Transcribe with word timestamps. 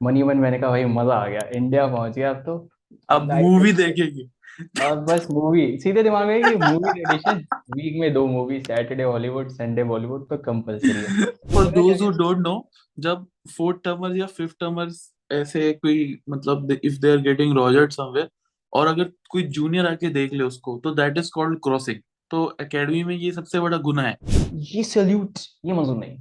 Money 0.00 0.22
मन 0.22 0.36
मैंने 0.38 0.58
कहा 0.58 0.70
भाई 0.70 0.84
मज़ा 0.86 1.14
आ 1.14 1.26
गया 1.28 1.40
इंडिया 1.56 1.86
पहुँच 1.86 2.14
गया 2.16 2.30
अब 2.30 2.42
तो. 2.46 2.68
अब 3.08 3.32
मूवी 3.32 3.72
देखेगी। 3.74 4.28
अब 4.82 5.04
बस 5.06 5.26
मूवी 5.30 5.66
सीधे 5.80 6.02
दिमाग 6.02 6.26
में 6.26 6.42
कि 6.42 6.54
मूवी 6.56 6.92
ट्रेडिशन 6.92 7.44
वीक 7.72 8.00
में 8.00 8.12
दो 8.14 8.26
movie 8.26 8.60
Saturday 8.60 9.02
Hollywood 9.02 9.48
Sunday 9.50 9.84
Bollywood 9.84 10.28
तो 10.28 10.36
कंपलसरी 10.44 10.90
है। 10.90 11.24
For 11.54 11.70
those 11.72 12.02
who 12.02 12.10
don't 12.12 12.38
know 12.38 12.54
जब 12.98 13.26
फोर्थ 13.56 13.78
टर्मर 13.84 14.16
या 14.16 14.26
फिफ्थ 14.28 14.56
टर्मर्स 14.60 15.00
ऐसे 15.32 15.72
कोई 15.74 16.18
मतलब 16.30 16.72
if 16.74 16.98
they 17.00 17.10
are 17.12 17.18
getting 17.22 17.54
rogered 17.56 17.92
somewhere 17.92 18.28
और 18.72 18.86
अगर 18.86 19.12
कोई 19.30 19.42
जूनियर 19.58 19.86
आके 19.86 20.08
देख 20.10 20.32
ले 20.32 20.44
उसको 20.44 20.78
तो 20.84 20.94
दैट 20.94 21.18
इज़ 21.18 21.30
कॉल्ड 21.34 21.58
क्रॉसिंग 21.64 22.00
तो 22.30 22.56
एकेडमी 22.60 23.02
में 23.04 23.14
ये 23.16 23.32
सबसे 23.32 23.60
बड़ा 23.60 23.76
गुना 23.80 24.02
है। 24.02 24.16
ये 24.52 24.82
सल्यूट 24.84 25.38
ये 25.64 25.72
मंजूर 25.72 25.96
नहीं। 25.96 26.16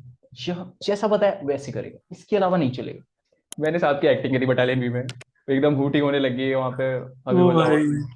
जैसा 0.86 1.08
बताया 1.08 1.40
वैसे 1.46 1.72
करेगा। 1.72 2.00
इसके 2.12 2.36
अलावा 2.38 2.58
नहीं 2.58 2.72
चलेगा। 2.72 3.04
मैंने 3.58 3.80
साथ 3.80 4.02
की 4.02 4.08
एक्टिंग 4.08 4.34
करी 4.34 4.46
बटालियन 4.46 4.80
भी 4.80 4.90
में। 4.90 5.02
एकदम 5.02 5.74
हूटिंग 5.76 6.04
होने 6.04 6.20
लगी 6.20 6.44
है 6.44 6.56
वहाँ 6.56 6.72
पे। 6.72 6.94
अभी 7.28 7.42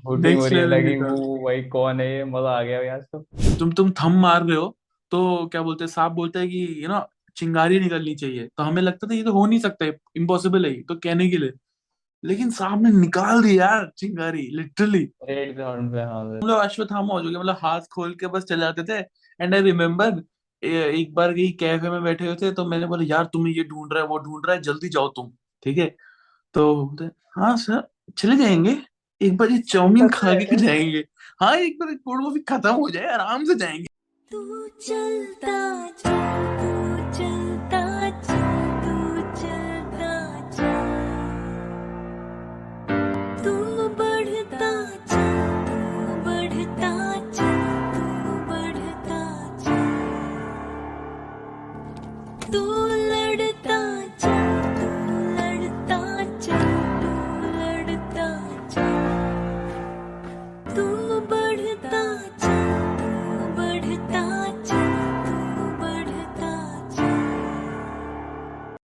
हूटिंग 0.06 0.40
हो 0.40 0.46
रही 0.46 0.60
है 0.60 0.66
लगी 0.68 0.96
भाई 1.44 1.64
कौन 1.74 2.02
है? 2.02 2.08
ये 2.08 2.24
मज़ा 2.26 2.52
आ 2.52 2.62
गया 2.64 2.94
आज 2.96 3.04
तो। 3.04 3.20
तुम 3.60 3.72
तुम 3.72 3.92
थम 4.02 4.20
मार 4.22 4.44
रहे 4.44 4.58
हो 4.58 4.76
तो 5.12 5.48
क्या 5.48 5.62
बोलते 5.62 5.84
हैं 5.84 5.90
सांप 5.90 6.12
बोलता 6.12 6.40
है 6.40 6.48
कि 6.48 6.84
यू 6.84 6.90
नो 6.90 7.02
चिंगारी 7.38 7.80
निकलनी 7.80 8.16
चाहिए। 8.16 8.48
तो 8.48 8.64
हमें 8.64 8.82
लगता 8.82 9.08
था 9.08 9.14
ये 9.16 9.24
तो 9.24 9.32
हो 9.34 9.46
नहीं 9.46 9.60
सकता 9.60 9.86
है 9.86 9.98
इम्पॉसिबल 10.18 10.66
है 10.66 10.74
तो 10.84 10.96
कहने 10.98 11.30
के 11.30 11.38
लिए। 11.38 11.52
लेकिन 12.24 12.50
सांप 12.52 12.82
ने 12.82 12.90
निकाल 12.92 13.42
दी 13.44 13.58
यार 13.60 13.90
चिंगारी 13.98 14.48
लिटरली 14.54 15.04
हाँ। 15.22 15.76
हम 15.76 16.40
लोग 16.44 16.58
अश्वत्थामा 16.58 17.14
हो 17.14 17.22
चुके 17.22 17.38
मतलब 17.38 17.58
हाथ 17.62 17.82
खोल 17.92 18.14
के 18.16 18.28
बस 18.28 18.44
चले 18.44 18.60
जाते 18.60 18.84
थे। 18.84 19.00
एंड 19.40 19.56
आई 19.56 19.62
रिमेम्बर 19.62 20.22
एक 20.64 21.14
बार 21.14 21.34
कहीं 21.34 21.52
कैफ़े 21.54 21.90
में 21.90 22.04
बैठे 22.04 22.26
हुए 22.26 22.36
थे 22.36 22.52
तो 22.52 22.66
मैंने 22.66 22.86
बोला 22.86 23.04
यार 23.08 23.26
तुम्हें 23.34 23.54
ये 23.54 23.64
ढूंढ 23.64 23.94
रहा 23.94 24.04
है 24.04 24.08
वो 24.10 24.18
ढूंढ 24.18 24.46
रहा 24.46 24.56
है 24.56 24.62
जल्दी 24.62 24.90
जाओ 24.90 25.08
तुम। 25.08 25.32
ठीक 25.64 25.78
है? 25.78 25.96
तो 26.56 26.76
बोलते 26.76 27.06
हाँ 27.36 27.56
सर 27.58 27.88
चले 28.18 28.36
जाएँगे। 28.36 28.78
एक 29.22 29.38
बार 29.38 29.52
ये 29.52 29.58
चाउमीन 29.60 30.10
खा 30.10 30.34
के 30.34 30.56
जाएँगे। 30.56 31.04
हाँ 31.40 31.56
एक 31.56 31.78
बार 31.80 31.94
कोल्ड 31.96 32.24
कॉफ़ी 32.26 32.40
खत्म 32.50 32.74
हो 32.74 32.90
जाए 32.90 33.08
आराम 33.14 33.44
से 33.46 33.56
जाएँगे। 33.56 33.88
तू 34.32 34.68
चलता 34.82 35.88
चल 35.90 36.61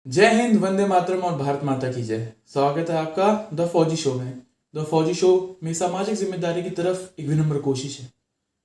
जय 0.09 0.27
हिंद, 0.27 0.61
वंदे 0.61 0.87
मातरम 0.87 1.21
और 1.21 1.39
भारत 1.39 1.61
माता 1.65 1.93
की 1.93 2.03
जय। 2.03 2.33
स्वागत 2.47 2.91
है 2.91 2.97
आपका 2.97 3.51
द 3.55 3.67
फौजी 3.67 3.97
शो 3.97 4.15
में। 4.15 4.43
द 4.77 4.85
फौजी 4.85 5.15
शो 5.15 5.59
में 5.63 5.75
सामाजिक 5.75 6.15
ज़िम्मेदारी 6.15 6.63
की 6.63 6.71
तरफ़ 6.71 7.21
एक 7.21 7.29
विनम्र 7.29 7.59
कोशिश 7.59 8.01
है। 8.01 8.13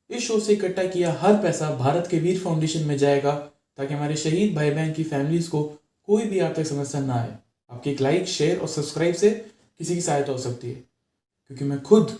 इस 0.09 0.27
शो 0.27 0.39
से 0.39 0.53
इकट्ठा 0.53 0.83
किया 0.83 1.17
हर 1.21 1.33
पैसा 1.33 1.71
भारत 1.71 2.07
के 2.11 2.19
वीर 2.19 2.39
फाउंडेशन 2.39 2.79
में 2.79 2.97
जाएगा। 2.97 3.50
ताकि 3.77 3.93
हमारे 3.93 4.15
शहीद 4.15 4.53
भाई 4.55 4.71
बहन 4.71 4.91
की 4.93 5.03
फैमिलीज़ 5.03 5.49
को 5.49 5.63
कोई 6.07 6.25
भी 6.25 6.39
आर्थिक 6.39 6.67
समस्या 6.67 7.01
ना 7.01 7.13
आए। 7.13 7.37
आपके 7.71 7.89
एक 7.91 8.01
लाइक 8.01 8.27
शेयर 8.27 8.59
और 8.59 8.67
सब्सक्राइब 8.67 9.15
से 9.15 9.29
किसी 9.29 9.95
की 9.95 10.01
सहायता 10.01 10.31
हो 10.31 10.37
सकती 10.37 10.69
है। 10.69 10.75
क्योंकि 10.75 11.65
मैं 11.65 11.81
खुद 11.81 12.17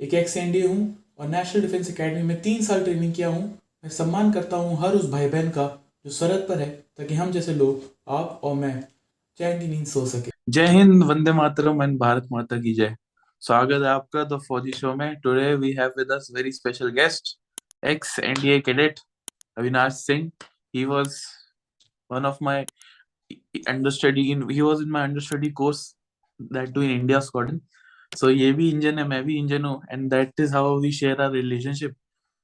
एक 0.00 0.14
एक्स 0.14 0.36
एनडीए 0.36 0.66
हूँ 0.66 0.96
और 1.18 1.28
नेशनल 1.28 1.62
डिफेंस 1.62 1.90
एकेडमी 1.90 2.22
में 2.22 2.40
तीन 2.42 2.62
साल 2.64 2.82
ट्रेनिंग 2.84 3.12
किया 3.14 3.28
हूँ। 3.28 3.42
मैं 3.84 3.90
सम्मान 3.90 4.32
करता 4.32 4.56
हूँ 4.56 4.78
हर 4.80 4.94
उस 4.94 5.08
भाई 5.10 5.28
बहन 5.28 5.50
का 5.50 5.66
जो 6.06 6.10
सरहद 6.12 6.46
पर 6.48 6.58
है, 6.58 6.70
ताकि 6.96 7.14
हम 7.14 7.30
जैसे 7.32 7.54
लोग, 7.54 7.82
आप 8.08 8.40
और 8.44 8.54
मैं 8.54 8.80
चैन 9.40 9.60
की 9.60 9.66
नींद 9.66 9.86
सो 9.86 10.04
सके। 10.06 10.30
जय 10.48 10.66
हिंद, 10.68 11.02
वंदे 11.04 11.32
मातरम 11.32 11.82
एंड 11.82 11.98
भारत 11.98 12.28
माता 12.32 12.56
की 12.56 12.74
जय। 12.74 12.96
स्वागत 13.42 13.82
है 13.82 13.88
आपका 13.88 14.24
द 14.26 14.38
फौजी 14.48 14.72
शो 14.72 14.94
में। 14.94 15.14
Today 15.16 15.54
we 15.54 15.72
have 15.72 15.92
with 15.98 16.12
us 16.12 16.28
very 16.34 16.52
special 16.52 16.88
guest 16.92 17.36
ex 17.86 18.18
NDA 18.20 18.58
cadet 18.60 19.00
Avinash 19.58 19.92
Singh 19.96 20.30
he 20.72 20.84
was 20.86 21.24
one 22.10 22.24
of 22.24 22.40
my 22.40 22.64
understudy 23.66 24.30
in 24.32 24.48
he 24.48 24.62
was 24.62 24.80
in 24.80 24.90
my 24.90 25.02
understudy 25.02 25.50
course 25.50 25.94
that 26.40 26.74
too 26.74 26.82
in 26.82 26.90
India 26.90 27.20
squadron 27.20 27.60
so 28.16 28.30
ये 28.30 28.52
भी 28.52 28.70
engine 28.70 28.98
है 28.98 29.06
मैं 29.08 29.22
भी 29.24 29.36
engine 29.38 29.64
हूँ 29.64 29.80
and 29.92 30.10
that 30.12 30.44
is 30.44 30.52
how 30.52 30.66
we 30.84 30.90
share 30.90 31.20
our 31.20 31.30
relationship 31.30 31.96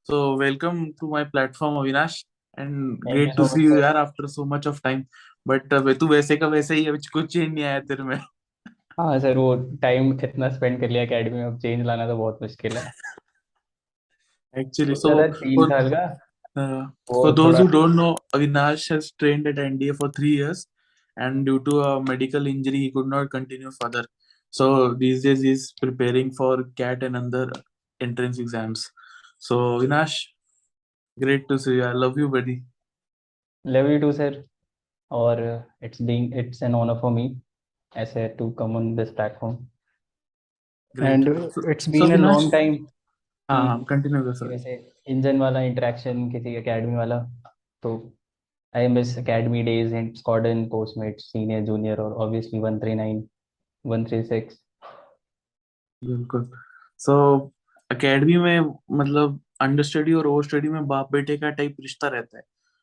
so 0.09 0.37
welcome 0.37 0.81
to 1.01 1.09
my 1.09 1.25
platform 1.25 1.79
Avinash 1.83 2.17
and 2.59 2.99
thank 3.07 3.15
great 3.15 3.37
to 3.37 3.45
so 3.45 3.55
see 3.55 3.69
तो 3.69 3.75
you 3.75 3.81
यार 3.83 3.97
after 4.05 4.29
so 4.37 4.45
much 4.45 4.67
of 4.67 4.83
time 4.83 5.07
but 5.49 5.73
uh, 5.73 5.95
तू 6.01 6.09
वैसे 6.09 6.37
का 6.37 6.47
वैसे 6.47 6.75
ही 6.75 6.85
है 6.85 6.93
कुछ 7.13 7.33
चेंज 7.33 7.53
नहीं 7.55 7.65
आया 7.65 7.81
तेरे 7.81 8.03
में 8.03 8.17
हाँ 9.01 9.19
सर 9.21 9.37
वो 9.37 9.55
टाइम 9.83 10.13
इतना 10.25 10.49
स्पेंड 10.49 10.81
कर 10.81 10.91
लिया 10.91 11.03
एकेडमी 11.03 11.39
में 11.39 11.45
अब 11.45 11.59
चेंज 11.61 11.87
लाना 11.87 12.07
तो 12.09 12.17
बहुत 12.17 12.39
मुश्किल 12.43 12.77
है 12.77 12.91
actually 14.55 14.95
सोचा 14.97 15.27
so 15.27 15.43
तीन 15.43 15.69
साल 15.71 15.91
का 15.91 16.05
Uh, 16.57 16.87
for 17.07 17.33
those 17.33 17.59
who 17.59 17.69
don't 17.69 17.97
know, 17.97 18.17
Avinash 18.33 18.89
has 18.91 19.11
trained 19.13 19.47
at 19.47 19.57
NDA 19.57 19.97
for 19.97 20.11
three 20.11 20.37
years, 20.37 20.67
and 21.17 21.45
due 21.45 21.61
to 21.65 21.81
a 21.81 22.03
medical 22.03 22.47
injury, 22.47 22.79
he 22.79 22.91
could 22.93 23.07
not 23.07 23.31
continue 23.31 23.71
further. 23.81 24.05
So 24.51 24.95
these 24.95 25.25
days, 25.25 25.43
he's 25.43 25.73
preparing 25.81 26.33
for 26.33 26.65
CAT 26.77 27.03
and 27.03 27.17
other 27.17 27.51
entrance 28.01 28.39
exams. 28.39 28.91
So 29.39 29.79
Avinash, 29.79 30.15
great 31.21 31.49
to 31.49 31.59
see 31.59 31.75
you. 31.75 31.85
I 31.85 31.93
love 31.93 32.17
you, 32.17 32.29
buddy. 32.29 32.63
Love 33.65 33.89
you 33.89 33.99
too, 33.99 34.13
sir. 34.13 34.45
Or 35.11 35.33
uh, 35.33 35.63
it's 35.81 35.99
being 35.99 36.33
it's 36.33 36.63
an 36.63 36.75
honor 36.75 36.99
for 37.01 37.11
me 37.11 37.37
as 37.97 38.15
a 38.17 38.29
to 38.39 38.53
come 38.53 38.77
on 38.77 38.95
this 38.95 39.11
platform. 39.11 39.67
Great. 40.97 41.11
And 41.11 41.29
uh, 41.29 41.49
it's 41.67 41.87
been 41.87 42.01
so, 42.01 42.07
a 42.07 42.19
Vinash, 42.19 42.33
long 42.33 42.51
time. 42.51 42.89
हाँ 43.49 43.85
continue 43.85 44.25
कर 44.25 44.35
sir 44.35 44.51
जैसे 44.51 44.93
engine 45.09 45.39
वाला 45.39 45.61
interaction 45.61 46.31
किसी 46.31 46.55
academy 46.55 46.97
वाला 46.97 47.19
तो 47.83 48.13
I 48.75 48.89
miss 48.89 49.19
academy 49.19 49.63
days 49.63 49.95
and 49.95 50.15
squadron 50.15 50.65
postmate 50.69 51.21
senior 51.21 51.65
junior 51.65 52.01
और 52.01 52.13
obviously 52.13 52.61
139 52.61 53.23
136 53.85 54.59
बिल्कुल। 56.03 56.51
So 56.99 57.17
academy 57.91 58.37
में 58.37 58.61
मतलब 58.93 59.41
अंडर 59.61 59.83
स्टडी 59.83 60.13
और 60.13 60.27
ओवर 60.27 60.45
स्टडी 60.45 60.69
में 60.69 60.87
बाप 60.87 61.13
बेटे 61.13 61.37
का 61.37 61.51
टाइप 61.51 61.77
रिश्ता 61.81 62.09
रहता 62.09 62.37
है। 62.37 62.43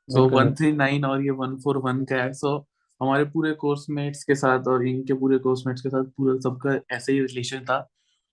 सो 0.10 0.28
वन 0.30 0.54
थ्री 0.54 0.72
नाइन 0.72 1.06
और 1.06 1.24
ये 1.24 1.30
वन 1.30 1.56
फोर 1.56 1.78
वन 1.78 2.04
का 2.06 2.16
है। 2.16 2.34
सो 2.34 2.58
so, 2.58 2.66
हमारे 3.02 3.26
पूरे 3.26 3.54
कोर्समेट्स 3.54 4.24
के 4.24 4.36
साथ 4.36 4.68
और 4.68 4.88
इनके 4.88 5.14
पूरे 5.14 5.38
कोर्समेट्स 5.38 5.82
के 5.82 5.90
साथ 5.90 6.04
पूरा 6.18 6.38
सबका 6.40 6.96
ऐसे 6.96 7.14
ही 7.14 7.20
रिलेशन 7.20 7.60
था। 7.60 7.90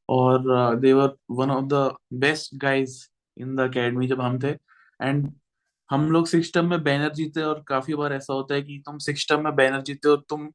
और 0.09 0.77
they 0.81 0.93
were 0.93 1.17
one 1.33 1.51
of 1.51 1.65
the 1.67 1.91
best 2.21 2.55
guys 2.59 2.99
in 3.37 3.55
the 3.57 3.61
academy 3.61 4.07
जब 4.09 4.21
हम 4.21 4.39
थे। 4.41 4.51
एंड 5.01 5.31
हम 5.91 6.11
लोग 6.13 6.27
सिस्टम 6.29 6.67
में 6.71 6.83
बैनर 6.85 7.13
जीते 7.15 7.43
और 7.43 7.63
काफ़ी 7.69 7.95
बार 7.95 8.13
ऐसा 8.13 8.33
होता 8.35 8.55
है 8.55 8.63
कि 8.63 8.83
तुम 8.87 8.99
सिस्टम 9.01 9.45
में 9.45 9.55
बैनर 9.57 9.83
जीते 9.83 10.09
और 10.09 10.25
तुम 10.31 10.49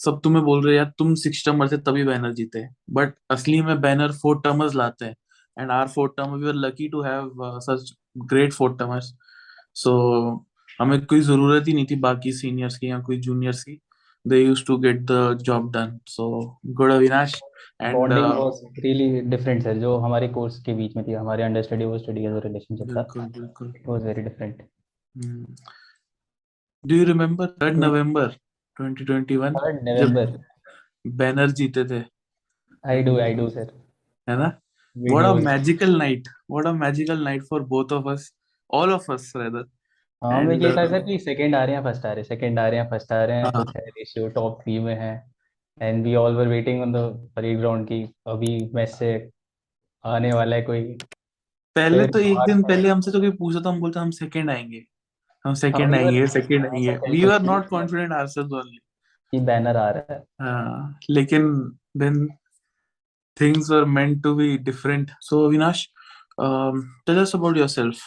सब 0.00 0.20
तुम्हें 0.24 0.44
बोल 0.44 0.64
रहे 0.66 0.76
यार, 0.76 0.92
तुम 0.98 1.14
सिक्स 1.14 1.44
टर्मर 1.46 1.68
थे 1.72 1.76
तभी 1.78 2.04
बैनर 2.04 2.32
जीते 2.34 2.64
बट 2.90 3.12
असली 3.30 3.60
में 3.62 3.80
बैनर 3.80 4.12
फोर 4.12 4.40
टर्मर्स 4.44 4.74
लाते 4.74 5.04
हैं। 5.04 5.14
And 5.56 5.70
our 5.70 5.88
four 5.88 6.08
term 6.16 6.34
we 6.34 6.48
are 6.48 6.54
lucky 6.56 6.88
to 6.88 7.02
have 7.02 7.58
such 7.60 7.92
great 8.24 8.52
four 8.52 8.76
termers 8.78 9.12
so 9.76 9.92
हमें 10.80 11.04
कोई 11.06 11.20
ज़रूरत 11.22 11.68
ही 11.68 11.72
नहीं 11.72 11.86
थी 11.90 11.96
बाकी 12.00 12.32
सीनियर्स 12.32 12.78
की 12.78 12.90
या 12.90 12.98
कोई 13.00 13.16
जूनियर्स 13.20 13.62
की। 13.64 13.78
they 14.25 14.39
use 14.41 14.65
to 14.67 14.77
get 14.85 15.01
the 15.11 15.37
job 15.41 15.71
done 15.71 15.99
so 16.07 16.29
good 16.79 16.91
Avinash 16.91 17.39
and 17.81 17.95
bonding 17.95 18.25
was 18.39 18.61
really 18.85 19.21
different 19.29 19.63
sir 19.63 19.77
जो 19.79 19.95
हमारे 20.05 20.27
कोर्स 20.39 20.59
के 20.63 20.73
बीच 20.73 20.95
में 20.95 21.05
थी 21.07 21.13
हमारे 21.13 21.43
अंडर 21.43 21.61
स्टडी 21.61 21.85
ओवर 21.85 21.99
स्टडी 21.99 22.23
का 22.23 22.29
जो 22.29 22.39
रिलेशनशिप 22.47 22.89
था 22.89 23.01
बिल्कुल 23.03 23.25
बिल्कुल 23.39 23.73
it 23.75 23.87
was 23.87 24.05
very 24.05 24.21
different 24.21 24.61
do 26.83 26.95
you 26.95 27.05
remember 27.05 27.55
third 27.61 27.77
November 27.77 28.37
2021 28.77 29.57
third 29.57 29.79
जब 29.97 30.13
नवंबर 30.13 30.37
बैनर 31.05 31.51
जीते 31.61 31.85
थे 31.91 32.03
I 32.83 33.03
do 33.03 33.17
I 33.19 33.33
do 33.33 33.49
sir 33.49 33.71
है 34.27 34.37
ना 34.37 34.53
what 34.95 35.25
a 35.25 35.33
videos 35.33 35.43
magical 35.45 35.91
night 35.97 36.29
what 36.47 36.67
a 36.67 36.73
magical 36.73 37.19
night 37.25 37.43
for 37.49 37.59
both 37.73 37.91
of 37.91 38.07
us 38.07 38.23
all 38.69 38.93
of 38.93 39.09
us 39.15 39.25
rather 39.35 39.63
हाँ 40.22 40.42
में 40.42 40.54
and 40.54 40.62
ये 40.64 40.70
था 40.76 40.86
sir 40.86 41.02
कि 41.02 41.18
सेकंड 41.18 41.54
आ 41.54 41.64
रहे 41.64 41.74
हैं 41.76 41.82
फ़र्स्ट 41.84 42.04
आ 42.06 42.08
रहे 42.08 42.16
हैं 42.16 42.24
सेकंड 42.24 42.58
आ 42.58 42.66
रहे 42.68 42.80
हैं 42.80 42.88
फ़र्स्ट 42.90 43.12
आ 43.12 43.24
रहे 43.24 43.36
हैं। 43.36 43.44
हाँ। 43.44 43.64
कुछ 43.64 43.76
है 43.76 43.82
रेशियो 43.88 44.28
टॉप 44.28 44.60
थ्री 44.62 44.78
में 44.78 44.94
है। 44.94 45.12
And 45.82 46.04
we 46.04 46.14
all 46.14 46.36
were 46.36 46.48
waiting 46.48 46.82
on 46.82 46.92
the 46.92 46.96
parade 47.36 47.58
ground 47.58 47.86
की 47.86 48.02
अभी 48.26 48.70
मैच 48.74 48.88
से 48.88 49.10
आने 50.04 50.32
वाला 50.32 50.56
है 50.56 50.62
कोई। 50.62 50.82
पहले 51.76 52.06
तो 52.06 52.18
एक 52.18 52.38
दिन 52.46 52.62
पहले 52.62 52.88
हमसे 52.88 53.10
तो 53.10 53.20
कोई 53.20 53.30
पूछा 53.30 53.60
था 53.60 53.68
हम 53.68 53.80
बोलते 53.80 54.00
हम 54.00 54.10
सेकंड 54.10 54.50
आएँगे। 54.50 54.84
हम 55.44 55.54
सेकंड 55.54 55.94
वी 55.94 55.98
वर 55.98 56.04
आएँगे 56.04 56.26
सेकंड 56.26 56.64
हाँ 56.64 56.70
आएँगे। 56.72 56.92
सेकंड 56.92 57.22
तो 57.22 57.28
were 57.28 57.38
ठीक 57.38 57.48
not 57.50 57.62
है 57.62 57.68
confident 57.68 58.16
ourselves 58.20 58.56
only 58.60 58.78
कि 59.32 59.40
बैनर 59.40 59.76
आ 59.76 59.88
रहा 59.90 60.14
है। 60.14 60.22
हाँ, 60.40 60.98
लेकिन 61.10 61.68
things 63.36 63.70
were 63.70 63.84
meant 63.86 64.22
to 64.22 64.36
be 64.36 64.58
different. 64.58 65.10
So 65.20 65.48
Avinash, 65.48 65.86
um, 66.38 66.82
tell 67.06 67.18
us 67.18 67.32
about 67.34 67.56
yourself. 67.56 68.02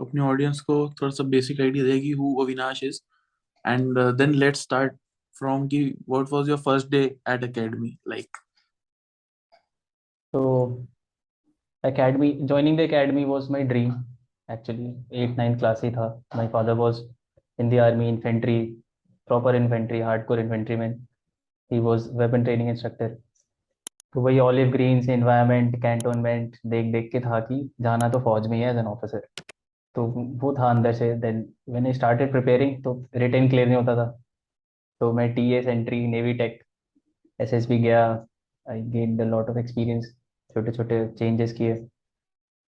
अपने 0.00 0.20
ऑडियंस 0.22 0.60
को 0.60 0.78
थोड़ा 0.92 1.10
सा 1.10 1.24
बेसिक 1.28 1.60
आइडिया 1.60 1.84
देगी 1.84 2.10
who 2.12 2.34
Avinash 2.42 2.82
is 2.84 3.00
and 3.64 3.98
then 4.18 4.34
let's 4.34 4.62
start 4.62 4.92
from 5.34 5.66
की 5.68 5.82
what 6.08 6.32
was 6.32 6.48
your 6.48 6.58
first 6.58 6.90
day 6.90 7.02
at 7.28 7.44
academy 7.44 7.96
like 8.08 8.36
तो 10.34 10.42
academy 11.84 12.32
joining 12.42 12.76
the 12.78 12.80
academy 12.80 13.24
was 13.24 13.50
my 13.50 13.62
dream 13.64 13.92
actually 14.48 14.86
8 15.24 15.38
9 15.38 15.58
class 15.58 15.80
ही 15.84 15.90
था. 15.90 16.08
My 16.36 16.48
father 16.48 16.72
was 16.74 16.98
in 17.58 17.68
the 17.70 17.78
army 17.80 18.08
infantry 18.08 18.60
proper 19.28 19.54
infantry 19.54 20.00
hardcore 20.00 20.40
infantry 20.40 20.76
man 20.76 20.92
he 21.70 21.78
was 21.80 22.08
weapon 22.18 22.44
training 22.44 22.68
instructor 22.68 23.16
तो 24.14 24.20
वही 24.20 24.38
olive 24.38 24.70
green 24.72 25.00
से 25.02 25.14
environment 25.14 25.76
cantonment 25.82 26.56
देख 26.66 26.92
देख 26.92 27.10
के 27.12 27.20
था 27.20 27.40
कि 27.40 27.60
जाना 27.80 28.08
तो 28.08 28.20
फौज 28.20 28.46
में 28.46 28.56
ही 28.56 28.62
एज 28.64 28.76
एन 28.76 28.86
ऑफिसर 28.86 29.26
तो 29.98 30.04
वो 30.40 30.52
था 30.54 30.68
अंदर 30.70 30.92
से 30.94 31.12
then 31.20 31.38
when 31.68 31.86
I 31.86 31.92
started 31.92 32.30
preparing 32.32 32.82
तो 32.84 32.92
रिटर्न 33.16 33.48
क्लियर 33.50 33.66
नहीं 33.68 33.76
होता 33.76 33.94
था। 33.96 34.04
तो 35.00 35.12
मैं 35.12 35.32
T 35.34 35.50
S 35.54 35.66
entry 35.66 36.06
navy 36.06 36.34
tech 36.34 36.62
S 37.40 37.52
S 37.54 37.66
B 37.68 37.78
गया। 37.78 38.02
I 38.66 38.82
gain 38.92 39.18
a 39.18 39.24
lot 39.24 39.50
of 39.50 39.58
experience 39.58 40.06
छोटे 40.50 40.72
छोटे 40.72 41.06
चेंजेस 41.18 41.52
किए। 41.52 41.74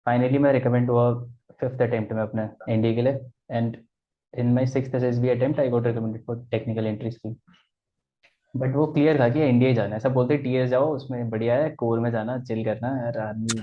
फाइनली 0.08 0.38
मैं 0.38 0.54
रिकमेंड 0.54 0.90
हुआ 0.90 1.14
फिफ्थ 1.62 1.82
अटेम्प्ट 1.82 2.14
में 2.14 2.22
अपने 2.22 2.48
एनडीए 2.70 2.96
के 2.96 3.02
लिए। 3.02 3.20
And 3.52 3.78
in 4.34 4.54
my 4.54 4.68
six 4.68 4.96
S 4.96 5.04
S 5.04 5.18
B 5.20 5.30
attempt 5.30 5.60
I 5.60 5.70
got 5.70 5.88
recommended 5.88 6.26
for 6.26 6.46
technical 6.52 6.88
entry 6.88 7.12
scheme 7.12 7.36
but 8.56 8.76
वो 8.76 8.86
क्लियर 8.94 9.20
था 9.20 9.30
कि 9.30 9.40
एनडीए 9.42 9.74
जाना 9.74 9.90
है। 9.90 9.98
ऐसा 9.98 10.10
बोलते 10.10 10.38
टी 10.38 10.56
एस 10.56 10.70
जाओ, 10.70 10.94
उसमें 10.96 11.30
बढ़िया 11.30 11.56
है 11.56 11.70
कोर 11.76 12.00
में 12.00 12.12
जाना 12.12 12.40
चिल 12.42 12.64
करना, 12.66 12.90
यार 12.98 13.18
आदमी 13.20 13.62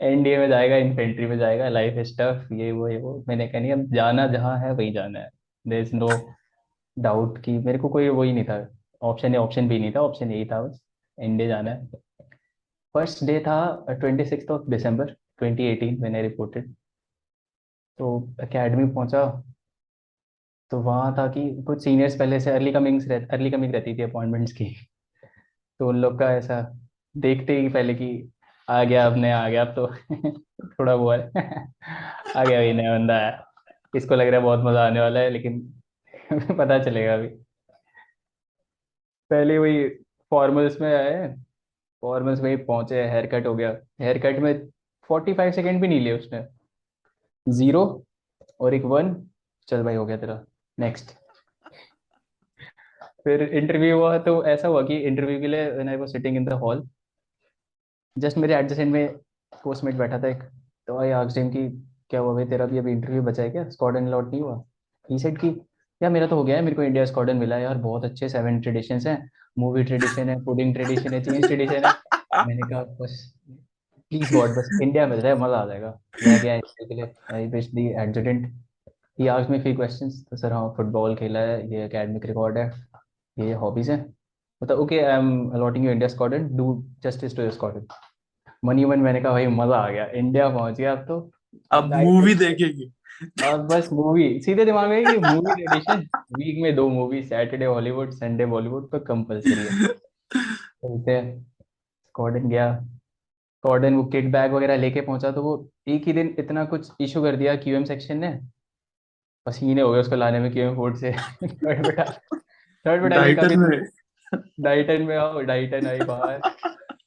एनडीए 0.00 0.38
में 0.38 0.48
जाएगा 0.48 0.76
इन्फेंट्री 0.76 1.26
में 1.26 1.36
जाएगा 1.38 1.68
लाइफ 1.68 1.94
स्टफ़ 2.06 2.52
ये, 2.54 2.72
वो 2.72 2.88
ये, 2.88 2.98
वो। 2.98 3.24
मैंने 3.28 3.46
कहा 3.48 3.60
नहीं, 3.60 3.72
अब 3.72 3.84
जाना 3.94 4.26
जहाँ 4.26 4.58
है, 4.58 4.72
वही 4.72 4.90
जाना 4.92 5.18
है। 5.18 5.30
देर 5.66 5.80
इज़ 5.82 5.94
नो 5.94 6.08
डाउट 6.96 7.38
कि 7.38 7.58
मेरे 7.58 7.78
को 7.78 7.88
कोई 7.88 8.08
वही 8.08 8.32
नहीं 8.32 8.44
था। 8.44 8.66
ऑप्शन 9.02 9.36
ऑप्शन 9.36 9.68
भी 9.68 9.78
नहीं 9.78 9.92
था 9.92 10.00
ऑप्शन 10.00 10.32
यही 10.32 10.44
था 10.44 10.62
बस। 10.62 10.80
एनडीए 11.18 11.48
जाना 11.48 11.70
है। 11.70 11.86
फ़र्स्ट 12.94 13.24
डे 13.24 13.38
था 13.40 13.86
twenty 13.90 14.24
six 14.24 14.50
of 14.50 14.70
December 14.70 15.10
twenty 15.38 15.64
eighteen 15.64 16.00
मैंने 16.00 16.22
रिपोर्टेड 16.22 16.72
तो 17.98 18.08
अकेडमी 18.40 18.86
पहुँचा। 18.94 19.24
तो 20.70 20.80
वहाँ 20.80 21.14
था 21.18 21.26
कि 21.28 21.62
कुछ 21.62 21.82
सीनियर्स 21.84 22.16
पहले 22.16 22.40
से 22.40 22.50
अर्ली 22.50 22.72
कमिंग्स 22.72 23.08
रह 23.08 23.26
अर्ली 23.26 23.50
कमिंग 23.50 23.72
रहती 23.74 23.96
थी 23.98 24.02
अपॉइंटमेंट्स 24.02 24.52
की। 24.52 24.64
तो 25.80 25.88
उन 25.88 25.96
लोग 25.96 26.18
का 26.18 26.32
ऐसा 26.32 26.60
देखते 27.16 27.60
ही 27.60 27.68
पहले 27.68 27.94
कि 27.94 28.08
आ 28.70 28.84
गया 28.84 29.06
अब 29.06 29.16
नया, 29.16 29.38
आ 29.38 29.48
गया 29.48 29.64
अब 29.64 29.74
तो। 29.74 29.86
थोड़ा 30.80 30.94
वो 30.94 31.12
है। 31.12 31.18
आ 32.36 32.44
गया 32.44 32.58
वही 32.58 32.72
नया 32.72 32.98
बंदा 32.98 33.18
है। 33.18 33.40
इसको 33.96 34.14
लग 34.14 34.28
रहा 34.28 34.36
है 34.36 34.44
बहुत 34.44 34.60
मज़ा 34.64 34.86
आने 34.86 35.00
वाला 35.00 35.20
है, 35.20 35.30
लेकिन 35.30 35.60
पता 36.58 36.78
चलेगा 36.78 37.14
अभी। 37.14 37.28
पहले 39.30 39.58
वही 39.58 39.88
फॉर्मल्स 40.30 40.80
में 40.80 40.94
आए 40.96 41.34
फॉर्मल्स 42.02 42.40
में 42.40 42.64
पहुँचे 42.66 43.02
हेयर 43.08 43.26
कट 43.26 43.46
हो 43.46 43.54
गया। 43.54 43.76
हेयर 44.00 44.18
कट 44.18 44.38
में 44.38 44.68
फोर्टी 45.08 45.34
फाइव 45.34 45.52
सेकेंड 45.52 45.80
भी 45.80 45.88
नहीं 45.88 46.00
लिए 46.00 46.18
उसने। 46.18 46.44
ज़ीरो 47.48 48.04
और 48.60 48.74
एक 48.74 48.82
वन 48.82 49.26
चल 49.68 49.82
भाई, 49.82 49.94
हो 49.94 50.06
गया 50.06 50.16
तेरा। 50.16 50.44
नेक्स्ट 50.78 51.10
फिर 53.24 53.42
इंटरव्यू 53.42 53.96
हुआ 53.98 54.18
तो 54.18 54.44
ऐसा 54.46 54.68
हुआ 54.68 54.82
कि 54.82 54.96
इंटरव्यू 54.96 55.40
के 55.40 55.46
लिए 55.46 56.06
sitting 56.06 56.36
in 56.36 56.44
the 56.44 56.52
hall 56.52 56.88
just 58.18 58.38
मेरे 58.38 58.54
एडजस्टेंट 58.54 58.92
में 58.92 59.16
कोर्समेट 59.62 59.94
बैठा 59.94 60.18
था 60.18 60.28
एक 60.28 60.42
तो 60.88 60.98
आई 61.00 61.10
आस्क्ड 61.12 61.38
हिम 61.38 61.50
कि 61.50 61.68
क्या 62.10 62.20
हुआ 62.20 62.34
भाई? 62.34 62.44
तेरा 62.46 62.66
भी 62.66 62.78
अभी 62.78 62.92
इंटरव्यू 62.92 63.22
बचा 63.22 63.42
है 63.42 63.50
क्या? 63.50 63.68
स्क्वाडन 63.70 64.08
लॉट 64.08 64.30
नहीं 64.30 64.40
हुआ? 64.40 64.62
ही 65.08 65.18
सेड 65.18 65.38
कि 65.38 65.48
यार 66.00 66.10
मेरा 66.12 66.26
तो 66.26 66.36
हो 66.36 66.44
गया 66.44 66.56
है 66.56 66.62
मेरे 66.62 66.76
को 66.76 66.82
इंडिया 66.82 67.04
स्क्वाडन 67.04 67.36
मिला 67.36 67.56
है 67.56 67.62
यार 67.62 67.78
बहुत 67.78 68.04
अच्छे 68.04 68.28
सेवन 68.28 68.60
ट्रेडिशंस 68.60 69.06
हैं 69.06 69.18
मूवी 69.58 69.84
ट्रेडिशन 69.84 70.28
है 70.28 70.36
पुडिंग 70.44 70.74
ट्रेडिशन 70.74 71.14
है 71.14 71.22
चेंज 71.24 71.46
ट्रेडिशन 71.46 71.84
है. 71.84 71.92
मैंने 72.48 72.68
कहा 72.68 72.82
बस 73.00 73.32
प्लीज़ 74.12 74.32
गॉड 74.34 74.50
बस 74.50 74.68
इंडिया 74.82 75.06
मिल 75.06 75.20
रहा 75.20 75.32
है 75.32 75.38
मज़ा 75.40 75.56
आ 75.56 75.66
जाएगा। 75.66 75.88
मैं 76.26 76.40
गया 76.42 76.54
इंटरव्यू 76.54 76.86
के 76.88 76.94
लिए 76.94 77.12
I 77.34 77.46
wish 77.48 77.70
the 77.70 77.86
adjutant 78.02 78.46
he 79.20 79.26
asked 79.28 79.50
me 79.50 79.58
few 79.60 79.74
questions 79.76 80.24
तो 80.30 80.36
सर 80.36 80.52
हाँ 80.52 80.68
फुटबॉल 80.76 81.14
खेला 81.16 81.40
है 81.40 81.58
ये 81.72 81.84
एकेडमिक 81.84 82.26
रिकॉर्ड 82.26 82.58
है 82.58 82.70
ये 83.36 83.52
हॉबीज 83.64 83.90
हैं। 83.90 84.04
मतलब 84.62 84.78
okay 84.78 85.00
I 85.00 85.18
am 85.18 85.48
allotting 85.50 85.84
you 85.84 85.90
India 85.90 86.08
squadron 86.08 86.48
do 86.56 86.66
justice 87.02 87.36
to 87.36 87.42
your 87.42 87.52
squadron 87.52 87.86
money 88.64 88.84
मन 88.84 89.00
मैंने 89.00 89.20
कहा 89.20 89.32
भाई 89.32 89.46
मज़ा 89.46 89.76
आ 89.76 89.88
गया 89.90 90.06
इंडिया 90.14 90.48
पहुँच 90.48 90.76
गया 90.76 90.92
अब 90.92 91.04
तो. 91.08 91.30
अब 91.70 91.94
मूवी 91.94 92.34
देखेगी। 92.34 92.92
और 93.44 93.62
बस 93.66 93.88
मूवी 93.92 94.40
सीधे 94.40 94.64
दिमाग 94.64 94.88
में 94.88 95.04
कि 95.04 95.16
मूवी 95.18 95.54
ट्रेडिशन 95.54 96.00
वीक 96.34 96.62
में 96.62 96.74
दो 96.74 96.88
movie 96.88 97.22
Saturday 97.22 97.64
Hollywood 97.64 98.10
Sunday 98.10 98.46
Bollywood 98.46 98.90
तो 98.90 98.98
कंपलसरी 98.98 99.52
है। 99.52 99.86
चलते 99.86 101.10
हैं। 101.10 101.40
स्क्वाडन 101.40 102.48
गया। 102.48 102.74
स्क्वाडन 102.74 103.94
वो 103.94 104.04
किट 104.06 104.30
बैग 104.32 104.52
वगैरह 104.52 104.76
लेके 104.76 105.00
पहुँचा 105.00 105.30
तो 105.30 105.42
वो 105.42 105.54
एक 105.88 106.06
ही 106.06 106.12
दिन 106.12 106.34
इतना 106.38 106.64
कुछ 106.64 106.90
इशू 107.00 107.22
कर 107.22 107.36
दिया 107.36 107.54
क्यूएम 107.56 107.84
सेक्शन 107.84 108.18
ने। 108.18 108.32
पसीने 109.46 109.80
हो 109.80 109.92
गए 109.92 110.00
उसको 110.00 110.16
लाने 110.16 110.40
में 110.40 110.52
क्यूएम 110.52 110.74
फोर्ट 110.76 110.96
से। 110.96 111.12
थर्ड 111.44 111.86
बटा 111.86 112.04
थर्ड 112.84 113.36
का 113.40 113.48
डाइटन 114.34 115.02
में 115.02 115.16
आओ 115.16 115.40
डाइटन 115.42 115.86
आई 115.86 116.00
बाहर। 116.00 116.38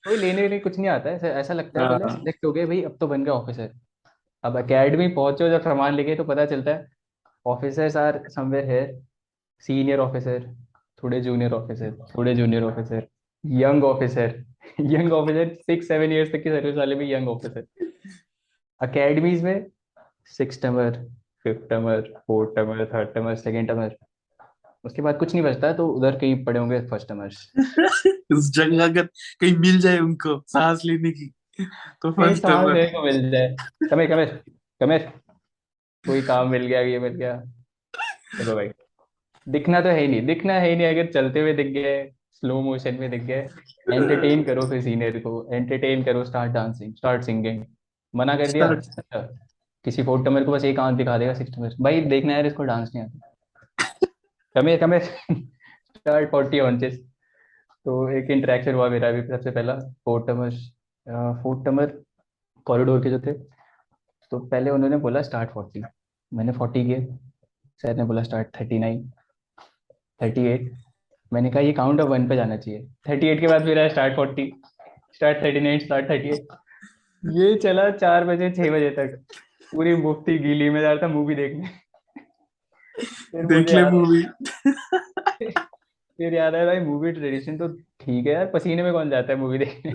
कोई 0.05 0.17
लेने 0.17 0.47
लिए 0.47 0.59
कुछ 0.59 0.77
नहीं 0.77 0.89
आता 0.89 1.09
है 1.09 1.31
ऐसा 1.31 1.53
लगता 1.53 1.81
है 1.81 1.89
पहले 1.89 2.03
हाँ। 2.03 2.15
सिलेक्ट 2.17 2.45
हो 2.45 2.51
गए 2.51 2.65
भाई 2.65 2.81
अब 2.81 2.97
तो 2.99 3.07
बन 3.07 3.23
गया 3.23 3.33
ऑफिसर 3.33 3.71
अब 4.43 4.57
एकेडमी 4.57 5.07
पहुंचो 5.07 5.49
जब 5.49 5.61
सामान 5.61 5.93
लेके 5.93 6.15
तो 6.15 6.23
पता 6.23 6.45
चलता 6.45 6.71
है 6.71 6.87
officers 7.45 7.97
are 7.97 8.21
somewhere 8.29 8.65
here 8.65 8.99
senior 9.63 9.99
officer 9.99 10.47
थोड़े 11.03 11.21
जूनियर 11.21 11.53
ऑफिसर 11.53 11.91
थोड़े 12.17 12.35
junior 12.35 12.63
officer 12.63 13.07
young 13.43 13.83
officer 13.83 14.43
young 14.81 15.13
officer 15.13 15.53
six 15.55 15.87
seven 15.87 16.11
years 16.11 16.31
तक 16.31 16.43
की 16.43 16.49
सर्विस 16.49 16.75
वाले 16.75 16.95
भी 16.95 17.13
यंग 17.13 17.29
ऑफिसर 17.29 17.65
अकेडमीज 18.81 19.43
में 19.43 19.65
six 20.37 20.61
termer 20.61 20.97
fifth 21.43 21.69
termer 21.69 22.01
fourth 22.27 22.55
termer 22.55 22.85
third 22.85 23.13
termer 23.13 23.35
second 23.35 23.67
termer 23.67 23.95
उसके 24.83 25.01
बाद 25.01 25.17
कुछ 25.17 25.33
नहीं 25.33 25.43
बचता 25.43 25.71
तो 25.73 25.87
उधर 25.87 26.17
कहीं 26.19 26.43
पड़े 26.45 26.59
होंगे 26.59 26.79
फ़र्स्ट 26.87 27.07
टमर्स 27.09 27.51
इस 28.31 28.51
जगह 28.55 28.83
अगर 28.83 29.05
कहीं 29.39 29.55
मिल 29.57 29.79
जाए 29.79 29.99
उनको 29.99 30.39
सांस 30.47 30.81
लेने 30.85 31.11
की 31.11 31.31
तो 32.01 32.11
फ़र्स्ट 32.11 32.43
टाइम 32.43 32.69
मेरे 32.69 32.85
को 32.87 33.03
मिल 33.05 33.29
जाए। 33.31 33.55
कमेर 33.89 34.07
कमेर 34.09 34.39
कमेर। 34.81 35.11
कोई 36.05 36.21
काम 36.21 36.49
मिल 36.49 36.65
गया 36.65 36.79
ये 36.81 36.99
मिल 36.99 37.13
गया। 37.13 37.35
चलो 38.37 38.55
भाई। 38.55 38.69
दिखना 39.47 39.81
तो 39.81 39.89
है 39.89 39.99
ही 40.01 40.07
नहीं 40.07 40.25
दिखना 40.25 40.53
है 40.53 40.69
ही 40.69 40.75
नहीं 40.75 40.87
अगर 40.87 41.11
चलते 41.13 41.41
हुए 41.41 41.53
दिख 41.53 41.67
गए 41.73 42.03
स्लो 42.33 42.61
मोशन 42.61 42.95
में 42.99 43.09
दिख 43.11 43.23
गए। 43.23 43.47
एंटरटेन 43.93 44.43
करो 44.43 44.61
फिर 44.69 44.81
सीनियर 44.81 45.19
को 45.19 45.47
एंटरटेन 45.53 46.03
करो 46.03 46.23
स्टार्ट 46.25 46.51
डांसिंग 46.51 46.95
स्टार्ट 46.95 47.23
सिंगिंग 47.23 47.63
मना 48.13 48.35
कर 48.35 48.51
दिया? 48.51 48.67
अच्छा, 48.67 49.21
किसी 49.85 50.03
फोर्थ 50.03 50.25
टमर 50.25 50.43
को 50.43 50.51
बस 50.51 50.65
एक 50.65 50.79
आँख 50.79 50.97
दिखा 50.97 51.17
देगा 51.17 51.33
सिक्स 51.33 51.55
टमर 51.55 51.75
भाई 51.81 52.01
देखना 52.13 52.33
यार 52.33 52.45
इसको 52.45 52.63
डांस 52.63 52.91
नहीं 52.95 53.03
आता। 53.03 53.30
कमेर 54.55 54.79
कमेर 54.79 55.01
स्टार्ट 55.01 56.29
फोर्टी 56.31 56.59
ऑनचेस 56.59 56.97
तो 57.85 57.93
एक 58.11 58.29
इंटरेक्शन 58.31 58.73
हुआ 58.75 58.89
मेरा 58.89 59.11
भी 59.11 59.21
सबसे 59.27 59.51
पहला 59.51 59.77
fourth 60.05 60.27
termer 60.27 60.49
fourth 61.43 61.65
termer 61.65 61.91
corridor 62.67 62.99
के 63.03 63.09
जो 63.09 63.19
थे। 63.19 63.33
तो 63.33 64.39
पहले 64.41 64.69
उन्होंने 64.69 64.97
बोला 64.97 65.21
स्टार्ट 65.21 65.49
फोर्टी 65.51 65.81
मैंने 66.31 66.51
फोर्टी 66.53 66.83
किए। 66.85 67.05
सर 67.83 67.95
ने 67.95 68.03
बोला 68.05 68.23
start 68.23 68.47
thirty 68.59 68.79
nine 68.79 69.09
thirty 70.19 70.45
eight 70.47 70.71
मैंने 71.31 71.49
कहा 71.51 71.61
ये 71.61 71.71
काउंट 71.73 72.01
ऑफ़ 72.01 72.09
वन 72.09 72.27
पे 72.29 72.35
जाना 72.35 72.57
चाहिए। 72.57 72.87
थर्टी 73.09 73.27
एट 73.27 73.39
के 73.41 73.47
बाद 73.47 73.69
आया 73.69 73.87
start 73.89 74.15
forty 74.15 74.51
start 75.15 75.43
thirty 75.43 75.59
nine 75.59 75.79
start 75.79 76.09
thirty 76.09 76.29
eight 76.29 76.47
ये 77.23 77.55
चला 77.57 77.89
चार 77.91 78.25
बजे, 78.25 78.51
छह 78.51 78.71
बजे 78.71 78.89
तक। 78.91 79.21
पूरी 79.71 79.95
मुफ्ती 79.97 80.37
गीली 80.39 80.69
में 80.69 80.79
जा 80.81 80.91
रहा 80.91 81.01
था 81.01 81.07
मूवी 81.13 81.35
देखने। 81.35 81.69
देख 83.35 83.69
ले 83.69 83.89
मूवी 83.91 84.23
फिर 86.19 86.33
याद 86.33 86.55
आया 86.55 86.65
भाई 86.65 86.79
मूवी 86.79 87.11
ट्रेडिशन 87.11 87.57
तो 87.57 87.67
ठीक 87.99 88.27
है 88.27 88.33
यार 88.33 88.45
पसीने 88.45 88.83
में 88.83 88.91
कौन 88.93 89.09
जाता 89.09 89.33
है 89.33 89.39
मूवी 89.39 89.57
देखने? 89.57 89.91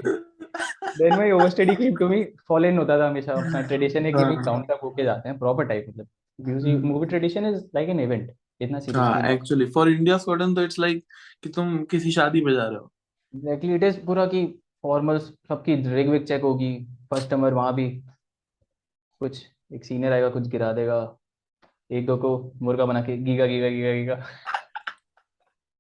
Then 0.99 1.15
my 1.17 1.31
over 1.31 1.49
study 1.51 1.75
came 1.75 1.97
to 1.97 2.09
me 2.09 2.23
follow 2.49 2.77
होता 2.79 2.99
था 2.99 3.09
हमेशा 3.09 3.33
अपना 3.33 3.61
ट्रेडिशन 3.61 4.07
है 4.07 4.13
कि 4.13 4.19
भाई 4.25 4.35
हाँ। 4.35 4.45
काउंट 4.45 4.71
अप 4.71 4.81
होके 4.83 5.05
जाते 5.05 5.29
हैं 5.29 5.39
प्रॉपर 5.39 5.65
टाइप 5.65 5.87
मतलब। 5.89 6.85
Movie 6.85 7.07
tradition 7.07 7.47
is 7.47 7.65
like 7.75 7.89
an 7.89 8.01
event 8.01 8.31
इतना 8.61 8.79
हाँ 8.79 8.81
seriously 8.81 9.35
actually 9.35 9.67
for 9.67 9.91
India 9.91 10.19
squadron 10.19 10.55
तो 10.55 10.63
इट्स 10.63 10.79
लाइक 10.79 11.05
कि 11.43 11.49
तुम 11.49 11.85
किसी 11.85 12.13
शादी 12.13 12.41
में 12.41 12.53
जा 12.55 12.67
रहे 12.67 12.79
हो। 12.79 12.91
एग्जैक्टली 13.35 13.75
इट 13.75 13.83
इज़ 13.83 14.01
पूरा 14.07 14.27
की 14.27 14.47
फॉर्मल्स 14.83 15.23
सबकी 15.23 15.75
रिग 15.95 16.09
विग 16.09 16.25
चेक 16.25 16.43
होगी 16.43 16.75
फ़र्स्ट 17.11 17.33
नंबर 17.33 17.55
वहाँ 17.55 17.75
भी। 17.75 17.91
कुछ 19.21 19.47
एक 19.73 19.85
सीनियर 19.85 20.13
आएगा 20.13 20.29
कुछ 20.29 20.49
गिरा 20.49 20.73
देगा। 20.73 21.19
एक 21.91 22.07
दो 22.07 22.17
को 22.17 22.31
मुर्गा 22.63 22.85
बना 22.87 23.01
के 23.03 23.17
गीगा 23.19 23.47
गीगा 23.47 23.69
गीगा 23.69 23.93
गीगा। 23.93 24.15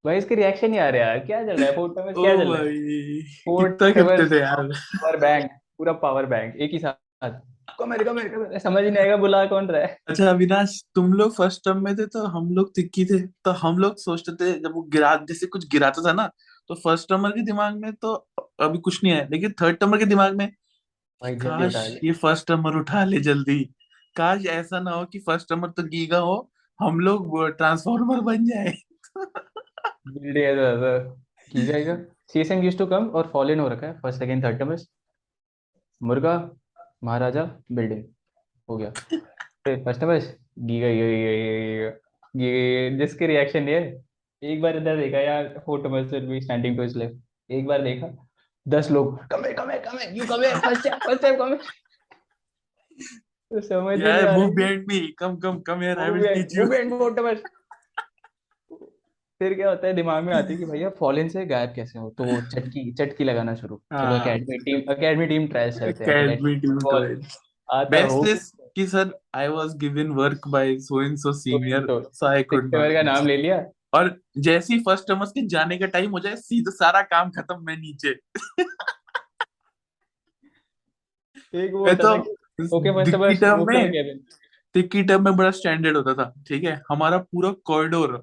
भाई 0.05 0.19
इसके 0.19 0.35
रिएक्शन 0.35 0.71
नहीं 0.71 0.81
आ 0.81 0.89
रहे 0.89 1.01
यार। 1.01 1.19
क्या 1.19 1.43
चल 1.45 1.57
रहा 1.57 1.67
है? 1.67 1.75
फोर्ट 1.77 1.97
में 1.97 2.15
क्या 2.15 2.37
चल 2.37 2.53
रहा 2.53 2.63
है? 2.63 3.21
फोर्ट 3.45 3.73
कितना 3.73 3.93
सेवन 3.93 4.17
करते 4.17 4.31
थे 4.31 4.41
यार? 4.41 4.63
पावर 4.97 5.17
बैंक 5.17 5.51
पूरा 5.79 5.93
पावर 6.03 6.27
बैंक 6.27 6.57
एक 6.57 6.71
ही 6.73 6.79
साथ। 6.79 7.41
कमेंट 7.79 8.03
कमेंट 8.03 8.61
समझ 8.63 8.83
नहीं 8.85 8.97
आएगा 8.97 9.17
बुला 9.17 9.45
कौन 9.47 9.67
रहा 9.69 9.81
है? 9.83 9.99
अच्छा 10.09 10.29
अविनाश 10.31 10.83
तुम 10.95 11.13
लोग 11.13 11.35
फ़र्स्ट 11.37 11.65
टर्म 11.65 11.83
में 11.85 11.95
थे 11.97 12.07
तो 12.07 12.25
हम 12.29 12.51
लोग 12.55 12.75
तिक्की 12.75 13.05
थे। 13.05 13.19
तो 13.19 13.51
हम 13.63 13.79
लोग 13.79 13.97
सोचते 13.99 14.33
थे 14.35 14.53
जब 14.61 14.75
वो 14.75 14.83
गिरा 14.93 15.15
जैसे 15.29 15.47
कुछ 15.47 15.69
गिराता 15.73 16.03
था 16.09 16.13
ना 16.13 16.31
तो 16.71 16.75
फ़र्स्ट 16.75 17.09
टर्मर 17.09 17.31
के 17.31 17.43
दिमाग 17.45 17.77
में 17.77 17.93
तो 17.95 18.15
अभी 18.61 18.79
कुछ 18.79 19.03
नहीं 19.05 19.13
है 19.15 19.29
लेकिन 19.31 19.55
थर्ड 19.63 19.77
टर्मर 19.77 19.99
के 19.99 20.05
दिमाग 20.07 20.37
में 20.37 20.51
काश 21.23 21.77
ये 22.05 22.13
फ़र्स्ट 22.15 22.47
टर्मर 22.49 22.77
उठा 22.77 23.05
ले 23.05 23.21
जल्दी। 23.21 23.59
काश 24.17 24.47
ऐसा 24.49 24.81
ना 24.81 24.91
हो 24.91 25.05
कि 25.05 25.19
फ़र्स्ट 25.21 25.49
टर्मर 25.49 25.71
तो 25.71 25.83
गीगा 25.85 26.19
हो, 26.19 26.51
हम 26.81 27.01
लोग 27.01 27.39
ट्रांसफॉर्मर 27.57 28.21
बन 28.23 28.45
जाए। 28.47 28.73
की 31.53 31.67
जाएगा 31.67 31.97
सीएसएम 32.33 32.63
यूज्ड 32.63 32.79
टू 32.79 32.87
कम 32.87 33.07
और 33.09 33.31
फॉल 33.33 33.51
इन 33.51 33.61
हो 33.61 33.69
रखा 33.69 33.87
है 33.87 33.93
फ़र्स्ट 34.01 34.19
सेकंड 34.19 34.45
थर्ड 34.45 34.59
टर्म्स 34.59 34.89
मुर्गा, 36.01 36.35
महाराजा 37.05 37.45
बिल्डिंग 37.73 38.05
हो 38.69 38.77
गया। 38.77 38.91
फ़र्स्ट 38.91 40.01
टर्म्स 40.01 40.35
गीगा 40.61 40.89
गीगा 40.89 41.91
गीगा 42.35 42.97
जिसके 42.99 43.27
रिएक्शन 43.27 43.69
ये 43.69 43.79
एक 44.43 44.61
बार 44.63 44.77
इधर 44.77 44.97
देखा 44.97 45.19
यार 45.21 45.49
four 45.67 45.83
terms 45.83 46.13
will 46.13 46.27
be 46.29 46.41
standing 46.41 46.77
to 46.77 46.83
his 46.83 46.97
left 46.97 47.53
एक 47.53 47.67
बार 47.67 47.83
देखा, 47.83 48.07
दस 48.67 48.91
लोग 48.91 49.19
कमे 49.31 49.53
कमे 49.53 49.79
कमे 49.81 50.11
यू 50.19 50.27
कमे 50.27 50.49
फ़र्स्ट 50.55 50.89
टाइम 50.89 50.99
फ़र्स्ट 51.07 51.23
टाइम 51.23 51.37
कमे 51.39 51.57
तो 53.51 53.61
समझ 53.61 53.99
नहीं 53.99 54.09
आ 54.09 54.15
यार 54.15 54.25
रहा 54.25 54.37
मूव 54.39 54.49
कि 54.49 54.55
behind 54.55 54.85
me 54.89 55.01
come 55.19 55.37
come 55.37 55.59
come 55.61 55.81
here 55.81 55.99
I 55.99 56.11
will 56.11 56.35
teach 56.35 56.57
you 56.57 56.65
movement 56.65 56.91
four 56.91 57.43
फिर 59.41 59.55
क्या 59.55 59.69
होता 59.69 59.87
है 59.87 59.93
दिमाग 59.95 60.25
में 60.25 60.33
आती 60.35 60.53
है 60.53 60.59
कि 60.59 60.65
भैया 60.65 60.91
फॉलन 60.91 61.29
से 61.29 61.45
गायब 61.47 61.73
कैसे 61.77 61.99
हो? 61.99 62.09
तो 62.11 62.25
वो 62.25 62.41
चटकी 62.43 62.93
चटकी 62.93 63.25
लगाना 63.25 63.55
शुरू। 63.55 63.77
चलो 63.93 64.17
academy 64.17 64.59
team 64.59 64.93
academy 64.93 65.27
team 65.27 65.47
trials 65.49 65.81
हैं। 65.81 65.93
तो 65.93 66.97
आता 67.69 68.01
हो। 68.07 68.23
best 68.23 68.29
is 68.35 68.45
कि 68.77 68.87
sir 68.87 69.11
I 69.35 69.49
was 69.49 69.77
given 69.77 70.11
work 70.13 70.49
by 70.49 70.79
so 70.79 71.03
and 71.03 71.17
so 71.17 71.33
senior 71.33 71.81
तो 71.81 72.01
सो 72.15 72.27
आई 72.27 72.43
कुड 72.43 72.75
नॉट 72.75 72.93
का 72.93 73.03
नाम 73.03 73.27
ले 73.27 73.37
लिया। 73.37 73.65
और 73.95 74.21
जैसे 74.39 74.75
ही 74.75 74.81
फ़र्स्ट 74.81 75.11
के 75.11 75.47
जाने 75.47 75.79
का 75.79 75.87
टाइम 75.87 76.11
हो 76.11 76.19
जाए 76.19 76.37
सीधा 76.37 76.71
सारा 76.71 77.03
काम 77.03 77.31
खत्म 77.31 77.65
मैं 77.65 77.77
नीचे। 77.77 78.11
एक 81.55 81.73
वो 81.73 81.95
तो 81.95 82.17
ओके 82.59 82.91
फ़र्स्ट 82.93 83.11
दिक्की 83.11 83.35
बस 83.35 83.41
टर्म 83.41 83.65
में 83.67 83.93
दिक्की 84.75 85.03
टर्म 85.03 85.25
में 85.25 85.37
बड़ा 85.37 85.51
स्टैंडर्ड 85.51 85.97
होता 85.97 86.15
था 86.15 86.33
ठीक 86.49 86.65
है? 86.65 86.81
हमारा 86.91 87.19
पूरा 87.19 87.51
कॉरिडोर 87.65 88.17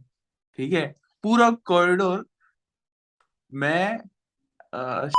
ठीक 0.60 0.74
है? 0.74 0.86
पूरा 1.24 1.50
कॉरिडोर 1.66 2.26
मैं 3.52 4.00
अ, 4.74 5.10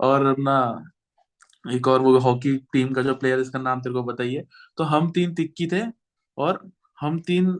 और 0.00 0.26
अपना 0.26 0.56
एक 1.64 1.88
और 1.88 2.00
वो 2.00 2.18
हॉकी 2.18 2.56
टीम 2.72 2.92
का 2.94 3.02
जो 3.02 3.14
प्लेयर 3.14 3.40
इसका 3.40 3.58
नाम 3.58 3.80
तेरे 3.80 3.94
को 3.94 4.02
बताइए 4.02 4.44
तो 4.78 4.84
हम 4.84 5.10
तीन 5.10 5.34
तिक्की 5.34 5.66
थे 5.66 5.82
और 6.38 6.60
हम 6.98 7.18
तीन 7.20 7.52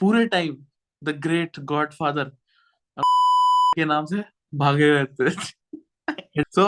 पूरे 0.00 0.26
टाइम 0.26 0.56
द 1.02 1.16
ग्रेट 1.20 1.60
गॉडफादर 1.66 2.30
के 3.76 3.84
नाम 3.84 4.06
से 4.06 4.22
भागे 4.54 4.90
रहते 4.90 5.30
थे। 5.30 6.42
सो 6.54 6.66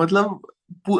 मतलब 0.00 0.40
पू- 0.42 0.52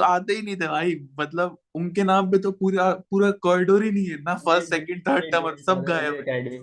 आते 0.02 0.32
ही 0.32 0.42
नहीं 0.42 0.56
थे 0.56 0.68
भाई। 0.68 0.94
मतलब 1.20 1.56
उनके 1.74 2.02
नाम 2.04 2.30
पे 2.30 2.38
तो 2.38 2.50
पूरा 2.52 2.90
पूरा 3.10 3.30
कॉरिडोर 3.30 3.84
ही 3.84 3.90
नहीं 3.90 4.06
है। 4.06 4.16
ना 4.22 4.34
फ़र्स्ट 4.34 4.74
सेकंड 4.74 5.02
थर्ड 5.08 5.32
टर्म 5.32 5.56
सब 5.56 5.84
गायब 5.84 6.24
है। 6.28 6.58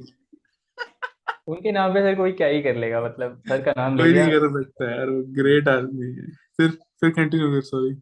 उनके 1.48 1.72
नाम 1.72 1.94
पे 1.94 2.02
सर 2.02 2.16
कोई 2.16 2.32
क्या 2.32 2.48
ही 2.48 2.62
कर 2.64 2.76
लेगा 2.76 3.02
मतलब 3.02 3.42
सर 3.48 3.62
का 3.62 3.74
नाम 3.78 3.98
ले 3.98 4.04
कोई 4.04 4.14
नहीं 4.14 4.32
कर 4.32 4.64
सकता 4.64 4.92
यार 4.92 5.10
वो 5.10 5.22
ग्रेट 5.34 5.68
आदमी 5.68 6.08
है। 6.08 6.28
फिर 6.58 6.70
फिर 6.70 7.10
कंटिन्यू 7.10 7.52
कर 7.52 7.62
सॉरी 7.62 7.96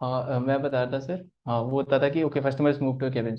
हाँ 0.00 0.40
मैं 0.40 0.60
बता 0.62 0.82
रहा 0.82 0.92
था 0.92 0.98
सर। 1.00 1.24
हाँ 1.48 1.60
वो 1.60 1.70
होता 1.70 1.98
था 1.98 2.08
कि 2.08 2.22
ओके 2.22 2.40
फ़र्स्ट 2.40 2.60
बस 2.60 2.78
मूव 2.82 2.98
टू 2.98 3.10
केविन 3.10 3.36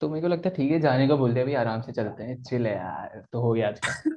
तो 0.00 0.08
मेरे 0.08 0.22
को 0.22 0.28
लगता 0.28 0.48
है 0.48 0.54
ठीक 0.56 0.70
है 0.72 0.80
जाने 0.80 1.08
का 1.08 1.16
बोल 1.16 1.34
दिया 1.34 1.44
भाई 1.44 1.54
आराम 1.54 1.80
से 1.80 1.92
चलते 1.92 2.24
हैं। 2.24 2.42
चिल 2.42 2.66
है 2.66 2.74
यार 2.74 3.22
तो 3.32 3.40
हो 3.40 3.52
गया 3.52 3.68
आज 3.68 3.80
का। 3.80 3.92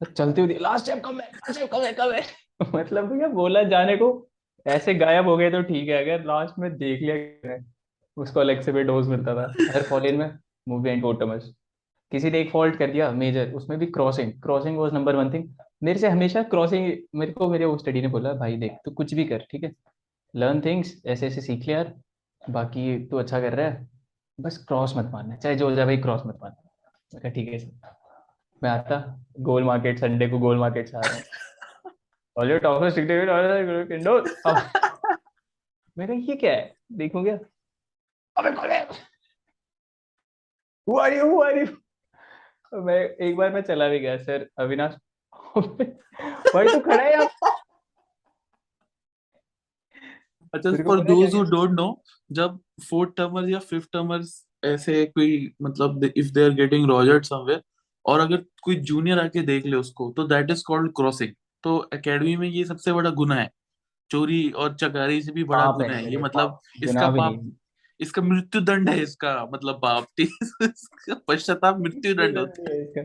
तो 0.00 0.06
चलते 0.06 0.40
हुए 0.40 0.58
लास्ट 0.60 0.86
टाइम 0.86 1.00
कम 1.00 1.20
है 1.20 1.26
लास्ट 1.26 1.58
टाइम 1.58 1.68
कम 1.68 1.82
है 1.82 1.92
कम 1.92 2.12
है। 2.12 2.22
मतलब 2.74 3.08
भैया 3.12 3.28
बोला 3.28 3.62
जाने 3.62 3.96
को 3.96 4.29
ऐसे 4.66 4.94
गायब 4.94 5.28
हो 5.28 5.36
गए 5.36 5.50
तो 5.50 5.62
ठीक 5.62 5.88
है 5.88 6.02
अगर 6.04 6.24
लास्ट 6.26 6.58
में 6.58 6.70
देख 6.76 7.00
लिया 7.02 7.14
ने, 7.48 7.58
उसको 8.16 8.40
अलग 8.40 8.60
से 8.62 8.72
भी 8.72 8.82
डोज 8.84 9.08
मिलता 9.08 9.34
था। 9.34 9.52
हर 9.74 9.82
फॉलिन 9.82 10.16
में 10.16 10.30
मूवी 10.68 10.90
एंड 10.90 11.04
ओटमस 11.04 11.50
किसी 12.12 12.30
ने 12.30 12.40
एक 12.40 12.50
फॉल्ट 12.50 12.76
कर 12.76 12.90
दिया 12.90 13.10
मेजर 13.12 13.52
उसमें 13.52 13.78
भी 13.78 13.86
crossing 13.88 14.32
crossing 14.42 14.78
was 14.78 14.92
number 14.94 15.16
one 15.16 15.32
thing 15.32 15.48
मेरे 15.82 15.98
से 15.98 16.08
हमेशा 16.08 16.42
क्रॉसिंग 16.44 16.92
मेरे 17.14 17.32
को 17.32 17.48
मेरे 17.50 17.64
वो 17.64 17.76
स्टडी 17.78 18.00
ने 18.02 18.08
बोला 18.08 18.32
भाई 18.34 18.56
देख 18.56 18.72
तू 18.84 18.90
कुछ 18.90 19.14
भी 19.14 19.24
कर 19.24 19.46
ठीक 19.50 19.64
है? 19.64 19.72
लर्न 20.34 20.60
थिंग्स 20.60 20.94
ऐसे 21.06 21.26
ऐसे 21.26 21.40
सीख 21.40 21.66
ले 21.66 21.72
यार। 21.72 21.92
बाकी 22.42 22.98
तू 23.06 23.16
अच्छा 23.16 23.40
कर 23.40 23.52
रहा 23.52 23.66
है 23.66 23.88
बस 24.38 24.56
क्रॉस 24.68 24.96
मत 24.96 25.10
मारना 25.12 25.36
चाहे 25.36 25.54
जो 25.56 25.70
जाए 25.74 25.86
भाई 25.86 25.96
क्रॉस 25.98 26.22
मत 26.26 26.38
मारना 26.42 27.28
ठीक 27.30 27.48
है 27.48 27.58
मैं 28.62 28.70
आता 28.70 28.96
गोल 29.40 29.64
मार्केट 29.64 29.98
संडे 29.98 30.28
को 30.28 30.38
गोल 30.38 30.58
मार्केट 30.58 30.88
से 30.88 30.96
आ 30.96 31.00
रहा 31.00 31.14
हूँ। 31.14 31.22
और 32.36 32.50
ये 32.50 32.58
टॉपर 32.58 32.90
स्टिक 32.90 33.10
इंडोर 33.92 34.22
मैं 35.96 36.06
कहा 36.08 36.16
ये 36.16 36.36
क्या 36.36 36.52
है? 36.52 36.74
देखूँ 36.92 37.22
क्या? 37.24 37.38
अबे 38.36 38.50
कौन 38.50 38.70
है 38.70 38.88
are 40.88 41.10
you? 41.12 41.24
Who 41.26 41.40
are 41.44 41.54
you? 41.56 41.68
मैं 42.72 42.98
एक 43.26 43.36
बार 43.36 43.52
मैं 43.52 43.60
चला 43.62 43.88
भी 43.88 43.98
गया 43.98 44.16
सर 44.18 44.46
अविनाश। 44.60 44.94
भाई 46.54 46.66
तू 46.68 46.78
खड़ा 46.80 47.02
है 47.02 47.10
यहाँ 47.12 47.26
अच्छा 50.54 50.70
फॉर 50.84 50.98
है 50.98 51.04
दोज 51.04 51.34
हु 51.34 51.42
डोंट 51.50 51.70
नो 51.70 51.86
जब 52.30 52.58
फोर्थ 52.90 53.10
टर्मर 53.16 53.48
या 53.48 53.58
फिफ्थ 53.70 53.88
टर्मर्स 53.92 54.32
ऐसे 54.64 55.04
कोई 55.06 55.52
मतलब 55.62 56.04
if 56.06 56.32
they 56.34 56.44
are 56.44 56.50
getting 56.54 56.88
rogered 56.90 57.24
somewhere 57.24 57.62
और 58.04 58.20
अगर 58.20 58.44
कोई 58.62 58.76
जूनियर 58.90 59.18
आके 59.20 59.42
देख 59.52 59.66
ले 59.66 59.76
उसको 59.76 60.10
तो 60.16 60.26
दैट 60.28 60.50
इज़ 60.50 60.64
कॉल्ड 60.66 60.92
क्रॉसिंग 60.96 61.34
तो 61.64 61.88
एकेडमी 61.94 62.36
में 62.36 62.48
ये 62.48 62.64
सबसे 62.64 62.92
बड़ा 62.92 63.10
गुना 63.12 63.34
है। 63.34 63.50
चोरी 64.10 64.50
और 64.52 64.74
चकारी 64.74 65.22
से 65.22 65.32
भी 65.32 65.44
बड़ा 65.44 65.70
गुना 65.72 65.94
है। 65.94 66.10
ये 66.10 66.16
मतलब 66.18 66.58
इसका 66.82 67.08
पाप 67.10 67.50
इसका 68.00 68.22
मृत्यु 68.22 68.60
दंड 68.62 68.88
है 68.88 69.02
इसका 69.02 69.32
मतलब 69.52 69.80
इसका 70.20 71.14
पश्चाताप 71.28 71.78
मृत्यु 71.80 72.14
दंड 72.14 72.38
होता 72.38 72.70
है। 72.70 73.02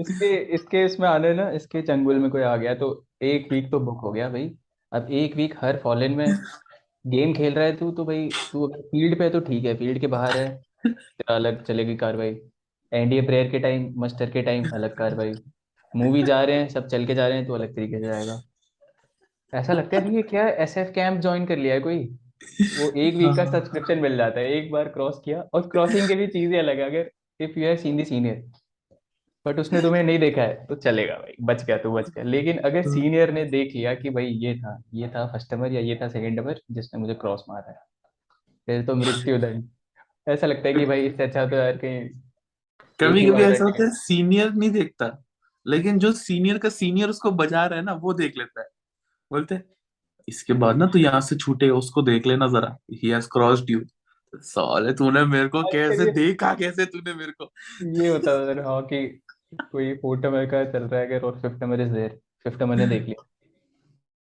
इसके 0.00 0.34
इसके 0.54 0.84
इसमें 0.84 1.08
आने 1.08 1.32
ना 1.34 1.48
इसके 1.52 1.82
चंगुल 1.82 2.18
में 2.18 2.30
कोई 2.30 2.42
आ 2.42 2.54
गया 2.56 2.74
तो 2.74 2.90
एक 3.24 3.52
वीक 3.52 3.70
तो 3.70 3.80
बुक 3.80 4.00
हो 4.02 4.12
गया 4.12 4.28
भाई। 4.28 4.50
अब 4.92 5.10
एक 5.12 5.36
वीक 5.36 5.54
हर 5.62 5.80
फॉलन 5.82 6.14
में 6.14 6.26
गेम 7.04 7.32
खेल 7.34 7.54
रहा 7.54 7.64
है 7.64 7.76
तू 7.76 7.90
तो 7.92 8.04
भाई 8.04 8.28
तू 8.52 8.66
अगर 8.66 8.80
फ़ील्ड 8.82 9.18
पे 9.18 9.24
है 9.24 9.30
तो 9.30 9.40
ठीक 9.40 9.64
है 9.64 9.74
फ़ील्ड 9.76 10.00
के 10.00 10.06
बाहर 10.06 10.36
है 10.36 10.48
तेरा 10.86 11.34
अलग 11.34 11.62
चलेगी 11.64 11.96
कार्रवाई। 11.96 12.36
एनडीए 12.92 13.22
प्रेयर 13.22 13.50
के 13.50 13.58
टाइम 13.58 13.92
मस्टर 14.02 14.30
के 14.30 14.42
टाइम 14.42 14.64
अलग 14.74 14.96
कार्रवाई। 14.98 15.32
मूवी 15.92 16.22
जा 16.22 16.42
रहे 16.42 16.56
हैं 16.56 16.68
सब 16.68 16.86
चल 16.86 17.06
के 17.06 17.14
जा 17.14 17.28
रहे 17.28 17.38
हैं 17.38 17.46
तो 17.46 17.54
अलग 17.54 17.74
तरीके 17.76 17.98
से 17.98 18.06
जाएगा 18.06 18.40
ऐसा 19.52 19.72
लगता 19.72 19.96
है 19.96 20.02
कि 20.02 20.16
ये 20.16 20.22
क्या 20.22 20.48
एसएफ 20.62 20.90
कैंप 20.94 21.20
ज्वाइन 21.20 21.46
कर 21.46 21.56
लिया 21.56 21.74
है 21.74 21.80
कोई? 21.80 21.98
वो 22.78 22.90
एक 22.90 23.14
वीक 23.14 23.36
का 23.36 23.42
हाँ। 23.42 23.52
सब्सक्रिप्शन 23.52 23.98
मिल 23.98 24.16
जाता 24.16 24.40
है 24.40 24.52
एक 24.52 24.70
बार 24.72 24.88
क्रॉस 24.88 25.20
किया। 25.24 25.40
और 25.54 25.68
क्रॉसिंग 25.68 26.08
के 26.08 26.14
भी 26.14 26.26
चीज़ें 26.26 26.58
अलग 26.58 26.78
है 26.78 26.84
अगर 26.84 27.10
if 27.40 27.58
you 27.58 27.64
have 27.66 27.76
seen 27.76 28.02
the 28.02 28.04
senior 28.04 28.42
but 29.46 29.58
उसने 29.58 29.80
तुम्हें 29.82 30.02
नहीं 30.02 30.18
देखा 30.18 30.42
है 30.42 30.66
तो 30.66 30.74
चलेगा 30.74 31.14
भाई 31.14 31.34
बच 31.40 31.64
गया 31.64 31.76
तू 31.76 31.90
बच 31.92 32.10
गया। 32.10 32.24
लेकिन 32.24 32.58
अगर 32.58 32.86
हाँ। 32.86 32.92
सीनियर 32.94 33.32
ने 33.32 33.44
देख 33.44 33.74
लिया 33.74 33.94
कि 33.94 34.10
भाई 34.10 34.26
ये 34.26 34.54
था 34.58 34.80
ये 34.94 35.08
था 35.08 35.26
फ़र्स्ट 35.26 35.54
नंबर 35.54 35.72
या 35.72 35.80
ये 35.80 35.98
था 36.02 36.08
सेकंड 36.08 36.38
नंबर 36.40 36.60
जिसने 36.70 37.00
मुझे 37.00 37.14
क्रॉस 37.14 37.44
मारा 37.48 37.70
है 37.70 37.78
फिर 38.68 38.84
तो 38.86 38.94
मृत्यु 38.94 39.38
दंड। 39.46 39.68
ऐसा 40.28 40.46
लगता 40.46 40.68
है 40.68 40.74
कि 40.74 40.84
भाई 40.86 41.06
इससे 41.06 41.22
अच्छा 41.22 41.46
तो 41.46 41.56
यार 41.56 41.76
कहीं 41.76 42.08
कभी 43.00 43.24
कभी 43.26 43.42
ऐसा 43.42 43.64
होता 43.64 43.82
है 43.84 43.90
सीनियर 43.90 44.52
नहीं 44.52 44.70
देखता। 44.70 45.06
लेकिन 45.66 45.98
जो 45.98 46.12
सीनियर 46.14 46.58
का 46.58 46.68
सीनियर 46.70 47.08
उसको 47.08 47.30
बजा 47.32 47.64
रहा 47.66 47.78
है 47.78 47.84
ना 47.84 47.92
वो 47.94 48.12
देख 48.14 48.38
लेता 48.38 48.60
है। 48.60 48.66
बोलते 49.30 49.54
हैं 49.54 49.64
इसके 50.28 50.52
बाद 50.54 50.76
ना 50.76 50.86
तू 50.86 50.98
यहाँ 50.98 51.20
से 51.20 51.36
छूटेगा 51.36 51.74
उसको 51.74 52.02
देख 52.02 52.26
लेना 52.26 52.46
जरा। 52.48 52.76
ही 52.92 53.08
हैज़ 53.08 53.28
क्रॉस्ड 53.32 53.70
यू 53.70 53.80
साले 54.32 54.92
तूने 54.92 55.24
मेरे 55.26 55.48
को 55.48 55.62
कैसे 55.62 56.10
देखा? 56.12 56.52
कैसे 56.54 56.84
तूने 56.86 57.14
मेरे 57.14 57.32
को? 57.32 57.52
ये 58.00 58.08
होता 58.08 58.32
है 58.40 58.62
हाँ 58.64 58.82
कि 58.82 59.06
कोई 59.62 59.94
फोर्थ 59.96 60.24
नंबर 60.24 60.46
का 60.46 60.64
चल 60.72 60.82
रहा 60.82 61.00
है 61.00 61.06
अगर 61.06 61.26
और 61.26 61.40
fifth 61.40 61.62
number 61.62 61.80
is 61.80 61.92
there 61.92 62.18
fifth 62.44 62.62
number 62.62 62.76
ने 62.76 62.86
देख 62.86 63.02
लिया। 63.02 63.24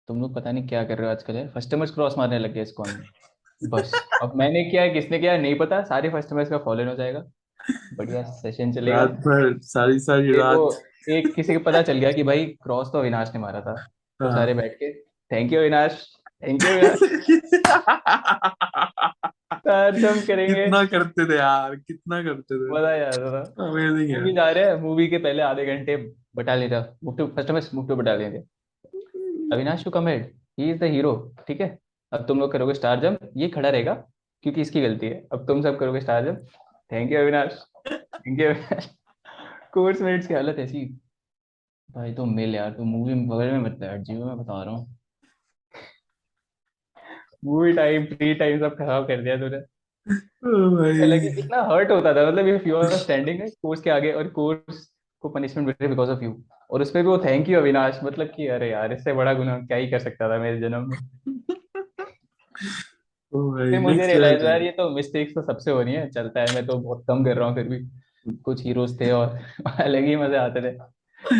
तुम 0.09 0.19
लोग 0.21 0.35
पता 0.35 0.51
नहीं 0.51 0.67
क्या 0.67 0.83
कर 0.83 0.97
रहे 0.97 1.07
हो 1.07 1.11
आजकल 1.11 1.35
यार। 1.35 1.47
फ़र्स्ट 1.47 1.73
नंबर 1.73 1.91
क्रॉस 1.93 2.17
मारने 2.17 2.39
लग 2.39 2.53
गए 2.53 2.61
इस 2.61 2.71
कॉन 2.71 2.89
में 2.89 3.69
बस। 3.69 3.91
अब 4.21 4.35
मैंने 4.35 4.63
किया 4.63 4.81
है 4.81 4.89
किसने 4.89 5.19
किया 5.19 5.31
है 5.33 5.41
नहीं 5.41 5.57
पता। 5.59 5.81
सारे 5.83 6.09
फ़र्स्ट 6.09 6.31
नंबर 6.31 6.49
का 6.49 6.57
फॉलो 6.57 6.89
हो 6.89 6.95
जाएगा। 6.95 7.23
बढ़िया 7.71 8.23
सेशन 8.23 8.71
चलेगा। 8.71 8.97
रात 8.97 9.11
भर 9.11 9.59
सारी 9.61 9.99
सारी 9.99 10.31
रात। 10.31 10.83
एक 11.09 11.35
किसी 11.35 11.53
को 11.53 11.59
पता 11.59 11.81
चल 11.81 11.93
गया 11.93 12.11
कि 12.11 12.23
भाई 12.23 12.45
क्रॉस 12.45 12.87
तो 12.87 12.99
अविनाश 12.99 13.31
ने 13.35 13.39
मारा 13.39 13.61
था। 13.61 13.87
तो 14.19 14.25
हाँ। 14.25 14.35
सारे 14.35 14.53
बैठ 14.53 14.73
के 14.73 14.93
thank 15.31 15.53
you 15.53 15.59
Avinash. 15.59 16.07
Thank 16.47 16.63
you 16.63 16.69
Avinash. 16.69 16.99
Star 19.55 19.91
करेंगे। 20.27 20.63
कितना 20.63 20.85
करते 20.85 21.29
थे 21.29 21.37
यार 21.37 21.75
कितना 21.75 22.23
करते 22.23 22.55
थे। 22.55 22.71
मज़ा 22.71 22.93
ही 22.93 23.01
था। 23.01 23.55
अमेजिंग 23.59 24.17
मूवी 24.17 24.33
जा 24.33 24.49
रहे 24.49 24.65
हैं 24.65 24.81
मूवी 24.81 25.07
के 25.07 25.17
पहले 25.17 25.41
आधे 25.41 25.65
घंटे 25.65 25.95
बटालियन 26.35 26.71
था 26.71 26.97
मूव 27.03 27.15
टू 27.17 27.27
फ़र्स्ट 27.27 27.51
में 27.51 27.61
मूव 27.73 27.87
टू 27.87 27.95
बटालियन 27.95 28.33
थे 28.33 28.37
Avinash 29.55 29.83
to 29.83 29.91
come 29.91 30.07
head 30.07 30.33
he 30.59 30.71
is 30.71 30.79
the 30.79 30.83
hero 30.83 31.35
ठीक 31.47 31.61
है? 31.61 31.77
अब 32.11 32.25
तुम 32.27 32.39
लोग 32.39 32.51
करोगे 32.51 32.73
स्टार 32.73 32.99
जंप 32.99 33.29
ये 33.37 33.47
खड़ा 33.49 33.69
रहेगा 33.69 33.93
क्योंकि 34.43 34.61
इसकी 34.61 34.81
गलती 34.81 35.07
है। 35.07 35.27
अब 35.31 35.47
तुम 35.47 35.61
सब 35.61 35.77
करोगे 35.79 36.01
star 36.01 36.25
jump 36.25 36.47
thank 36.91 37.11
you 37.11 37.19
Avinash 37.19 37.53
thank 37.91 38.39
you 38.39 38.49
Avinash 38.49 38.89
course 39.73 40.01
mates 40.01 40.27
की 40.27 40.33
हालत 40.33 40.59
ऐसी? 40.59 40.85
भाई 41.89 42.13
तो 42.13 42.25
मिल 42.25 42.55
यार 42.55 42.71
तू 42.71 42.83
मूवी 42.83 43.13
बगल 43.13 43.51
में 43.51 43.59
मत 43.59 43.71
बैठ 43.71 44.01
जी 44.01 44.13
मैं 44.13 44.37
बता 44.37 44.63
रहा 44.63 44.75
हूँ। 44.75 44.97
मूवी 47.45 47.73
टाइम 47.73 48.05
फ्री 48.05 48.33
टाइम 48.33 48.59
सब 48.59 48.77
खराब 48.77 49.07
कर 49.07 49.21
दिया 49.21 49.37
तूने। 49.37 49.57
इतना 51.39 51.61
हर्ट 51.61 51.91
होता 51.91 52.13
था 52.13 52.31
मतलब 52.31 52.47
इफ़ 52.47 52.67
यू 52.67 52.75
आर 52.75 52.97
स्टैंडिंग 52.97 53.41
है 53.41 53.49
कोर्स 53.49 53.81
के 53.81 53.89
आगे 53.89 54.11
और 54.11 54.27
कोर्स 54.27 54.93
को 55.23 55.29
पनिशमेंट 55.29 55.67
मिल 55.67 55.75
रही 55.81 55.89
बिकॉज़ 55.89 56.09
ऑफ़ 56.09 56.23
यू 56.23 56.43
और 56.69 56.81
उसपे 56.81 57.01
भी 57.01 57.07
वो 57.07 57.17
थैंक 57.17 57.49
यू 57.49 57.59
अविनाश 57.59 57.99
मतलब 58.03 58.27
कि 58.27 58.47
अरे 58.47 58.71
यार 58.71 58.93
इससे 58.93 59.13
बड़ा 59.13 59.33
गुनाह 59.33 59.59
क्या 59.59 59.77
ही 59.77 59.89
कर 59.89 59.99
सकता 59.99 60.29
था 60.29 60.37
मेरे 60.37 60.59
जन्म 60.59 60.89
में। 60.89 60.97
फिर 63.35 63.79
मुझे 63.79 64.07
रियलाइज़ 64.07 64.43
यार 64.45 64.61
ये 64.61 64.71
तो 64.71 64.89
मिस्टेक्स 64.89 65.33
तो 65.33 65.41
सबसे 65.41 65.71
हो 65.71 65.81
रही 65.81 65.93
है 65.93 66.09
चलता 66.09 66.39
है 66.39 66.53
मैं 66.55 66.65
तो 66.67 66.77
बहुत 66.77 67.05
कम 67.07 67.23
कर 67.23 67.37
रहा 67.37 67.47
हूँ 67.47 67.55
फिर 67.55 67.67
भी। 67.67 67.79
कुछ 68.37 68.63
हीरोज 68.63 69.01
थे 69.01 69.11
और 69.11 69.39
अलग 69.79 70.03
ही 70.03 70.15
मज़े 70.15 70.37
आते 70.37 70.61
थे। 70.61 70.77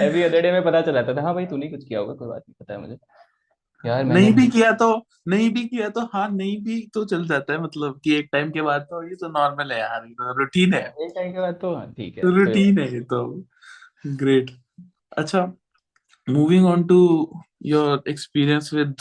एवरी 0.05 0.23
अदर 0.23 0.41
डे 0.41 0.51
में 0.51 0.63
पता 0.63 0.81
चल 0.81 1.13
था 1.13 1.21
हाँ 1.21 1.33
भाई 1.33 1.45
तूने 1.45 1.67
कुछ 1.67 1.83
किया 1.83 1.99
होगा 1.99 2.13
कोई 2.13 2.27
बात 2.27 2.43
नहीं 2.49 2.55
पता 2.59 2.73
है 2.73 2.79
मुझे। 2.81 2.97
यार 3.85 4.03
मैंने 4.03 4.21
नहीं 4.21 4.33
भी 4.33 4.47
किया 4.47 4.71
तो 4.71 5.05
नहीं 5.27 5.49
भी 5.49 5.65
किया 5.65 5.89
तो 5.89 6.01
हाँ 6.01 6.29
नहीं 6.29 6.63
भी 6.63 6.89
तो 6.93 7.05
चल 7.05 7.27
जाता 7.27 7.53
है 7.53 7.61
मतलब 7.63 7.99
कि 8.03 8.15
एक 8.15 8.29
टाइम 8.31 8.51
के 8.51 8.61
बाद 8.61 8.81
तो 8.81 9.03
ये 9.03 9.15
तो 9.15 9.27
नॉर्मल 9.27 9.71
है 9.71 9.79
यार 9.79 10.05
ये 10.07 10.13
तो 10.13 10.37
रूटीन 10.37 10.73
है। 10.73 10.81
एक 10.81 11.11
टाइम 11.15 11.33
के 11.33 11.39
बाद 11.39 11.53
तो 11.61 11.75
हाँ 11.75 11.93
ठीक 11.93 12.17
है 12.17 12.23
बात 12.23 12.33
रूटीन 12.33 12.79
है 12.79 12.93
ये 12.93 12.99
तो। 12.99 13.43
ग्रेट 14.07 14.51
अच्छा 15.17 15.53
moving 16.29 16.65
on 16.65 16.83
to 16.83 16.97
your 17.65 18.03
experience 18.07 18.73
with 18.73 18.95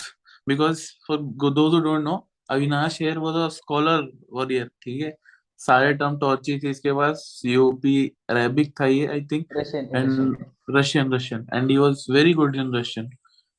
because 0.48 0.90
for 1.08 1.18
those 1.50 1.74
who 1.74 1.80
don't 1.80 2.04
know 2.04 2.28
Avinash 2.48 3.00
here 3.02 3.18
was 3.18 3.36
a 3.36 3.48
scholar 3.54 4.08
warrior 4.32 4.70
ठीक 4.82 5.02
है? 5.04 5.14
सारे 5.60 5.92
टर्म 5.94 6.18
टॉर्ची 6.18 6.58
थे 6.60 6.70
इसके 6.70 6.92
पास 6.92 7.22
सीओपी 7.32 7.96
अरेबिक 8.30 8.72
था 8.80 8.86
ये 8.86 9.06
I 9.06 9.24
think 9.32 9.46
and 9.56 10.36
Russian 10.76 11.12
Russian 11.14 11.46
and 11.54 11.70
he 11.70 11.76
was 11.76 12.06
very 12.10 12.32
good 12.34 12.56
in 12.56 12.74
Russian 12.76 13.08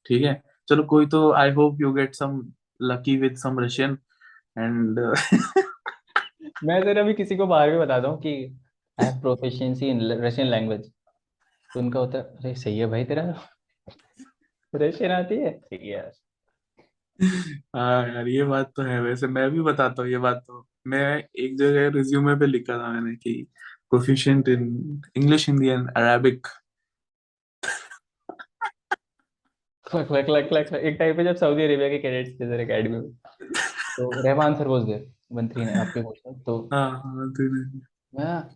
ठीक 0.05 0.23
है? 0.25 0.41
चलो 0.67 0.83
कोई 0.83 1.05
तो 1.07 1.31
I 1.33 1.51
hope 1.53 1.81
you 1.81 1.91
get 1.93 2.15
some 2.15 2.41
lucky 2.81 3.15
with 3.17 3.35
some 3.37 3.59
Russian 3.59 3.97
and 4.57 4.99
मैं 6.63 6.81
जरा 6.83 7.01
अभी 7.01 7.13
किसी 7.13 7.35
को 7.35 7.45
बाहर 7.47 7.71
भी 7.71 7.77
बताता 7.77 8.07
हूँ 8.07 8.19
कि 8.21 8.33
I 8.97 9.05
have 9.05 9.19
proficiency 9.21 9.87
in 9.87 10.01
Russian 10.21 10.47
language 10.47 10.91
तो 11.69 11.79
उनका 11.79 11.99
होता 11.99 12.17
है 12.17 12.23
अरे 12.23 12.53
सही 12.55 12.77
है 12.79 12.85
भाई 12.87 13.05
तेरा? 13.05 13.23
रशियन 14.75 15.11
आती 15.11 15.35
है? 15.35 15.59
है 15.73 15.87
यार 15.89 16.11
हाँ 17.19 18.07
यार 18.07 18.27
ये 18.27 18.43
बात 18.43 18.71
तो 18.75 18.81
है 18.81 18.99
वैसे 19.01 19.27
मैं 19.27 19.49
भी 19.51 19.61
बताता 19.61 20.01
हूँ 20.01 20.11
ये 20.11 20.17
बात 20.17 20.43
तो। 20.47 20.65
मैं 20.87 21.23
एक 21.39 21.57
जगह 21.57 21.87
रिज्यूमे 21.89 22.35
पे 22.35 22.45
लिखा 22.45 22.77
था 22.77 22.89
मैंने 22.91 23.15
कि 23.15 23.47
proficient 23.89 24.49
in 24.49 25.01
English 25.17 25.49
Hindi 25.49 25.67
and 25.67 25.89
Arabic 25.97 26.47
clock 29.85 30.07
क्लक 30.07 30.25
क्लक 30.25 30.47
क्लक 30.49 30.73
एक 30.73 30.95
टाइम 30.99 31.15
पे 31.17 31.23
जब 31.23 31.35
सऊदी 31.35 31.63
अरेबिया 31.63 31.89
के 31.89 31.97
कैडेट्स 31.97 32.39
थे 32.39 32.45
सर 32.45 32.59
एकेडमी 32.59 32.97
में 32.97 33.11
तो 33.11 34.09
रहमान 34.21 34.55
सर 34.55 34.67
वाज 34.67 34.83
देयर 34.83 35.07
मंत्री 35.33 35.65
ने 35.65 35.73
आपके 35.73 36.01
क्वेश्चन 36.01 36.39
तो 36.39 36.57
हाँ 36.73 36.89
हाँ 36.91 37.31
मैं 38.15 38.49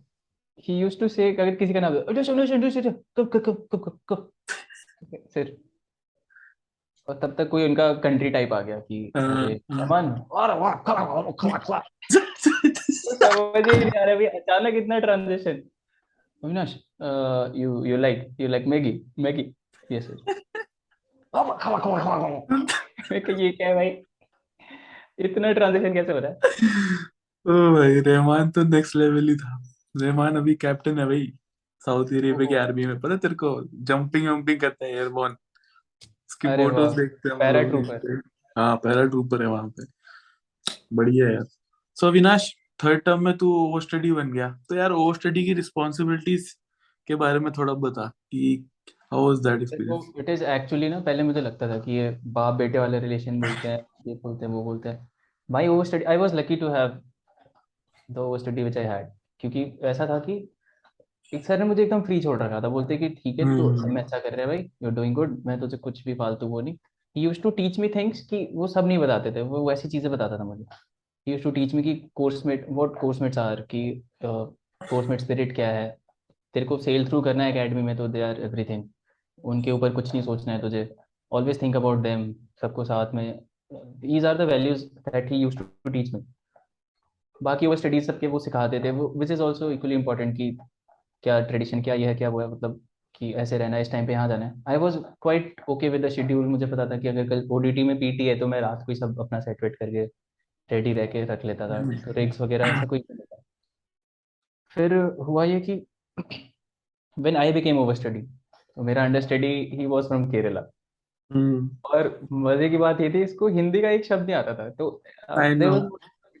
ही 0.68 0.78
यूज्ड 0.78 1.00
टू 1.00 1.08
से 1.08 1.36
अगर 1.36 1.54
किसी 1.54 1.74
का 1.74 1.80
नाम 1.80 1.96
अरे 1.96 2.24
सुनो 2.24 2.46
सुनो 2.46 2.70
सुनो 2.70 2.90
कब 2.90 3.30
कब 3.32 3.42
कब 3.46 3.66
कब 3.72 3.84
कब 3.84 3.98
कब? 4.08 4.30
सर 5.28 5.56
और 7.10 7.18
तब 7.22 7.34
तक 7.38 7.48
कोई 7.48 7.64
उनका 7.64 7.92
कंट्री 7.94 8.30
टाइप 8.30 8.52
आ 8.52 8.60
गया 8.60 8.78
कि 8.78 9.12
हाँ, 9.16 9.44
अरे 9.44 9.60
हाँ। 9.72 9.80
रहमान 9.80 10.10
अरे 10.10 10.58
वाह 10.60 10.74
खला 10.86 11.04
खला 11.04 11.30
खला 11.30 11.58
खला 11.58 11.80
समझ 12.10 13.62
ही 13.68 13.78
नहीं 13.78 14.00
आ 14.00 14.04
रहा 14.04 14.14
भाई 14.14 14.26
अचानक 14.26 14.74
इतना 14.74 14.98
transition 14.98 15.62
Avinash 16.42 16.74
you 17.56 17.84
you 17.84 17.96
like 17.96 18.36
you 18.40 18.48
like 18.48 18.66
Maggi 18.66 19.00
Maggi 19.18 19.52
yes 19.92 20.06
खला 21.34 21.56
खला 21.56 21.78
खला 21.78 21.98
खला 21.98 22.28
मैं 23.12 23.20
कहा, 23.20 23.36
ये 23.42 23.50
क्या 23.50 23.68
है 23.68 23.74
भाई? 23.74 23.90
इतना 25.18 25.52
ट्रांजिशन 25.52 25.94
कैसे 25.94 26.12
हो 26.12 26.18
रहा 26.18 26.30
है? 26.30 26.38
ओ 27.46 27.74
भाई 27.74 28.00
रहमान 28.00 28.50
तो 28.50 28.62
नेक्स्ट 28.62 28.96
लेवल 28.96 29.28
ही 29.28 29.36
था। 29.36 29.62
रहमान 30.02 30.36
अभी 30.36 30.54
कैप्टन 30.54 30.98
है 30.98 31.06
भाई 31.06 31.32
सऊदी 31.82 32.18
अरेबिया 32.18 32.48
की 32.48 32.54
आर्मी 32.54 32.86
में। 32.86 32.98
पता 33.00 33.16
तेरे 33.16 33.34
को 33.34 33.50
जंपिंग 33.74 34.28
वंपिंग 34.28 34.60
करता 34.60 34.84
है 34.84 34.92
एयरबॉर्न 34.92 35.36
उसकी 36.30 36.48
फ़ोटोज़ 36.48 36.96
देखते 36.96 37.28
हैं 37.28 37.32
हम 37.32 37.38
पैरा 37.38 37.60
लोग 37.60 37.70
ट्रूपर। 37.70 38.20
हाँ 38.56 38.76
पैरा 38.76 39.04
ट्रूपर 39.06 39.42
है 39.42 39.48
वहाँ 39.48 39.68
पे। 39.68 39.84
बढ़िया 40.96 41.26
है 41.26 41.34
यार। 41.34 41.44
सो 41.96 42.06
अविनाश 42.06 42.50
थर्ड 42.84 43.00
टर्म 43.04 43.24
में 43.24 43.36
तू 43.36 43.52
ओवर 43.54 43.80
स्टडी 43.80 44.12
बन 44.12 44.32
गया। 44.32 44.48
तो 44.68 44.74
यार 44.74 44.92
ओवर 44.92 45.14
स्टडी 45.14 45.44
की 45.44 45.54
रिस्पॉन्सिबिलिटीज 45.54 46.50
के 47.08 47.14
बारे 47.14 47.38
में 47.38 47.52
थोड़ा 47.52 47.74
बता 47.74 48.06
कि 48.06 48.70
how 49.12 49.26
was 49.26 49.38
that 49.38 49.62
experience 49.62 50.12
it 50.18 50.28
is 50.28 50.44
actually 50.44 50.88
ना 50.88 51.00
पहले 51.00 51.22
मुझे 51.22 51.40
लगता 51.40 51.68
था 51.68 51.78
कि 51.78 51.92
ये 51.92 52.10
बाप 52.28 52.54
बेटे 52.54 52.78
वाले 52.78 53.00
रिलेशन 53.00 53.40
बोलते 53.40 53.68
हैं 53.68 53.78
ये 54.06 54.14
बोलते 54.14 54.46
हैं 54.46 54.52
वो 54.52 54.62
बोलते 54.64 54.88
हैं। 54.88 55.08
भाई 55.48 55.66
over 55.66 55.84
study 55.84 56.04
I 56.04 56.16
was 56.16 56.34
lucky 56.34 56.56
to 56.56 56.68
have 56.68 57.00
the 58.08 58.18
over 58.18 58.38
study 58.38 58.62
which 58.62 58.78
I 58.78 58.84
had 58.84 59.10
क्योंकि 59.40 59.64
ऐसा 59.82 60.06
था 60.06 60.18
कि 60.18 60.38
एक 61.32 61.44
सर 61.46 61.58
ने 61.58 61.64
मुझे 61.64 61.82
एकदम 61.82 62.00
फ्री 62.02 62.20
छोड़ 62.22 62.38
रखा 62.42 62.60
था 62.60 62.68
बोलते 62.68 62.96
कि 62.96 63.08
ठीक 63.08 63.38
है 63.38 63.44
तो 63.46 63.76
सब 63.76 63.88
में 63.88 64.02
अच्छा 64.02 64.18
कर 64.18 64.30
रहे 64.30 64.40
हैं 64.40 64.46
भाई 64.48 64.58
यू 64.58 64.88
आर 64.88 64.94
डूइंग 64.94 65.14
गुड 65.14 65.42
मैं 65.46 65.58
तुझे 65.60 65.76
कुछ 65.76 66.04
भी 66.04 66.14
फालतू 66.14 66.46
वो 66.46 66.60
नहीं। 66.60 66.74
He 67.16 67.22
used 67.22 67.42
to 67.42 67.50
teach 67.50 67.78
me 67.78 67.88
things 67.88 68.20
कि 68.26 68.46
वो 68.54 68.66
सब 68.68 68.86
नहीं 68.86 68.98
बताते 68.98 69.32
थे 69.32 69.42
वो 69.42 69.68
वैसी 69.68 69.88
चीज़ें 69.88 70.10
बताता 70.12 70.38
था 70.38 70.44
मुझे। 70.44 70.64
He 71.26 71.32
used 71.32 71.44
to 71.44 71.50
teach 71.50 71.74
me 71.74 71.82
कि 71.82 71.94
कोर्समेट 72.14 72.66
व्हाट 72.70 73.00
कोर्समेट्स 73.00 73.38
आर 73.38 73.60
कि 73.70 73.82
कोर्समेट 74.24 75.20
स्पिरिट 75.20 75.54
क्या 75.54 75.68
है। 75.68 75.88
तेरे 76.54 76.66
को 76.66 76.78
सेल 76.78 77.06
थ्रू 77.08 77.20
करना 77.22 77.44
है 77.44 77.50
एकेडमी 77.50 77.82
में 77.82 77.96
तो 77.96 78.08
दे 78.08 78.22
आर 78.22 78.40
एवरीथिंग 78.42 78.84
उनके 79.44 79.70
ऊपर 79.70 79.92
कुछ 79.94 80.12
नहीं 80.14 80.22
सोचना 80.24 80.52
है 80.52 80.60
तुझे। 80.60 80.88
ऑलवेज 81.32 81.62
थिंक 81.62 81.76
अबाउट 81.76 81.98
देम 82.02 82.32
सबको 82.62 82.84
साथ 82.84 83.14
में। 83.14 83.40
These 83.70 84.24
are 84.26 84.38
the 84.38 84.50
values 84.50 84.84
that 84.86 85.30
he 85.32 85.36
used 85.36 85.58
to 85.58 85.90
teach 85.90 86.14
me 86.14 86.24
बाकी 87.40 87.66
वो 87.66 87.76
स्टडीज़ 87.76 88.06
सबके 88.06 88.26
वो 88.26 88.38
सिखाते 88.38 88.80
थे 88.84 88.90
वो 88.90 89.08
which 89.18 89.30
is 89.30 89.42
also 89.42 89.70
equally 89.70 89.94
important 89.94 90.36
कि 90.36 90.56
क्या 91.24 91.40
ट्रेडिशन 91.40 91.82
क्या 91.82 91.94
ये 91.94 92.06
है 92.06 92.14
क्या 92.14 92.28
वो 92.28 92.40
है 92.40 92.48
मतलब 92.48 92.80
कि 93.14 93.32
ऐसे 93.34 93.58
रहना 93.58 93.76
है 93.76 93.82
इस 93.82 93.90
टाइम 93.92 94.06
पे 94.06 94.12
यहाँ 94.12 94.28
जाना 94.28 94.46
है। 94.46 94.62
I 94.68 94.76
was 94.76 94.96
quite 95.22 95.60
okay 95.70 95.88
with 95.88 96.04
the 96.04 96.08
schedule 96.08 96.46
मुझे 96.46 96.66
पता 96.66 96.86
था 96.90 96.98
कि 96.98 97.08
अगर 97.08 97.28
कल 97.28 97.46
ओडीटी 97.52 97.82
में 97.82 97.96
पीटी 97.98 98.26
है 98.26 98.38
तो 98.38 98.46
मैं 98.46 98.60
रात 98.60 98.82
को 98.86 98.92
ही 98.92 98.96
सब 98.98 99.20
अपना 99.20 99.40
सेट 99.40 99.62
वेट 99.62 99.76
करके 99.76 100.04
रेडी 100.70 100.92
रह 100.92 101.06
के 101.06 101.24
रख 101.24 101.44
लेता 101.44 101.68
था। 101.68 101.78
तो 101.96 102.12
रिग्स 102.12 102.40
वगैरह 102.40 102.66
ऐसा 102.66 102.84
कोई 102.86 102.98
नहीं 103.00 103.18
था। 103.18 103.42
फिर 104.76 104.94
हुआ 105.26 105.44
ये 105.44 105.60
कि 105.60 105.74
when 107.16 107.36
I 107.36 107.52
became 107.52 107.78
over 107.78 107.94
study 107.94 108.22
तो 108.22 108.82
मेरा 108.82 109.04
under 109.04 109.20
study 109.20 109.48
he 109.72 109.86
was 109.86 110.04
from 110.04 110.30
Kerala 110.30 110.60
और 111.86 112.18
मज़े 112.32 112.68
की 112.70 112.76
बात 112.76 113.00
ये 113.00 113.10
थी 113.14 113.22
इसको 113.22 113.48
हिंदी 113.48 113.80
का 113.82 113.90
एक 113.90 114.04
शब्द 114.04 114.24
नहीं 114.24 114.34
आता 114.34 114.54
था 114.54 114.68
तो. 114.70 114.90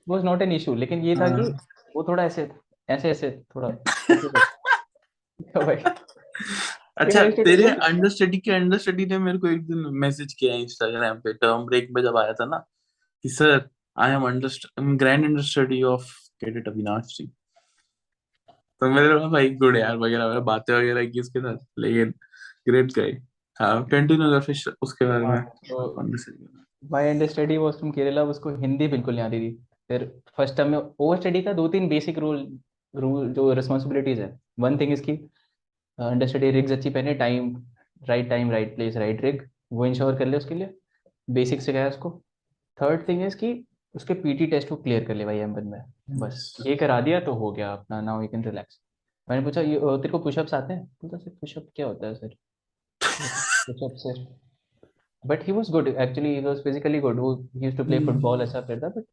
वाज 0.06 0.24
नॉट 0.24 0.42
एन 0.42 0.52
इशू 0.52 0.74
लेकिन 0.74 1.02
ये 1.04 1.16
था 1.16 1.28
कि 1.36 1.42
हाँ। 1.42 1.58
वो 1.96 2.04
थोड़ा 2.08 2.24
ऐसे 2.24 2.50
ऐसे 2.88 3.10
ऐसे 3.10 3.30
थोड़ा 3.56 3.68
अच्छा 6.98 7.24
तेरे 7.30 7.62
student- 7.62 7.82
अंडर 7.84 8.08
स्टडी 8.08 8.38
के 8.38 8.50
अंडर 8.50 8.78
स्टडी 8.78 9.06
ने 9.06 9.18
मेरे 9.18 9.38
को 9.38 9.46
एक 9.48 9.66
दिन 9.66 9.78
मैसेज 9.78 10.32
किया 10.32 10.54
इंस्टाग्राम 10.54 11.16
पे 11.16 11.32
टर्म 11.32 11.64
ब्रेक 11.66 11.88
में 11.90 12.02
जब 12.02 12.16
आया 12.16 12.32
था 12.32 12.44
ना 12.44 12.66
कि 13.24 13.28
sir 13.28 13.68
I 13.98 14.10
am 14.10 14.96
grand 14.96 15.24
under 15.24 15.42
study 15.42 15.82
of 15.82 16.04
cadet 16.40 16.68
Avinash 16.68 17.04
Singh 17.06 17.30
तो 18.80 18.90
मेरे 18.90 19.18
को 19.18 19.28
भाई 19.30 19.50
गुड 19.50 19.76
यार 19.76 19.96
वगैरह 19.96 20.24
वगैरह 20.24 20.40
बातें 20.40 20.74
वगैरह 20.74 21.04
की 21.06 21.20
उसके 21.20 21.40
साथ 21.40 21.56
लेकिन 21.78 22.14
ग्रेट 22.68 22.92
गाय 22.92 23.10
हाँ 23.60 23.84
कंटिन्यू 23.84 24.30
कर 24.30 24.40
फिर 24.40 24.74
उसके 24.82 25.06
बारे 25.06 25.26
में। 25.26 25.42
My 26.90 27.10
under 27.10 27.26
study 27.26 27.56
was 27.56 27.74
from 27.74 27.90
Kerala 27.90 28.22
उसको 28.24 28.56
हिंदी 28.56 28.88
बिल्कुल 28.88 29.14
नहीं 29.14 29.24
आती 29.24 29.40
थी। 29.40 29.52
फिर 29.88 30.20
फ़र्स्ट 30.36 30.56
टर्म 30.56 30.70
में 30.70 30.78
ओवर 31.00 31.16
स्टडी 31.16 31.42
का 31.42 31.52
दो 31.52 31.68
तीन 31.68 31.88
बेसिक 31.88 32.18
रूल 32.18 32.58
रूल 32.94 33.32
जो 33.34 33.52
रिस्पॉन्सिबिलिटीज 33.54 34.20
है। 34.20 34.38
वन 34.60 34.78
थिंग 34.78 34.92
इसकी 34.92 35.12
अंडर 35.98 36.26
स्टडी 36.26 36.50
रिग्स 36.50 36.72
अच्छी 36.72 36.90
पहने 36.90 37.14
time 37.14 37.54
right 38.08 38.28
time 38.30 38.50
right 38.50 38.74
place 38.76 38.96
right 38.96 39.22
rig 39.22 39.48
वो 39.72 39.86
इंश्योर 39.86 40.18
कर 40.18 40.26
ले 40.26 40.36
उसके 40.36 40.54
लिए 40.54 40.74
बेसिक 41.28 41.60
से 41.62 41.72
है 41.72 41.88
उसको। 41.88 42.10
थर्ड 42.78 43.08
थिंग 43.08 43.22
इज़ 43.22 43.36
कि 43.36 43.52
उसके 43.94 44.14
पीटी 44.16 44.46
टेस्ट 44.46 44.68
को 44.68 44.76
क्लियर 44.76 45.04
कर 45.04 45.14
ले 45.14 45.24
भाई 45.24 45.38
एम 45.38 45.54
में। 45.60 45.82
बस 46.18 46.56
ये 46.66 46.76
करा 46.76 47.00
दिया 47.00 47.20
तो 47.20 47.32
हो 47.34 47.50
गया 47.52 47.72
अपना 47.72 48.00
नाउ 48.00 48.22
यू 48.22 48.28
कैन 48.28 48.44
रिलैक्स 48.44 48.80
मैंने 49.28 49.44
पूछा 49.44 49.60
ये 49.60 49.78
तेरे 49.78 50.08
को 50.08 50.18
पुशअप्स 50.18 50.54
आते 50.54 50.72
हैं? 50.72 50.84
बोलता 50.84 51.18
सर 51.18 51.30
पुशअप 51.30 51.66
क्या 51.76 51.86
होता 51.86 52.06
है 52.06 52.14
sir? 52.14 52.34
Pushup 53.00 53.96
sir 53.96 54.26
but 55.24 55.46
he 55.46 55.52
was 55.52 55.70
good 55.70 55.88
actually 55.88 56.34
he 56.34 56.40
was 56.42 56.62
physically 56.64 57.00
good 57.00 57.20
वो 57.20 57.34
he 57.34 57.64
used 57.64 57.78
to 57.78 57.84
play. 57.84 57.98
Football 58.06 58.42
ऐसा 58.42 58.60
करता 58.60 58.88
बट 58.88 59.04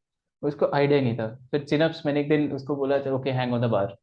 उसको 0.43 0.69
आइडिया 0.75 1.01
नहीं 1.01 1.15
था। 1.17 1.27
फिर 1.51 1.63
चिनअप्स 1.63 2.05
मैंने 2.05 2.19
एक 2.21 2.29
दिन 2.29 2.51
उसको 2.53 2.75
बोला 2.75 2.97
चलो 2.99 3.15
okay 3.17 3.31
hang 3.31 3.53
on 3.53 3.61
the 3.61 3.69
bar 3.71 3.95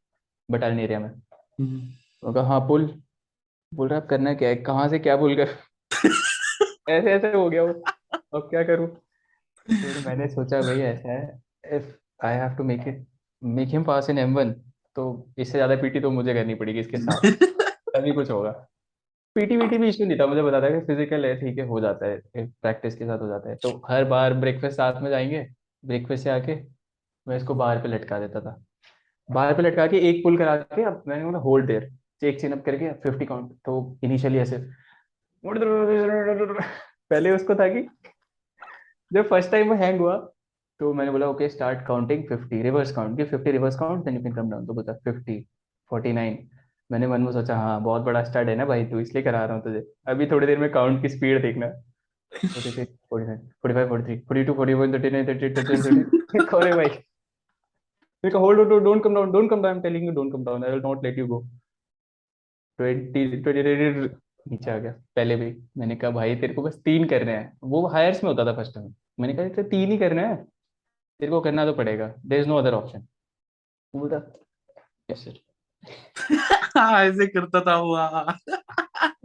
battalion 0.49 0.81
area 0.81 0.99
में। 1.01 1.09
हम्म। 1.09 1.81
वो 2.23 2.33
कहा 2.33 2.45
हाँ 2.49 2.61
पुल 2.69 2.87
बोल 3.73 3.89
रहा 3.89 4.01
अब 4.01 4.07
करना 4.07 4.35
क्या 4.35 4.49
है? 4.49 4.57
कहाँ 4.57 4.89
से 4.89 4.99
क्या 4.99 5.17
पुल 5.17 5.35
कर 5.37 5.49
ऐसे 6.91 7.13
ऐसे 7.13 7.33
हो 7.33 7.49
गया 7.51 7.63
वो। 7.63 7.73
अब 8.35 8.49
क्या 8.51 8.63
करूँ? 8.65 8.87
फिर 9.69 10.07
मैंने 10.07 10.29
सोचा 10.29 10.61
भाई 10.61 10.81
ऐसा 10.83 11.13
है 11.13 11.77
if 11.77 11.93
I 12.27 12.35
have 12.37 12.55
to 12.57 12.65
make 12.65 12.89
it 12.89 13.05
make 13.43 13.69
him 13.69 13.85
pass 13.85 14.11
in 14.11 14.19
M 14.19 14.35
one 14.35 14.53
तो 14.97 15.05
इससे 15.39 15.53
ज़्यादा 15.53 15.77
पीटी 15.77 16.01
तो 16.01 16.11
मुझे 16.11 16.35
करनी 16.35 16.55
पड़ेगी 16.55 16.81
इसके 16.81 16.99
साथ। 16.99 17.31
तभी 17.95 18.13
कुछ 18.13 18.31
होगा। 18.31 18.51
पीटी 19.37 19.57
वीटी 19.57 19.79
भी 19.79 19.89
इशू 19.89 20.05
नहीं 20.05 20.19
था 20.19 20.27
मुझे 20.27 20.43
था 20.53 20.69
कि 20.71 20.81
फ़िज़िकल 20.87 21.25
है 21.27 21.35
ठीक 21.41 21.59
है 21.59 21.67
हो 21.67 21.81
जाता 21.81 22.07
है 22.07 22.19
प्रैक्टिस 22.37 22.95
के 22.95 23.05
साथ 23.05 23.19
हो 23.19 23.29
जाता 23.29 23.51
है। 23.51 23.57
तो 23.57 23.71
हर 23.89 24.05
बार 24.05 24.35
ब्रेकफास्ट 24.35 24.77
साथ 24.77 25.01
में 25.03 25.11
जाएँगे 25.11 25.47
ब्रेकफास्ट 25.85 26.23
से 26.25 26.31
आके 26.31 26.55
मैं 27.27 27.37
इसको 27.37 27.55
बाहर 27.55 27.79
पे 27.83 27.89
लटका 27.89 28.19
देता 28.21 28.41
था। 28.41 28.65
बाहर 29.29 29.55
पे 29.55 29.63
लटका 29.63 29.87
के 29.87 29.99
एक 30.09 30.23
पुल 30.25 30.37
करा 30.39 30.57
के 30.57 30.83
अब 30.83 31.03
मैंने 31.09 31.25
बोला 31.25 31.39
hold 31.39 31.67
there 31.67 31.91
check 32.21 32.41
chin 32.41 32.53
up 32.53 32.65
करके 32.67 32.93
फिफ्टी 33.03 33.27
काउंट 33.27 33.53
तो 33.65 33.99
इनिशियली 34.05 34.39
ऐसे। 34.39 34.59
पहले 35.45 37.31
उसको 37.31 37.55
था 37.55 37.69
कि 37.69 37.87
जब 39.11 39.29
फ़र्स्ट 39.29 39.51
टाइम 39.51 39.69
वो 39.69 39.75
हैंग 39.77 40.01
हुआ 40.01 40.17
तो 40.81 40.93
मैंने 40.95 41.11
बोला 41.11 41.27
okay 41.29 41.49
start 41.49 41.87
counting 41.87 42.25
fifty 42.29 42.63
reverse 42.63 42.93
count 42.93 43.17
के 43.17 43.25
fifty 43.25 43.51
reverse 43.53 43.79
count 43.79 44.05
then 44.05 44.15
you 44.15 44.23
can 44.23 44.35
come 44.35 44.51
down 44.51 44.67
तो 44.67 44.75
बोला 44.75 44.93
फिफ्टी 45.05 45.39
फोर्टी 45.91 46.13
नाइन 46.13 46.39
मैंने 46.91 47.07
मन 47.07 47.21
में 47.21 47.33
सोचा 47.33 47.57
हाँ 47.57 47.83
बहुत 47.83 48.03
बड़ा 48.03 48.23
स्टार्ट 48.25 48.49
है 48.49 48.55
ना 48.57 48.65
भाई, 48.65 48.85
तू 48.85 48.99
इसलिए 49.01 49.23
करा 49.23 49.45
रहा 49.45 49.55
हूँ 49.55 49.63
तुझे। 49.65 49.85
अभी 50.07 50.27
थोड़ी 50.27 50.47
देर 50.47 50.59
में 50.59 50.71
काउंट 50.73 51.03
की 51.03 51.09
स्पीड 51.09 51.41
देखना। 51.43 51.67
नीचे 64.49 64.71
आ 64.71 64.79
गया। 64.79 64.93
पहले 64.93 65.37
भी 65.37 65.63
मैंने 65.79 65.97
कहा 65.97 66.11
भाई 66.11 66.37
तेरे 66.37 66.55
को 66.55 66.63
बस 66.63 66.83
तीन 66.85 67.09
करने 67.09 67.33
हैं। 67.33 67.59
वो 67.63 67.87
हायर्स 67.87 68.25
में 68.25 68.31
होता 68.31 68.53
था 68.53 68.57
फ़र्स्ट 68.57 68.75
टाइम 68.75 68.95
मैंने 69.21 69.35
कहा 69.35 69.49
तेरे 69.49 69.69
तीन 69.69 69.93
ही 69.93 69.99
करने 69.99 70.27
हैं? 70.27 70.45
तेरे 71.21 71.31
को 71.31 71.41
करना 71.41 71.65
तो 71.65 71.73
पड़ेगा। 71.73 72.15
There 72.27 72.41
is 72.41 72.49
no 72.49 72.57
other 72.57 72.75
option 72.75 73.07
बोलता 73.97 74.45
यस 75.11 75.25
सर 75.25 75.33
हाँ 76.79 77.05
ऐसे 77.05 77.27
करता 77.27 77.61
था 77.61 77.77
वो 77.77 77.97
हाँ। 77.97 78.39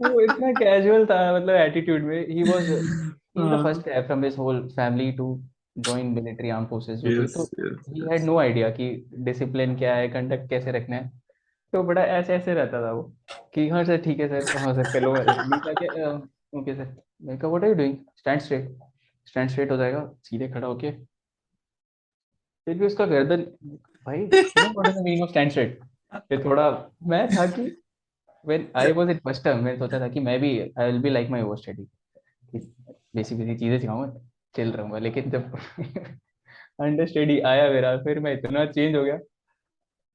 वो 0.00 0.20
इतना 0.20 0.52
कैजुअल 0.52 1.06
था 1.06 1.16
मतलब 1.36 1.54
एटीट्यूड 1.54 2.02
में। 2.02 2.26
ही 2.28 2.42
वाज 2.42 2.68
ही 2.68 2.78
द 2.78 3.52
हाँ। 3.52 3.62
First 3.62 3.88
guy 3.88 4.02
from 4.08 4.22
his 4.24 4.36
whole 4.36 4.60
family 4.76 5.08
to 5.16 5.26
join 5.88 6.08
military 6.14 6.50
armed 6.50 6.68
forces 6.68 7.04
Yes, 7.04 7.34
तो 7.34 7.44
yes, 7.58 7.90
he 7.94 8.00
had 8.12 8.24
no 8.28 8.36
idea 8.42 8.70
कि 8.76 8.88
डिसिप्लिन 9.18 9.76
क्या 9.76 9.94
है 9.96 10.08
कंडक्ट 10.08 10.48
कैसे 10.50 10.72
रखना 10.72 10.96
है। 10.96 11.10
तो 11.72 11.82
बड़ा 11.82 12.02
ऐसे 12.02 12.34
ऐसे 12.34 12.54
रहता 12.54 12.82
था 12.82 12.92
वो 12.92 13.02
कि 13.54 13.68
हाँ 13.68 13.84
सर 13.84 13.96
ठीक 13.96 14.20
है 14.20 14.28
सर 14.28 14.58
हाँ 14.58 14.74
सर 14.74 14.92
चलो। 14.92 15.12
ओके 16.58 16.74
सर 16.74 16.96
मैं 17.22 17.38
कहा 17.38 17.48
what 17.48 17.62
are 17.62 17.68
you 17.68 17.74
doing 17.74 17.96
stand 18.16 18.40
straight 18.40 18.76
stand 19.26 19.50
straight 19.50 19.70
हो 19.70 19.76
जाएगा। 19.76 20.10
सीधे 20.24 20.48
खड़ा 20.48 20.66
होके। 20.66 20.90
फिर 22.66 22.78
भी 22.78 22.86
उसका 22.86 23.06
गर्दन 23.06 23.42
भाई 24.06 24.18
what 24.18 24.88
is 24.88 24.96
the 24.96 25.02
meaning 25.02 25.22
of 25.22 25.30
stand 25.30 25.50
straight 25.50 25.80
फिर 26.14 26.44
थोड़ा 26.44 26.90
मैं 27.06 27.26
था 27.28 27.46
कि 27.46 27.62
when 28.44 28.62
I 28.74 28.84
was 28.92 29.08
in 29.08 29.18
first 29.26 29.44
term 29.44 29.62
मैंने 29.62 29.76
सोचा 29.78 30.00
था 30.00 30.08
कि 30.08 30.20
मैं 30.20 30.40
भी 30.40 30.50
I 30.78 30.86
will 30.88 31.02
be 31.04 31.10
like 31.16 31.30
my 31.34 31.40
over 31.46 31.56
study 31.62 31.86
basic 32.54 33.38
basic 33.38 33.58
चीज़ें 33.58 33.80
सिखाऊँगा 33.80 34.20
चिल 34.56 34.72
रहूँगा 34.72 34.98
लेकिन 34.98 35.30
जब 35.30 35.52
अंडर 36.80 37.06
स्टडी 37.06 37.38
आया 37.40 37.70
मेरा 37.70 37.96
फिर 37.96 38.20
मैं 38.20 38.32
इतना 38.34 38.64
चेंज 38.66 38.96
हो 38.96 39.02
गया। 39.04 39.18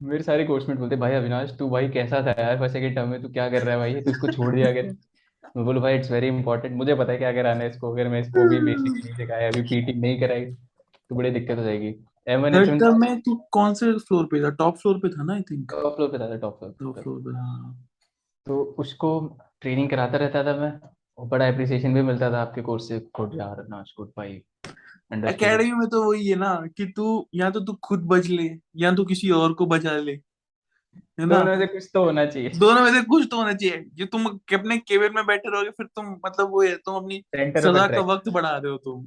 मेरे 0.02 0.22
सारे 0.22 0.44
कोर्समेट 0.44 0.78
बोलते 0.78 0.96
भाई 0.96 1.12
अविनाश 1.12 1.56
तू 1.58 1.68
भाई 1.70 1.88
कैसा 1.88 2.20
था 2.22 2.30
यार 2.42 2.58
फ़र्स्ट 2.58 2.72
सेकंड 2.72 2.96
टर्म 2.96 3.08
में? 3.08 3.22
तू 3.22 3.28
क्या 3.28 3.48
कर 3.50 3.62
रहा 3.62 3.74
है 3.74 3.78
भाई? 3.78 4.02
तू 4.02 4.10
इसको 4.10 4.28
छोड़ 4.28 4.54
दिया 4.54 4.72
कर 4.72 4.86
मैं 5.56 5.64
बोलूँ 5.64 5.82
भाई 5.82 5.94
इट्स 5.94 6.10
वेरी 6.10 6.28
इंपॉर्टेंट 6.28 6.76
मुझे 6.76 6.94
पता 6.94 7.12
है 7.12 7.18
क्या 7.18 7.32
कराना 7.32 7.64
है 7.64 7.70
इसको 7.70 7.92
अगर 7.92 8.08
मैं 8.08 8.20
इसको 8.20 8.48
भी 8.48 8.60
बेसिक 8.60 9.04
नहीं 9.04 9.14
सिखाया 9.14 9.48
अभी 9.48 9.62
पीटी 9.62 9.94
नहीं 10.00 10.20
कराई 10.20 10.44
तो 10.46 11.16
बड़ी 11.16 11.30
दिक्कत 11.30 11.58
हो 11.58 11.62
जाएगी. 11.62 11.92
थर्ड 12.28 12.80
टर्म 12.80 13.00
में 13.00 13.20
तू 13.20 13.34
कौन 13.52 13.74
से 13.74 13.92
फ्लोर 13.98 14.24
पे 14.24 14.42
था? 14.42 14.50
टॉप 14.50 14.76
फ्लोर 14.76 14.98
पे 14.98 15.08
था 15.08 15.22
ना 15.22 15.34
आई 15.34 15.40
थिंक 15.40 15.72
टॉप 15.72 15.96
फ्लोर 15.96 16.08
पे 16.08 16.18
था 16.18 16.36
टॉप 16.36 16.58
फ्लोर 16.58 16.74
टॉप 16.80 17.02
फ्लोर 17.02 17.20
पे 17.20 17.36
हाँ। 17.36 17.88
तो 18.46 18.62
उसको 18.78 19.38
ट्रेनिंग 19.60 19.90
कराता 19.90 20.18
रहता 20.18 20.44
था 20.44 20.56
मैं 20.56 20.72
और 21.18 21.26
बड़ा 21.26 21.48
अप्रिसिएशन 21.48 21.94
भी 21.94 22.02
मिलता 22.02 22.30
था 22.32 22.40
आपके 22.42 22.62
कोर्स 22.62 22.88
से 22.88 22.98
गुड 22.98 23.34
यार 23.34 23.66
नाच 23.68 23.94
गुड 23.96 24.08
भाई 24.16 24.42
एकेडमी 25.28 25.72
में 25.72 25.88
तो 25.88 26.02
वही 26.04 26.28
है 26.28 26.36
ना 26.36 26.54
कि 26.76 26.86
तू 26.86 27.28
या 27.34 27.50
तो 27.50 27.60
तू 27.60 27.72
खुद 27.72 28.00
बच 28.00 28.26
ले 28.26 28.50
या 28.76 28.94
तू 28.94 29.04
किसी 29.04 29.30
और 29.30 29.52
को 29.52 29.66
बचा 29.66 29.96
ले 29.96 30.12
है 31.20 31.26
ना? 31.26 31.34
दोनों 31.34 31.44
में 31.44 31.58
से 31.58 31.66
कुछ 31.66 31.90
तो 31.94 32.04
होना 32.04 32.26
चाहिए। 32.26 32.50
दोनों 32.50 32.82
में 32.82 32.92
से 32.92 33.02
कुछ 33.02 33.28
तो 33.30 33.36
होना 33.36 33.52
चाहिए। 33.52 33.84
जो 33.94 34.06
तुम 34.06 34.26
अपने 34.26 34.78
केबिन 34.78 35.12
में 35.14 35.26
बैठे 35.26 35.50
रहोगे 35.52 35.70
फिर 35.70 35.86
तुम 35.86 36.06
मतलब 36.26 36.50
वो 36.50 36.62
है 36.62 36.76
तुम 36.76 36.94
अपनी 36.94 37.22
सजा 37.36 37.86
का 37.86 38.00
वक्त 38.00 38.28
बढ़ा 38.28 38.56
रहे 38.56 38.72
हो 38.72 38.78
तुम। 38.78 39.06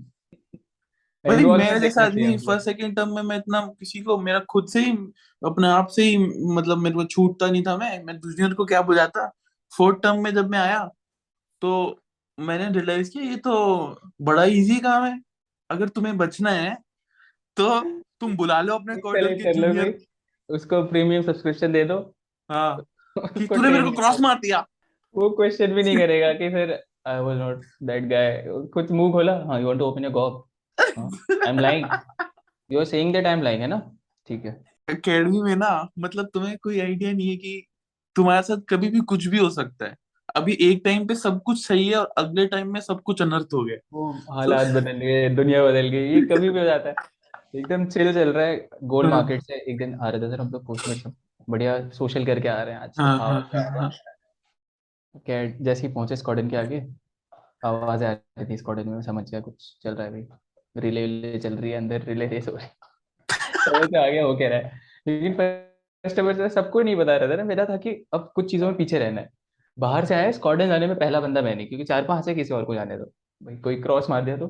भाई 1.25 1.45
मेरे 1.45 1.79
जैसा 1.79 2.03
आदमी 2.03 2.37
फ़र्स्ट 2.37 2.65
सेकंड 2.65 2.95
टर्म 2.95 3.15
में 3.15 3.21
मैं 3.23 3.37
इतना 3.37 3.59
किसी 3.79 3.99
को 3.99 4.17
मेरा 4.17 4.39
खुद 4.39 4.67
से 4.67 4.79
ही 4.79 4.91
अपने 5.41 5.67
आप 5.67 5.87
से 5.87 6.03
ही 6.03 6.17
मतलब 6.55 6.77
मेरे 6.77 6.95
को 6.95 7.03
छूटता 7.05 7.47
नहीं 7.47 7.63
था 7.63 7.77
मैं 7.77 8.03
मैं 8.03 8.17
जूनियर 8.19 8.53
को 8.53 8.65
क्या 8.65 8.81
बुझाता? 8.81 9.27
फोर्थ 9.77 10.01
टर्म 10.03 10.23
में 10.23 10.33
जब 10.33 10.49
मैं 10.49 10.59
आया 10.59 10.89
तो 11.61 11.99
मैंने 12.37 12.69
रियलाइज़ 12.69 13.11
किया 13.11 13.23
ये 13.23 13.37
तो 13.37 13.53
बड़ा 14.21 14.43
इजी 14.43 14.79
काम 14.79 15.03
है। 15.05 15.19
अगर 15.69 15.89
तुम्हें 15.89 16.17
बचना 16.17 16.51
है 16.51 16.75
तो 17.57 17.79
तुम 18.19 18.35
बुला 18.37 18.61
लो 18.61 18.75
अपने 18.75 18.97
कॉरिडोर 18.97 19.33
के 19.33 19.53
जूनियर 19.53 19.97
उसको 20.49 20.83
प्रीमियम 20.83 21.21
सब्सक्रिप्शन 21.21 21.71
दे 21.71 21.83
दो। 21.85 21.99
हाँ 22.49 22.85
कि 23.19 23.47
तूने 23.47 23.69
मेरे 23.69 23.83
को 23.83 23.91
क्रॉस 23.91 24.19
मार 24.21 24.39
दिया। 24.39 24.65
वो 25.15 25.29
क्वेश्चन 25.29 25.73
भी 25.73 25.83
नहीं 25.83 25.97
करेगा 25.97 26.33
कि 26.41 26.49
फिर 26.49 26.79
I 27.07 27.19
was 27.19 27.37
not 27.37 27.65
that 27.83 28.09
guy 28.09 28.43
कुछ 28.73 28.91
मुँह 28.91 29.11
खोला 29.11 29.43
हाँ 29.47 29.59
you 29.61 29.67
want 29.67 29.79
to 29.79 29.85
open 29.85 30.03
your 30.03 30.13
gob 30.13 30.43
I 30.79 31.49
am 31.49 31.59
lying 31.59 31.87
you 32.69 32.79
are 32.79 32.85
saying 32.85 33.13
that 33.13 33.25
I 33.25 33.33
am 33.33 33.41
lying 33.41 33.61
है 33.61 33.67
ना? 33.67 33.81
ठीक 34.29 34.45
है। 34.45 34.61
एकेडमी 34.87 35.41
में 35.41 35.55
ना 35.55 35.87
मतलब 35.99 36.29
तुम्हें 36.33 36.57
कोई 36.57 36.79
आइडिया 36.79 37.11
नहीं 37.11 37.29
है 37.29 37.35
कि 37.37 37.63
तुम्हारे 38.15 38.41
साथ 38.41 38.61
कभी 38.69 38.89
भी 38.89 38.99
कुछ 39.09 39.27
भी 39.27 39.37
हो 39.37 39.49
सकता 39.49 39.85
है। 39.85 39.95
अभी 40.35 40.57
एक 40.61 40.81
टाइम 40.85 41.05
पे 41.07 41.15
सब 41.15 41.41
कुछ 41.43 41.65
सही 41.67 41.87
है 41.87 41.95
और 41.95 42.13
अगले 42.17 42.45
टाइम 42.47 42.73
में 42.73 42.79
सब 42.81 43.01
कुछ 43.01 43.21
अनर्थ 43.21 43.53
हो 43.53 43.63
गया 43.63 43.77
वो 43.93 44.11
हालात 44.31 44.67
बदल 44.67 44.97
गए 44.97 45.29
दुनिया 45.29 45.63
बदल 45.63 45.87
गई 45.87 46.13
ये 46.13 46.21
कभी 46.25 46.49
भी 46.49 46.59
हो 46.59 46.65
जाता 46.65 46.89
है। 46.89 46.95
एकदम 47.55 47.85
चिल 47.85 48.13
चल 48.13 48.29
रहा 48.29 48.45
है 48.45 48.69
गोल 48.83 49.05
हाँ। 49.05 49.11
मार्केट 49.11 49.41
से 49.41 49.53
एक 49.71 49.77
दिन 49.77 49.95
आ 49.95 50.09
रहे 50.09 50.21
थे 50.21 50.29
सर 50.29 50.41
हम 50.41 50.49
लोग 50.49 50.65
पोस्ट 50.65 50.87
में 50.87 50.95
सब 50.95 51.13
बढ़िया 51.49 51.77
सोशल 51.89 52.25
करके 52.25 52.47
आ 52.47 52.61
रहे 52.63 52.73
हैं 52.73 52.81
आज। 52.81 52.99
हाँ, 52.99 53.19
आवाज़ 53.19 53.55
हाँ, 53.55 53.91
हाँ, 55.15 55.47
जैसे 55.61 55.87
ही 55.87 55.93
पहुँचे 55.93 56.15
स्क्वाडन 56.15 56.49
के 56.49 56.57
आगे 56.57 56.85
आवाज़ 57.65 58.03
आ 58.03 58.11
रही 58.11 58.45
थी 58.45 58.57
स्क्वाडन 58.57 58.89
में 58.89 59.01
समझ 59.01 59.29
गया 59.31 59.39
कुछ 59.39 59.77
चल 59.83 59.95
रहा 59.95 60.05
है 60.07 60.11
भाई। 60.11 60.21
रिले 60.79 61.01
विले 61.01 61.39
चल 61.39 61.53
रही 61.53 61.71
है 61.71 61.77
अंदर 61.77 62.01
रिले 62.01 62.27
रेस 62.27 62.47
हो 62.47 62.55
रही 62.55 62.65
है 62.65 62.71
समझ 63.63 63.89
में 63.91 63.99
आ 63.99 64.07
गया 64.09 64.33
कह 64.33 64.47
रहा 64.47 64.59
है 64.59 64.79
लेकिन 65.07 65.33
फ़र्स्ट 65.33 66.53
सबको 66.53 66.81
नहीं 66.81 66.95
बता 66.95 67.17
रहा 67.17 67.31
था 67.31 67.35
ना 67.35 67.43
मेरा 67.43 67.65
था 67.65 67.77
कि 67.77 68.05
अब 68.13 68.31
कुछ 68.35 68.51
चीज़ों 68.51 68.67
में 68.67 68.75
पीछे 68.77 68.99
रहना 68.99 69.21
है 69.21 69.29
बाहर 69.77 70.05
से 70.05 70.15
आया 70.15 70.31
स्क्वाडन 70.31 70.67
जाने 70.67 70.87
में 70.87 70.95
पहला 70.99 71.19
बंदा 71.21 71.41
मैं 71.41 71.55
नहीं, 71.55 71.67
क्योंकि 71.67 71.85
चार 71.85 72.05
पाँच 72.05 72.27
है, 72.27 72.35
किसी 72.35 72.53
और 72.53 72.63
को 72.65 72.75
जाने 72.75 72.97
दो। 72.97 73.05
भाई, 73.41 73.55
कोई 73.57 73.81
क्रॉस 73.81 74.09
मार 74.09 74.23
दिया 74.25 74.37
तो। 74.37 74.47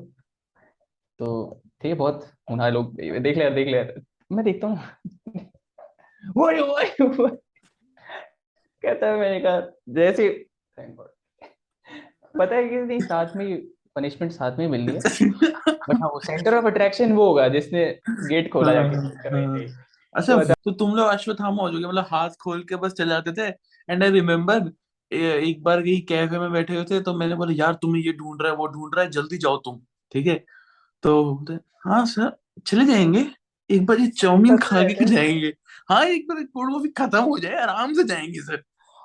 तो 1.18 1.60
थे 1.84 1.92
बहुत 1.94 2.24
होनहार 2.50 2.72
लोग, 2.72 2.94
देख 2.96 3.36
ले 3.36 3.50
देख 3.50 3.68
ले 3.68 3.82
मैं 4.32 4.44
देखता 4.44 4.66
हूँ। 4.66 4.78
कहता 8.82 9.06
है 9.06 9.18
मैंने 9.18 9.40
कहा, 9.40 9.60
जैसे 9.88 10.28
पता 12.38 12.54
है 12.54 12.68
कि 12.68 12.76
नहीं, 12.76 13.00
साथ 13.00 13.36
में 13.36 13.46
पनिशमेंट 13.96 14.32
साथ 14.32 14.58
में 14.58 14.66
मिल 14.68 14.88
रही 14.90 14.96
है। 14.96 15.30
बट 15.88 15.96
हाँ 16.02 16.08
वो 16.08 16.20
सेंटर 16.20 16.54
ऑफ़ 16.54 16.66
अट्रैक्शन 16.66 17.12
वो 17.12 17.26
होगा 17.26 17.48
जिसने 17.48 17.84
गेट 18.08 18.50
खोला 18.52 18.72
हाँ, 18.72 18.90
जाके 18.92 19.36
हाँ। 19.36 19.60
अच्छा 20.14 20.36
तो 20.54 20.70
तुम 20.72 20.94
लोग 20.94 21.06
अश्वत्थामा 21.08 21.62
हो 21.62 21.70
जाओगे 21.70 21.86
मतलब 21.86 22.06
हाथ 22.10 22.30
खोल 22.42 22.62
के 22.68 22.76
बस 22.76 22.92
चले 22.92 23.08
जाते 23.08 23.32
थे। 23.32 23.46
एंड 23.88 24.02
आई 24.04 24.10
रिमेम्बर 24.10 24.70
एक 25.12 25.62
बार 25.62 25.82
कहीं 25.82 26.00
कैफ़े 26.06 26.38
में 26.38 26.52
बैठे 26.52 26.74
हुए 26.74 26.84
थे 26.84 27.00
तो 27.00 27.14
मैंने 27.14 27.34
बोला 27.34 27.52
यार 27.56 27.74
तुम्हें 27.82 28.02
ये 28.02 28.12
ढूंढ 28.12 28.42
रहा 28.42 28.50
है 28.50 28.56
वो 28.56 28.66
ढूंढ 28.66 28.94
रहा 28.94 29.04
है 29.04 29.10
जल्दी 29.10 29.38
जाओ 29.38 29.56
तुम। 29.56 29.80
ठीक 30.12 30.26
है? 30.26 30.34
तो 31.02 31.46
हाँ 31.86 32.04
सर 32.06 32.30
चले 32.66 32.84
जाएँगे। 32.84 33.24
एक 33.70 33.86
बार 33.86 33.98
ये 34.00 34.06
चाउमीन 34.06 34.56
खा 34.58 34.82
के 34.82 35.04
जाएँगे। 35.04 35.52
हाँ 35.88 36.04
एक 36.04 36.26
बार 36.28 36.42
कोल्ड 36.44 36.72
कॉफ़ी 36.74 36.88
खत्म 36.98 37.22
हो 37.22 37.38
जाए 37.38 37.54
आराम 37.62 37.92
से 37.94 38.04
जाएँगे 38.04 38.40
सर। 38.40 38.62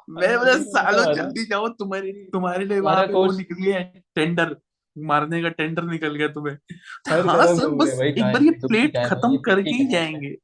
मैं 0.10 0.38
बोला 0.38 0.52
हाँ, 0.52 0.60
सालों 0.64 1.04
तो 1.04 1.10
है। 1.10 1.16
ना। 1.16 1.24
जल्दी 1.24 1.46
जाओ 1.46 1.68
तुम्हारे 1.80 2.12
तुम्हारे 2.34 2.66
लिए 2.66 3.84
टेंडर 4.16 4.56
मारने 4.96 5.42
का 5.42 5.50
टेंडर 5.50 5.84
निकल 5.84 6.16
गया 6.16 6.28
तुम्हें। 6.28 6.56
हाँ 7.08 7.46
सर 7.48 7.70
बस 7.76 8.00
एक 8.02 8.22
बार 8.22 8.44
ये 8.44 8.52
प्लेट 8.68 8.98
खत्म 9.08 9.38
करके 9.38 9.70
ही 9.70 9.88
जाएँगे। 9.88 10.36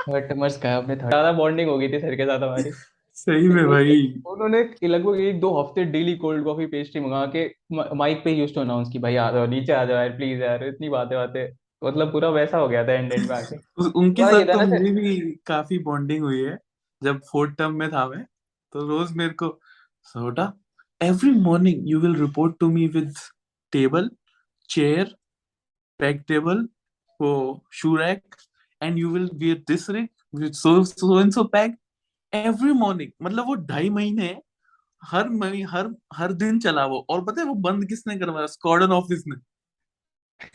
थर्ड 0.00 0.52
का 0.62 0.76
अपने 0.76 0.96
ज़्यादा 0.96 1.32
बॉन्डिंग 1.32 1.68
हो 1.68 1.78
गई 1.78 1.88
थी 1.88 1.98
सर 2.00 2.14
के 2.16 2.26
साथ 2.26 2.40
हमारी। 2.40 2.70
सही 3.16 3.48
में 3.48 3.66
भाई। 3.66 4.02
उन्होंने 4.26 4.62
लगभग 4.84 5.20
एक 5.20 5.40
दो 5.40 5.50
हफ़्ते 5.60 5.84
डेली 5.84 6.14
कोल्ड 6.16 6.44
कॉफ़ी 6.44 6.66
पेस्ट्री 6.66 7.00
मंगा 7.00 7.24
के 7.36 7.46
माइक 7.96 8.22
पे 8.24 8.32
यूज़ 8.32 8.54
टू 8.54 8.60
अनाउंस 8.60 8.88
की 8.92 8.98
भाई 8.98 9.16
आ 9.16 9.30
जाओ 9.32 9.46
नीचे 9.46 9.72
आ 9.72 9.84
जाओ 9.84 9.96
यार 9.96 10.10
प्लीज़ 10.10 10.42
यार 10.42 10.64
इतनी 10.64 10.88
बातें 10.88 11.16
बातें। 11.18 11.48
मतलब 11.82 12.12
पूरा 12.12 12.28
वैसा 12.28 12.58
हो 12.58 12.68
गया 12.68 12.86
था 12.88 12.92
एंड 12.92 13.12
एंड 13.12 13.28
में 13.30 13.36
आके। 13.36 13.56
उनके 14.00 14.22
तो 14.22 14.28
साथ 14.30 14.52
तो 14.54 14.66
मेरी 14.66 14.90
भी 14.90 15.16
काफ़ी 15.46 15.78
बॉन्डिंग 15.78 16.22
हुई 16.24 16.40
है। 16.42 16.56
जब 17.02 17.20
फोर्थ 17.32 17.56
टर्म 17.58 17.74
में 17.74 17.88
था 17.90 18.06
मैं 18.08 18.24
तो 18.72 18.86
रोज 18.88 19.12
मेरे 19.16 19.32
को 19.32 19.48
सोटा 20.06 20.52
every 21.00 21.30
morning 21.40 21.88
you 21.90 22.00
will 22.00 22.14
report 22.16 22.54
to 22.60 22.68
me 22.70 22.86
with 22.86 23.12
table 23.72 24.10
chair 24.70 25.14
back 26.00 26.24
table 26.28 26.68
वो 27.20 27.32
shoe 27.72 27.94
rack 27.96 28.36
and 28.80 28.98
you 28.98 29.10
will 29.10 29.28
wear 29.42 29.56
this 29.68 29.90
ring 29.90 30.08
with 30.34 30.54
so 30.56 30.74
so 30.84 31.18
and 31.18 31.38
so 31.38 31.44
bag 31.54 31.76
every 32.32 32.72
morning 32.78 33.10
मतलब 33.22 33.46
वो 33.46 33.54
ढाई 33.66 33.90
महीने 33.90 34.36
हर 35.02 35.28
मही 35.30 35.62
हर 35.70 35.88
हर 36.14 36.32
दिन 36.34 36.58
चला 36.60 36.84
वो। 36.86 36.98
और 37.10 37.24
पता 37.24 37.40
है 37.40 37.46
वो 37.46 37.54
बंद 37.66 37.84
किसने 37.88 38.16
करवाया? 38.18 38.46
स्क्वाड्रन 38.46 38.92
ऑफ़िस 38.92 39.22
ने। 39.28 39.36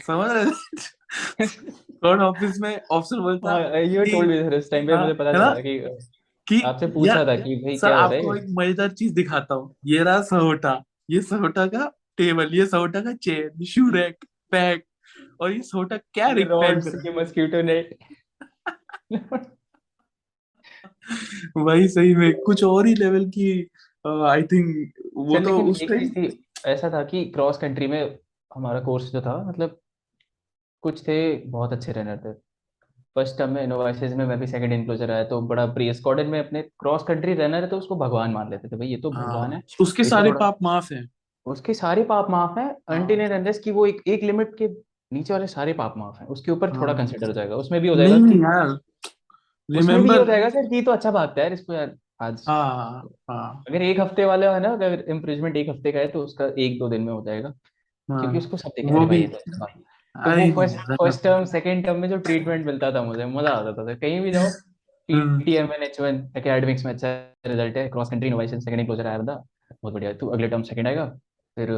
समझ 0.06 0.30
रहे 0.32 1.46
स्क्वाड्रन 1.48 2.22
ऑफ़िस 2.24 2.60
में 2.62 2.80
ऑफिसर 2.92 3.20
बोलता 3.22 3.52
हाँ 3.52 3.82
यू 3.82 4.04
टोल्ड 4.06 4.30
मी 4.30 4.38
सर 4.40 4.58
उस 4.58 4.70
टाइम 4.72 4.88
पे 4.88 4.98
मुझे 4.98 5.14
पता 5.14 5.30
है 5.30 5.34
चला 5.34 5.54
कि 5.62 5.78
कि 6.48 6.62
आपसे 6.62 6.88
पूछा 6.92 7.26
था 7.28 7.36
कि 7.36 7.56
भाई 7.56 7.78
सर 7.78 7.88
क्या 7.88 7.98
हो 7.98 8.10
रहा 8.10 8.20
आपको 8.20 8.36
एक 8.36 8.46
मज़ेदार 8.60 8.92
चीज़ 8.92 9.14
दिखाता 9.14 9.56
हूँ। 9.56 9.76
ये 9.86 10.04
रहा 10.04 10.22
सहोटा। 10.24 10.82
ये 11.10 11.22
सहोटा 11.24 11.66
का 11.68 11.92
टेबल 12.18 12.54
ये 12.54 12.66
सहोटा 12.66 13.02
का 13.02 13.12
ये 13.28 13.66
शू 13.66 13.90
रैक 13.90 14.26
बैग 14.52 14.82
और 15.42 15.52
ये 15.52 15.62
सहोटा 15.62 15.98
क्या 15.98 16.28
ये 16.28 16.34
रिक 16.34 16.48
पैक 16.48 16.72
रॉड्स 16.72 16.88
कर 16.88 17.08
ये 17.08 17.14
मस्कीटो 17.22 17.62
नेट 17.62 17.98
वही 21.58 21.88
सही 21.88 22.16
में 22.16 22.34
कुछ 22.42 22.64
और 22.64 22.88
ही 22.88 22.96
लेवल 22.96 23.26
की 23.30 23.68
आई 24.08 24.44
थिंक 24.44 24.94
वो 25.16 25.40
तो 25.40 25.60
उस 25.62 25.82
टाइम 25.82 26.30
ऐसा 26.66 26.90
था 26.90 27.04
कि 27.04 27.26
क्रॉस 27.26 27.58
कंट्री 27.58 27.88
में 27.88 28.18
हमारा 28.56 28.80
कोर्स 28.80 29.12
जो 29.12 29.22
था 29.22 29.50
मतलब 29.50 29.80
कुछ 30.82 31.08
थे 31.08 31.36
बहुत 31.48 31.74
अच्छे 31.74 31.92
रनर 31.92 32.18
थे। 32.18 32.34
फ़र्स्ट 33.16 33.38
टर्म 33.38 33.50
में 33.50 33.64
इनोवाइसेस 33.64 34.14
में 34.14 34.26
मैं 34.26 34.40
भी 34.40 34.48
सेकंड 34.48 34.74
इनक्लोजर 34.74 35.12
आया 35.12 35.24
तो 35.24 35.42
बड़ा 35.42 35.66
प्रिय 35.66 35.94
स्क्वाड्रन 35.94 36.28
में 36.28 36.40
अपने 36.40 36.62
क्रॉस 36.62 37.04
कंट्री 37.04 37.34
रनर 37.34 37.64
है 37.64 37.70
तो 37.70 37.78
उसको 37.78 37.96
भगवान 37.96 38.32
मान 38.32 38.50
लेते 38.52 38.68
थे 38.68 38.76
भाई 38.76 38.88
ये 38.88 38.98
तो 38.98 39.12
भगवान 39.12 39.52
हाँ। 39.52 39.60
है 39.60 39.64
उसके 39.82 40.04
सारे 40.04 40.32
पाप 40.32 40.58
माफ़ 40.62 40.94
हैं। 40.94 41.10
उसके 41.46 41.74
सारे 41.74 42.04
पाप 42.04 42.30
माफ़ 42.30 42.60
हैं 42.60 42.76
अनटिल 42.88 43.20
हाँ 43.20 43.26
एंड 43.28 43.34
अनलेस 43.34 43.60
कि 43.60 43.72
वो 43.72 43.86
एक 43.86 44.02
एक 44.08 44.24
लिमिट 44.24 44.56
के 44.58 44.68
नीचे 45.12 45.34
वाले 45.34 45.48
सारे 45.48 45.74
पाप 45.74 45.94
माफ़ 45.98 46.20
हैं। 46.20 46.28
उसके 46.28 46.52
ऊपर 46.52 46.70
थोड़ा 46.74 46.94
हाँ। 46.94 46.98
कंसिडर 46.98 47.28
हो 47.28 47.34
जाएगा। 47.34 47.56
उसमें 47.56 47.82
भी 47.82 47.88
हो 47.88 47.96
जाएगा 47.96 48.18
नहीं 48.18 48.42
यार। 48.42 48.68
भी 50.02 50.16
हो 50.18 50.26
जाएगा 50.26 50.50
सर 50.50 50.68
कि 50.68 50.76
ये 50.76 50.82
तो 50.82 50.92
अच्छा 50.92 51.12
भागता 51.12 51.42
है 51.42 51.46
यार 51.48 51.54
इसको 51.54 51.74
यार 51.74 51.96
आज 52.22 52.46
हाँ 52.48 53.04
हाँ। 53.30 53.64
अगर 53.70 53.82
एक 53.82 54.00
हफ़्ते 54.00 54.26
वाला 54.26 54.54
है 54.54 54.60
ना 54.60 54.72
अगर 54.74 55.06
इम्प्रिजमेंट 55.10 55.58
एक 55.58 55.70
हफ़्ते 55.70 55.92
का 55.92 56.00
है 56.00 56.08
तो 56.08 56.24
उसका 56.24 56.46
एक 56.60 56.80
दो 56.80 56.90
दिन 56.90 57.02
में 57.02 57.14
हो 57.14 57.22
जाएगा। 57.26 57.50
क्योंकि 57.50 58.26
हाँ 58.28 58.38
उसको 58.38 58.58
सब 58.58 58.70
देखे 58.70 58.94
वो 58.94 59.00
भाई 59.00 59.08
भी 59.08 59.28
तो 59.28 59.38
तो 59.38 60.96
फ़र्स्ट 60.96 61.24
टर्म 61.24 61.46
सेकंड 61.46 61.86
टर्म 61.86 62.00
में 62.00 62.10
जो 62.10 62.18
ट्रीटमेंट 62.18 62.66
मिलता 62.66 62.92
था 62.92 63.04
मुझे 63.04 63.26
मज़ा 63.26 63.50
आता 63.50 63.86
था। 63.88 63.94
कहीं 63.94 64.22
भी 64.22 64.32
जाओ 64.32 64.48
हम्म, 65.12 65.42
एच 65.84 66.00
वन 66.02 66.28
एकेडमिक्स 66.38 66.86
में 66.86 66.94
अच्छा 66.94 67.10
रिज़ल्ट 67.48 67.78
है 67.78 67.88
cross 67.90 68.10
country 68.10 68.28
innovation 68.28 68.60
second 68.60 68.80
enclosure 68.80 69.08
आया 69.08 69.18
बंदा 69.18 69.36
बहुत 69.74 69.94
बढ़िया। 69.94 70.14
तू 70.14 70.28
अगले 70.28 70.48
टर्म 70.48 70.62
सेकंड 70.62 70.88
आएगा। 70.88 71.06
फिर 71.58 71.72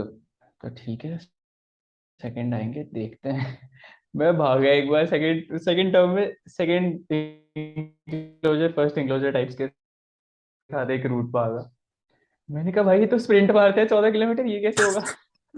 तो 0.62 0.70
ठीक 0.70 1.06
है 1.06 1.18
सेकंड 1.18 2.54
आएँगे 2.54 2.84
देखते 2.94 3.30
हैं। 3.30 3.58
मैं 4.16 4.38
भागा 4.38 4.70
एक 4.70 4.90
बार 4.90 5.06
सेकंड 5.06 5.58
सेकंड 5.60 5.94
टर्म 5.94 6.10
में 6.10 6.36
second 6.48 7.06
enclosure 7.12 8.72
first 8.72 8.98
enclosure 8.98 9.32
types 9.32 9.56
के 9.56 9.68
साथ 9.68 10.92
एक 10.92 11.06
रूट 11.06 11.32
भागा 11.32 11.72
मैंने 12.50 12.72
कहा 12.72 12.84
भाई 12.84 13.00
ये 13.00 13.06
तो 13.06 13.18
स्प्रिंट 13.20 13.52
मारते 13.52 13.82
हैं 13.82 13.88
चौदह 13.88 14.12
किलोमीटर 14.12 14.46
ये 14.46 14.60
कैसे 14.62 14.84
होगा? 14.84 15.02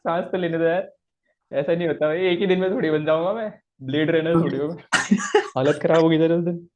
सांस 0.00 0.24
तो 0.24 0.38
लेने 0.38 0.58
दो 0.58 0.64
यार 0.64 0.90
ऐसा 1.52 1.74
नहीं 1.74 1.88
होता। 1.88 2.06
भाई 2.06 2.26
एक 2.26 2.38
ही 2.38 2.46
दिन 2.46 2.60
में 2.60 2.70
थोड़ी 2.70 2.90
बन 2.90 3.04
जाऊँगा 3.04 3.32
मैं 3.32 3.52
ब्लेड 3.82 4.10
रनर 4.10 4.34
थोड़ी 4.34 4.56
होगा। 4.56 4.76
हालत 5.56 5.80
खराब 5.82 6.02
होगी 6.02 6.18
सर 6.18 6.32
उस 6.32 6.44
दिन। 6.44 6.68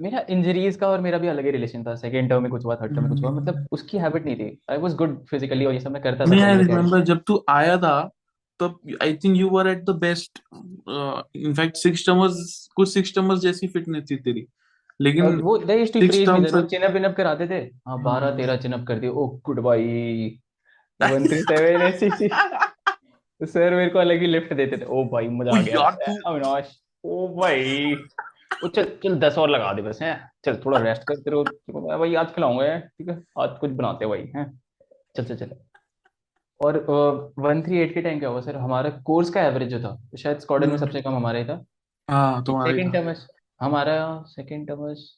मेरा 0.00 0.24
इंजरीज 0.30 0.76
का 0.76 0.88
और 0.88 1.00
मेरा 1.00 1.18
भी 1.18 1.28
अलग 1.28 1.44
ही 1.44 1.50
रिलेशन 1.50 1.82
था 1.84 1.94
सेकंड 1.96 2.28
टर्म 2.30 2.42
में 2.42 2.50
कुछ 2.50 2.64
हुआ 2.64 2.76
थर्ड 2.76 2.94
टर्म 2.94 3.02
में 3.02 3.10
कुछ 3.10 3.22
हुआ 3.22 3.30
मतलब 3.30 3.66
उसकी 3.72 3.98
हैबिट 3.98 4.24
नहीं 4.26 4.36
थी। 4.36 4.58
आई 4.70 4.78
वाज 4.78 4.94
गुड 4.96 5.24
फिजिकली 5.30 5.64
और 5.64 5.72
ये 5.74 5.80
सब 5.80 5.92
मैं 5.92 6.02
करता 6.02 6.24
था 6.24 6.44
आई 6.46 6.56
रिमेम्बर 6.58 7.00
जब 7.10 7.22
तू 7.26 7.44
आया 7.50 7.76
था 7.78 8.00
तब 8.60 8.78
I 9.02 9.14
think 9.24 9.36
you 9.36 9.48
were 9.50 9.68
at 9.68 9.84
the 9.84 9.90
best 10.00 10.40
in fact 11.36 11.76
six 11.76 12.06
termers 12.06 12.68
कुछ 12.76 12.92
सिक्स 12.92 13.14
टर्मर्स 13.14 13.40
जैसी 13.40 13.66
फिटनेस 13.68 14.04
थी 14.10 14.16
तेरी। 14.18 14.46
लेकिन 15.00 15.40
वो 15.40 15.56
they 15.58 15.78
used 15.78 15.92
to 15.92 16.00
praise 16.00 16.18
me 16.18 16.24
terms 16.26 16.50
sir 16.50 16.56
वो 16.56 16.66
चिनअप 16.68 16.92
विनअप 16.92 17.14
कराते 17.16 17.46
थे। 17.48 17.60
हाँ 17.88 18.02
बारह 18.02 18.26
हाँ 18.26 18.36
तेरह 18.36 18.56
चिनअप 18.56 18.84
कर 18.88 18.98
दिए। 18.98 19.10
ओ 19.10 19.26
गुड 19.46 19.58
वन 19.60 21.26
थ्री 21.26 21.38
ऐसी 21.84 22.28
सर 23.40 23.74
मेरे 23.74 23.88
को 23.90 23.98
अलग 23.98 24.20
ही 24.20 24.26
लिफ्ट 24.26 24.52
देते 24.54 24.76
थे। 24.76 24.84
ओ 24.86 25.04
भाई 25.12 25.28
मज़ा 25.30 25.56
आ 25.56 25.60
गया। 25.62 25.80
अविनाश 26.26 26.78
ओ 27.04 27.26
भाई। 27.36 27.96
ओ 28.54 28.68
चल 28.68 28.84
चल 29.02 29.18
दस 29.18 29.38
और 29.38 29.50
लगा 29.50 29.72
दे 29.72 29.82
बस 29.82 29.98
हैं। 30.02 30.14
चल 30.44 30.56
थोड़ा 30.64 30.78
रेस्ट 30.80 31.02
कर 31.04 31.16
तेरे 31.18 31.36
को 31.36 31.98
भाई 31.98 32.14
आज 32.14 32.32
खिलाऊँगा 32.34 32.78
ठीक 32.78 33.08
है? 33.08 33.22
आज 33.38 33.56
कुछ 33.60 33.70
बनाते 33.72 34.06
भाई 34.06 34.30
हैं। 34.36 34.44
चल 35.16 35.24
चल 35.24 35.36
चल। 35.36 35.54
और 36.60 36.76
वन 37.38 37.62
थ्री 37.62 37.78
एट 37.78 37.94
के 37.94 38.02
टाइम 38.02 38.18
क्या 38.18 38.28
हुआ 38.28 38.40
सर? 38.40 38.56
हमारा 38.56 38.90
कोर्स 39.06 39.30
का 39.30 39.42
एवरेज 39.42 39.68
जो 39.68 39.80
था 39.80 39.94
तो 40.10 40.16
शायद 40.16 40.38
स्क्वाड्रन 40.40 40.68
में 40.68 40.76
हम्म, 40.76 40.86
सबसे 40.86 41.02
कम 41.02 41.14
हमारा 41.14 41.38
ही 41.38 41.44
था। 41.44 41.64
हाँ 42.08 42.42
तुम्हारा 42.44 42.72
सेकंड 42.72 42.94
था। 42.94 43.00
टर्मस 43.00 43.26
हमारा 43.60 44.22
सेकंड 44.28 44.68
टर्मस 44.68 45.10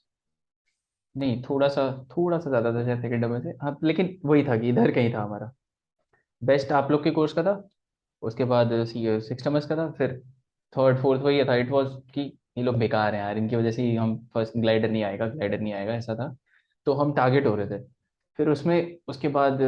नहीं 1.14 1.42
थोड़ा 1.42 1.68
सा 1.68 1.90
थोड़ा 2.10 2.38
सा 2.38 2.50
ज़्यादा 2.50 2.72
था 2.72 2.84
शायद 2.84 3.02
सेकंड 3.02 3.22
टर्मस 3.22 3.42
से। 3.42 3.50
हाँ 3.62 3.76
लेकिन 3.84 4.16
वही 4.24 4.44
था 4.44 4.56
कि 4.56 4.68
इधर 4.68 4.90
कहीं 4.90 5.12
था 5.14 5.22
हमारा। 5.22 5.50
बेस्ट 6.42 6.72
आप 6.72 6.90
लोग 6.90 7.04
के 7.04 7.10
कोर्स 7.10 7.32
का 7.32 7.42
था 7.42 7.62
उसके 8.22 8.44
बाद 8.46 8.70
सिक्स 8.86 9.44
टर्मस 9.44 9.66
का 9.66 9.76
था 9.76 9.90
फिर 9.98 10.20
थर्ड 10.72 10.98
फोर्थ 11.02 11.22
वही 11.22 11.44
था। 11.44 11.54
इट 11.56 11.70
वाज 11.70 11.86
कि 12.14 12.32
ये 12.56 12.64
लोग 12.64 12.76
बेकार 12.78 13.14
हैं 13.14 13.20
यार 13.22 13.38
इनकी 13.38 13.56
वजह 13.56 13.70
से 13.70 13.82
ही 13.82 13.94
हम 13.96 14.16
फ़र्स्ट 14.34 14.56
ग्लाइडर 14.56 14.90
नहीं 14.90 15.02
आएगा 15.04 15.26
ग्लाइडर 15.28 15.60
नहीं 15.60 15.72
आएगा 15.74 15.92
ऐसा 15.94 16.14
था। 16.14 16.34
तो 16.86 16.92
हम 16.92 17.12
टारगेट 17.14 17.46
हो 17.46 17.54
रहे 17.54 17.66
थे। 17.66 17.82
फिर 18.38 18.48
उसमें 18.48 18.96
उसके 19.08 19.28
बाद 19.30 19.58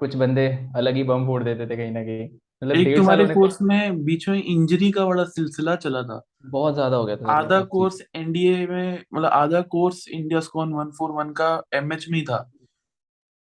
कुछ 0.00 0.14
बंदे 0.16 0.46
अलग 0.76 0.94
ही 0.94 1.02
बम 1.04 1.26
फोड़ 1.26 1.42
देते 1.44 1.66
थे 1.66 1.76
कहीं 1.76 1.90
ना 1.92 2.02
कहीं। 2.02 2.28
मतलब 2.62 2.76
एक 2.76 2.96
तुम्हारे 2.96 3.26
कोर्स 3.26 3.60
में 3.62 4.04
बीच 4.04 4.28
में 4.28 4.42
इंजरी 4.42 4.90
का 4.90 5.04
बड़ा 5.06 5.24
सिलसिला 5.26 5.74
चला 5.76 6.02
था। 6.02 6.20
बहुत 6.46 6.74
ज़्यादा 6.74 6.96
हो 6.96 7.04
गया 7.04 7.16
था 7.16 7.32
आधा 7.32 7.60
कोर्स 7.66 8.00
एनडीए 8.16 8.66
में 8.66 9.02
मतलब 9.14 9.28
आधा 9.28 9.60
कोर्स 9.70 10.06
इंडिया 10.08 10.40
स्कॉन 10.40 10.74
141 10.74 11.32
का 11.32 11.50
एमएच 11.74 12.08
में 12.08 12.18
ही 12.18 12.24
था। 12.24 12.38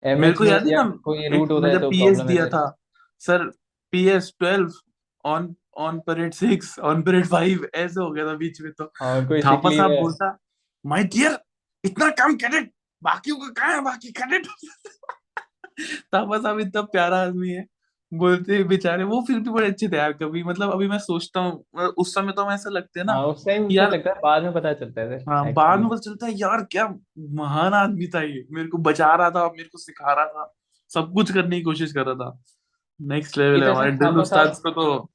मेरे 0.04 0.32
को 0.32 0.44
याद 0.44 0.66
है 0.66 0.76
ना 0.76 0.84
कोई 1.04 1.28
रूट 1.28 1.50
होता 1.50 1.68
है 1.68 1.78
तो 1.78 1.90
पीएस 1.90 2.20
दिया 2.20 2.46
था। 2.46 2.64
Sir 3.22 3.44
PS 3.92 4.32
12 4.42 4.80
on 5.24 5.54
on 5.76 6.00
parade 6.00 6.34
6 6.34 6.78
on 6.80 7.02
parade 7.02 7.26
5 7.26 7.64
ऐसे 7.74 8.00
हो 8.00 8.10
गया 8.10 8.26
था 8.26 8.34
बीच 8.34 8.60
में 8.60 8.72
तो। 8.72 8.84
हाँ 8.84 9.26
कोई 9.28 9.40
थापा 9.40 9.70
साहब 9.70 9.90
बोलता 9.90 10.38
माय 10.86 11.04
डियर 11.04 11.38
इतना 11.84 12.10
कम 12.10 12.34
कैडेट 12.34 12.72
बाकियों 13.02 13.36
का 13.36 13.48
कहाँ 13.48 13.74
है 13.74 13.80
बाकी 13.80 14.12
कैडेट 14.12 14.46
थापा 16.14 16.38
साहब 16.38 16.60
इतना 16.60 16.82
प्यारा 16.82 17.22
आदमी 17.22 17.48
है 17.48 17.66
बोलते 18.12 18.64
बेचारे 18.64 19.04
वो 19.04 19.24
फिर 19.26 19.38
भी 19.38 19.50
बड़े 19.50 19.66
अच्छे 19.66 19.88
थे 19.88 19.96
यार 19.96 20.12
कभी 20.12 20.42
मतलब 20.42 20.72
अभी 20.72 20.88
मैं 20.88 20.98
सोचता 20.98 21.40
हूँ 21.40 21.64
मतलब 21.76 21.94
उस 21.98 22.14
समय 22.14 22.32
तो 22.32 22.42
हमें 22.42 22.54
ऐसा 22.54 22.70
लगते 22.70 23.00
हैं 23.00 23.06
ना 23.06 23.12
हाँ 23.12 23.26
उस 23.26 23.46
टाइम 23.46 23.70
यार 23.70 23.90
लगता 23.90 24.10
है 24.10 24.16
बाद 24.22 24.42
में 24.42 24.52
पता 24.52 24.72
चलता 24.72 25.00
है 25.00 25.18
हाँ 25.22 25.52
बाद 25.52 25.80
में 25.80 25.88
पता 25.88 25.98
चलता 25.98 26.26
है 26.26 26.32
यार 26.32 26.64
क्या 26.64 26.94
महान 27.18 27.74
आदमी 27.74 28.06
था 28.06 28.22
ये 28.22 28.46
मेरे 28.50 28.68
को 28.68 28.78
बचा 28.78 29.14
रहा 29.14 29.30
था 29.30 29.46
मेरे 29.46 29.68
को 29.68 29.78
सिखा 29.78 30.12
रहा 30.12 30.26
था 30.26 30.54
सब 30.88 31.12
कुछ 31.12 31.32
करने 31.32 31.56
की 31.56 31.62
कोशिश 31.62 31.92
कर 31.92 32.06
रहा 32.06 32.14
था। 32.14 32.42
नेक्स्ट 33.00 33.38
लेवल 33.38 33.62
है 33.62 33.66
तो 33.66 33.72
हमारे 33.72 33.90
ड्रिल 33.90 34.18
उस्ताद 34.18 34.56
को 34.56 34.70
तो 34.70 35.10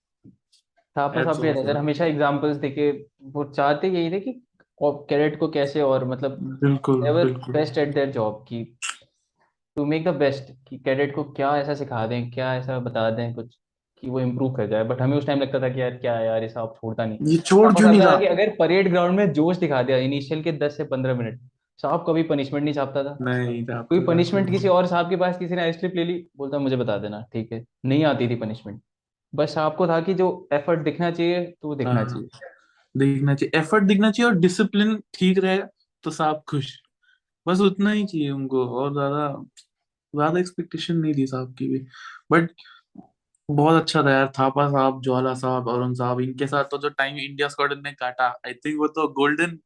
थापा 0.95 1.23
साहब 1.23 1.39
भी 1.39 1.49
ऑफ़ 1.49 1.77
हमेशा 1.77 2.05
एग्जांपल्स 2.05 2.58
देके 2.58 2.91
वो 3.23 3.43
चाहते 3.43 3.88
यही 3.88 4.12
थे 4.12 4.19
कि 4.19 4.41
कैडेट 4.84 5.39
को 5.39 5.47
कैसे 5.47 5.81
और 5.81 6.05
मतलब 6.05 6.38
बिल्कुल 6.63 7.03
दे 7.03 7.10
वर 7.10 7.23
बिल्कुल। 7.23 7.53
बेस्ट 7.53 7.77
एट 7.77 7.93
देयर 7.93 8.12
जॉब 8.12 8.45
की 8.49 8.63
टू 9.77 9.86
मेक 9.86 10.03
द 10.05 10.08
बेस्ट 10.08 10.51
कि 10.69 10.77
कैडेट 10.77 11.15
को 11.15 11.23
क्या 11.23 11.58
ऐसा 11.58 11.73
सिखा 11.73 12.08
दें 12.08 12.31
क्या 12.31 12.55
ऐसा 12.55 12.79
बता 12.79 13.10
दें 13.10 13.34
कुछ 13.34 13.55
कि 14.03 14.10
वो 14.10 14.19
इम्प्रूव 14.19 14.53
कर 14.53 14.67
जाए। 14.67 14.84
बट 14.84 15.01
हमें 15.01 15.17
उस 15.17 15.27
टाइम 15.27 15.39
लगता 15.39 15.60
था 15.60 15.69
कि 15.69 15.81
यार 15.81 15.91
क्या 15.91 16.19
यार 16.19 16.43
ये 16.43 16.49
साहब 16.49 16.73
छोड़ता 16.77 17.05
नहीं। 17.05 17.17
ये 17.21 17.38
छोड़ 17.38 17.73
क्यों 17.73 17.89
नहीं 17.89 18.01
रहा? 18.01 18.17
कि 18.17 18.25
अगर 18.25 18.55
परेड 18.60 18.89
ग्राउंड 18.89 19.17
में 19.17 19.31
जोश 19.34 19.58
दिखा 19.58 19.81
दिया 19.84 19.97
इनिशियल 19.97 20.43
के 20.43 20.51
दस 20.51 20.77
से 20.77 20.84
पंद्रह 20.84 21.15
मिनट 21.15 21.39
साहब 21.79 22.05
कभी 22.08 22.23
पनिशमेंट 22.23 22.63
नहीं 22.63 22.73
छापता 22.73 23.03
था। 23.03 23.17
नहीं 23.21 23.63
था 23.65 23.81
कोई 23.81 23.99
पनिशमेंट 23.99 24.49
किसी 24.49 24.67
और 24.67 24.86
साहब 24.86 25.10
के 25.10 25.15
पास 25.15 25.38
किसी 25.38 25.55
ने 25.55 25.62
आइस 25.62 25.77
क्लिप 25.77 25.95
ले 25.95 26.03
ली 26.03 26.25
बोलता 26.38 26.60
मुझे 26.60 26.75
बता 26.75 26.97
देना 26.97 27.25
ठीक 27.34 27.51
है। 27.51 27.63
नहीं 27.86 28.03
आती 28.03 28.29
थी 28.29 28.36
पनिशमेंट 28.36 28.81
बस 29.36 29.58
आपको 29.58 29.88
था 29.88 30.00
कि 30.02 30.13
जो 30.13 30.28
एफर्ट 30.54 30.80
दिखना 30.80 31.12
चाहिए 31.12 31.45
तो 31.62 31.67
वो 31.67 31.76
दिखना 31.76 31.93
हाँ। 31.93 32.06
चाहिए। 32.06 32.28
दिखना 32.95 33.36
चाहिए। 33.36 33.60
एफर्ट 33.60 33.84
दिखना 33.84 34.12
चाहिए 34.12 34.30
और 34.32 34.38
डिसिप्लिन 34.39 34.95
ठीक 35.13 35.38
रहे 35.38 35.58
तो 36.04 36.12
साहब 36.12 36.43
खुश। 36.50 36.71
बस 37.45 37.60
उतना 37.62 37.91
ही 37.91 38.06
चाहिए 38.06 38.30
उनको 38.30 38.65
और 38.80 38.91
ज़्यादा 38.93 39.28
ज़्यादा 40.13 40.39
एक्सपेक्टेशन 40.39 40.98
नहीं 40.98 41.13
थी 41.13 41.26
साहब 41.28 41.54
की 41.54 41.67
भी। 41.67 41.80
बट 42.32 42.50
बहुत 43.50 43.82
अच्छा 43.82 44.04
था 44.04 44.12
यार 44.12 44.32
थापा 44.39 44.67
साहब 44.69 45.02
ज्वाला 45.04 45.34
साहब 45.34 45.69
अरुण 45.69 45.93
साहब 45.93 46.21
इनके 46.21 46.48
साथ 46.48 46.63
तो 46.63 46.78
जो 46.78 46.89
टाइम 46.89 47.17
इंडिया 47.17 47.48
स्क्वाड्रन 47.48 47.82
ने 47.84 47.91
काटा 47.93 48.28
आई 48.48 48.54
थिंक 48.54 48.80
वो 48.80 48.88
तो 48.88 49.08
गोल्डन 49.13 49.58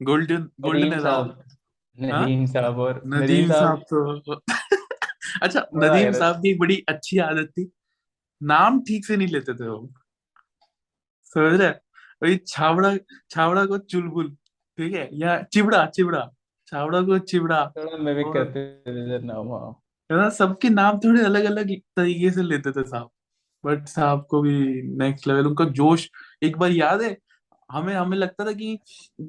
गोल्डन 0.00 0.48
गोल्डन 0.60 1.00
साहब। 1.00 1.44
हाँ? 1.98 2.22
नदीम 2.22 2.46
साहब 2.46 2.78
और 2.78 3.02
नदीम 3.06 3.48
साहब। 3.48 3.82
तो 3.92 4.34
अच्छा 5.42 5.66
नदीम 5.74 6.12
साहब 6.12 6.36
की 6.36 6.54
बड़ी 6.58 6.84
अच्छी 6.88 7.18
आदत 7.18 7.48
थी। 7.48 7.70
नाम 8.40 8.80
ठीक 8.80 9.06
से 9.06 9.16
नहीं 9.16 9.28
लेते 9.28 9.54
थे 9.54 9.68
वो। 9.68 9.88
समझ 11.32 11.60
रहे? 11.60 11.68
वही 12.22 12.36
छावड़ा 12.46 12.96
छावड़ा 13.30 13.64
को 13.66 13.78
चुलबुल 13.80 14.30
ठीक 14.78 14.94
है? 14.94 15.08
या 15.12 15.42
चिबड़ा 15.44 15.84
चिबड़ा 15.88 16.28
छावड़ा 16.66 17.00
को 17.02 17.18
चिबड़ा 17.20 17.60
मिमिक 17.78 18.26
और 18.26 18.32
करते 18.34 18.66
थे 18.86 19.18
नाम 19.26 19.52
हाँ 20.10 20.28
सबके 20.30 20.68
नाम 20.70 20.98
थोड़े 20.98 21.22
अलग 21.24 21.44
अलग 21.44 21.70
तरीके 21.96 22.30
से 22.30 22.42
लेते 22.42 22.70
थे 22.72 22.82
साहब। 22.84 23.10
बट 23.64 23.86
साहब 23.88 24.26
को 24.30 24.40
भी 24.42 24.82
नेक्स्ट 24.98 25.26
लेवल 25.28 25.46
उनका 25.46 25.64
जोश 25.76 26.08
एक 26.42 26.56
बार 26.58 26.70
याद 26.70 27.02
है? 27.02 27.16
हमें 27.70 27.94
हमें 27.94 28.16
लगता 28.16 28.44
था 28.46 28.52
कि 28.52 28.78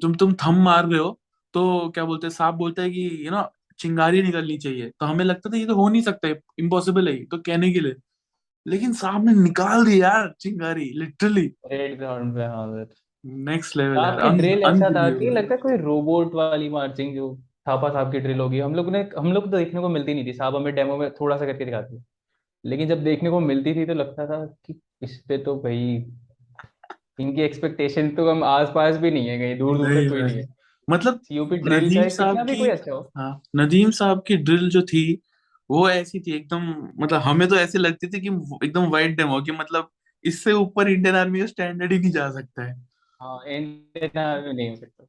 तुम 0.02 0.14
तुम 0.14 0.32
थम 0.44 0.62
मार 0.64 0.86
रहे 0.86 0.98
हो 1.00 1.18
तो 1.54 1.88
क्या 1.94 2.04
बोलते 2.04 2.26
हैं 2.26 2.32
साहब 2.32 2.54
बोलते 2.54 2.82
हैं 2.82 2.90
कि 2.92 3.26
यू 3.26 3.30
नो 3.30 3.42
चिंगारी 3.80 4.22
निकलनी 4.22 4.56
चाहिए। 4.58 4.90
तो 4.90 5.06
हमें 5.06 5.24
लगता 5.24 5.50
था 5.50 5.56
ये 5.56 5.66
तो 5.66 5.74
हो 5.74 5.88
नहीं 5.88 6.02
सकता 6.02 6.28
इम्पॉसिबल 6.58 7.08
है 7.08 7.24
तो 7.24 7.38
कहने 7.40 7.72
के 7.72 7.80
लिए। 7.80 7.94
लेकिन 8.66 8.92
साहब 8.92 9.24
ने 9.24 9.34
निकाल 9.34 9.84
दी 9.84 10.00
यार। 10.00 10.32
चिंगारी 10.40 10.90
लिटरली 10.96 11.46
रेड 11.66 11.96
ग्राउंड 11.98 12.34
पे 12.34 12.44
हाँ 12.44 12.66
सर 12.68 12.88
नेक्स्ट 13.24 13.76
लेवल 13.76 13.96
यार। 13.96 14.20
आपकी 14.20 14.36
ड्रिल 14.38 14.62
ऐसा 14.62 14.90
था 14.90 15.08
कि 15.10 15.30
लगता 15.30 15.54
है 15.54 15.60
कोई 15.60 15.76
रोबोट 15.76 16.34
वाली 16.34 16.68
मार्चिंग 16.68 17.14
जो 17.14 17.34
थापा 17.68 17.88
साहब 17.88 18.12
की 18.12 18.20
ड्रिल 18.20 18.40
होगी। 18.40 18.58
हम 18.58 18.74
लोग 18.74 18.90
ने 18.92 19.08
हम 19.18 19.32
लोग 19.32 19.50
तो 19.50 19.56
देखने 19.56 19.80
को 19.80 19.88
मिलती 19.88 20.14
नहीं 20.14 20.26
थी। 20.26 20.32
साहब 20.32 20.56
हमें 20.56 20.74
डेमो 20.74 20.96
में 20.96 21.10
थोड़ा 21.10 21.36
सा 21.36 21.46
करके 21.46 21.64
दिखाते 21.64 22.00
लेकिन 22.64 22.88
जब 22.88 23.04
देखने 23.04 23.30
को 23.30 23.40
मिलती 23.40 23.74
थी 23.74 23.84
तो 23.86 23.94
लगता 23.94 24.26
था 24.26 24.44
कि 24.66 24.80
इस 25.02 25.16
पे 25.28 25.38
तो 25.38 25.54
भाई 25.56 25.84
इनकी 27.20 27.42
एक्सपेक्टेशन 27.42 28.08
तो 28.10 28.30
हम 28.30 28.44
आस 28.44 28.72
पास 28.74 28.96
भी 28.96 29.10
नहीं 29.10 29.28
है 29.28 29.38
कहीं 29.38 29.58
दूर 29.58 29.76
दूर 29.78 29.86
तक 29.86 30.08
कोई 30.10 30.22
नहीं। 30.22 30.36
है। 30.36 30.48
मतलब 30.88 31.20
सीओपी 31.20 31.56
ड्रिल 31.58 31.84
नदीम 31.84 32.08
साहब 32.08 32.46
की 32.46 32.56
कोई 32.56 32.68
अच्छा 32.68 32.92
हो। 32.92 33.00
हाँ 33.16 33.40
नदीम 33.56 33.90
साहब 33.90 34.22
की 34.26 34.36
ड्रिल 34.36 34.68
जो 34.70 34.82
थी 34.82 35.02
वो 35.70 35.88
ऐसी 35.90 36.20
थी 36.20 36.32
एकदम 36.32 36.62
मतलब 37.00 37.20
हमें 37.20 37.46
तो 37.48 37.56
ऐसे 37.56 37.78
लगती 37.78 38.08
थी 38.08 38.20
कि 38.20 38.28
एकदम 38.64 38.88
वाइट 38.90 39.16
डेमो 39.16 39.40
कि 39.40 39.52
मतलब 39.52 39.88
इससे 40.24 40.52
ऊपर 40.52 40.88
इंडियन 40.88 41.16
आर्मी 41.16 41.40
का 41.40 41.46
स्टैंडर्ड 41.46 41.92
ही 41.92 41.98
नहीं 41.98 42.10
जा 42.10 42.30
सकता 42.30 42.64
है। 42.64 42.74
हाँ 43.20 43.38
इंडियन 43.48 44.18
आर्मी 44.18 44.52
नहीं 44.52 44.68
हो 44.70 44.76
सकता। 44.76 45.06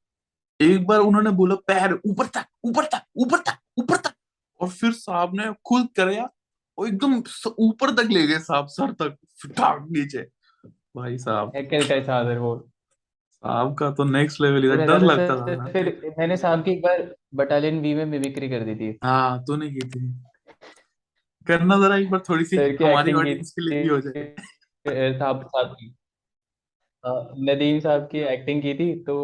एक 0.59 0.85
बार 0.87 0.99
उन्होंने 0.99 1.29
बोला 1.31 1.55
पैर 1.67 1.93
ऊपर 2.05 2.25
तक 2.25 2.45
ऊपर 2.63 2.85
तक 2.85 3.03
ऊपर 3.17 3.37
तक 3.39 3.57
ऊपर 3.79 3.97
तक। 3.97 4.13
और 4.59 4.69
फिर 4.69 4.91
साहब 4.91 5.35
ने 5.35 5.51
खुद 5.65 5.87
कराया 5.97 6.29
और 6.77 6.87
एकदम 6.87 7.21
ऊपर 7.59 7.95
तक 7.95 8.11
ले 8.11 8.25
गए 8.27 8.39
साहब 8.39 8.67
सर 8.69 8.91
तक 9.01 9.17
ठाक 9.57 9.87
नीचे। 9.91 10.21
भाई 10.95 11.17
साहब। 11.17 11.51
हैकर 11.55 11.83
का 11.83 11.99
था 12.07 12.23
सर 12.23 12.37
वो। 12.37 12.55
साहब 13.29 13.73
का 13.75 13.91
तो 13.91 14.03
नेक्स्ट 14.03 14.41
लेवल 14.41 14.69
और 14.69 14.75
इधर 14.75 14.85
डर 14.87 15.01
लगता 15.01 15.35
था 15.37 15.55
ना। 15.55 15.65
फिर 15.67 16.13
मैंने 16.19 16.37
साहब 16.37 16.63
की 16.63 16.71
एक 16.71 16.81
बार 16.81 17.15
बटालियन 17.35 17.81
बी 17.81 17.93
में 17.93 18.05
मिमिक्री 18.05 18.49
कर 18.49 18.65
दी 18.65 18.75
थी। 18.75 18.97
हाँ 19.03 19.43
तूने 19.43 19.69
की 19.69 19.87
थी। 19.89 20.09
करना 21.47 21.75
जरा 21.77 21.95
एक 21.97 22.09
बार 22.11 22.21
थोड़ी 22.29 22.45
सी 22.45 22.57
हमारी 22.57 23.13
ऑडियंस 23.13 23.51
के 23.51 23.69
लिए 23.69 23.81
भी 23.83 23.89
हो 23.89 23.99
जाए। 24.01 24.23
साहब 25.19 25.43
साहब 25.47 25.75
की। 25.79 25.95
नदीम 27.45 27.79
साहब 27.79 28.07
की 28.11 28.19
एक्टिंग 28.19 28.61
की 28.61 28.73
थी 28.73 28.93
तो 29.03 29.15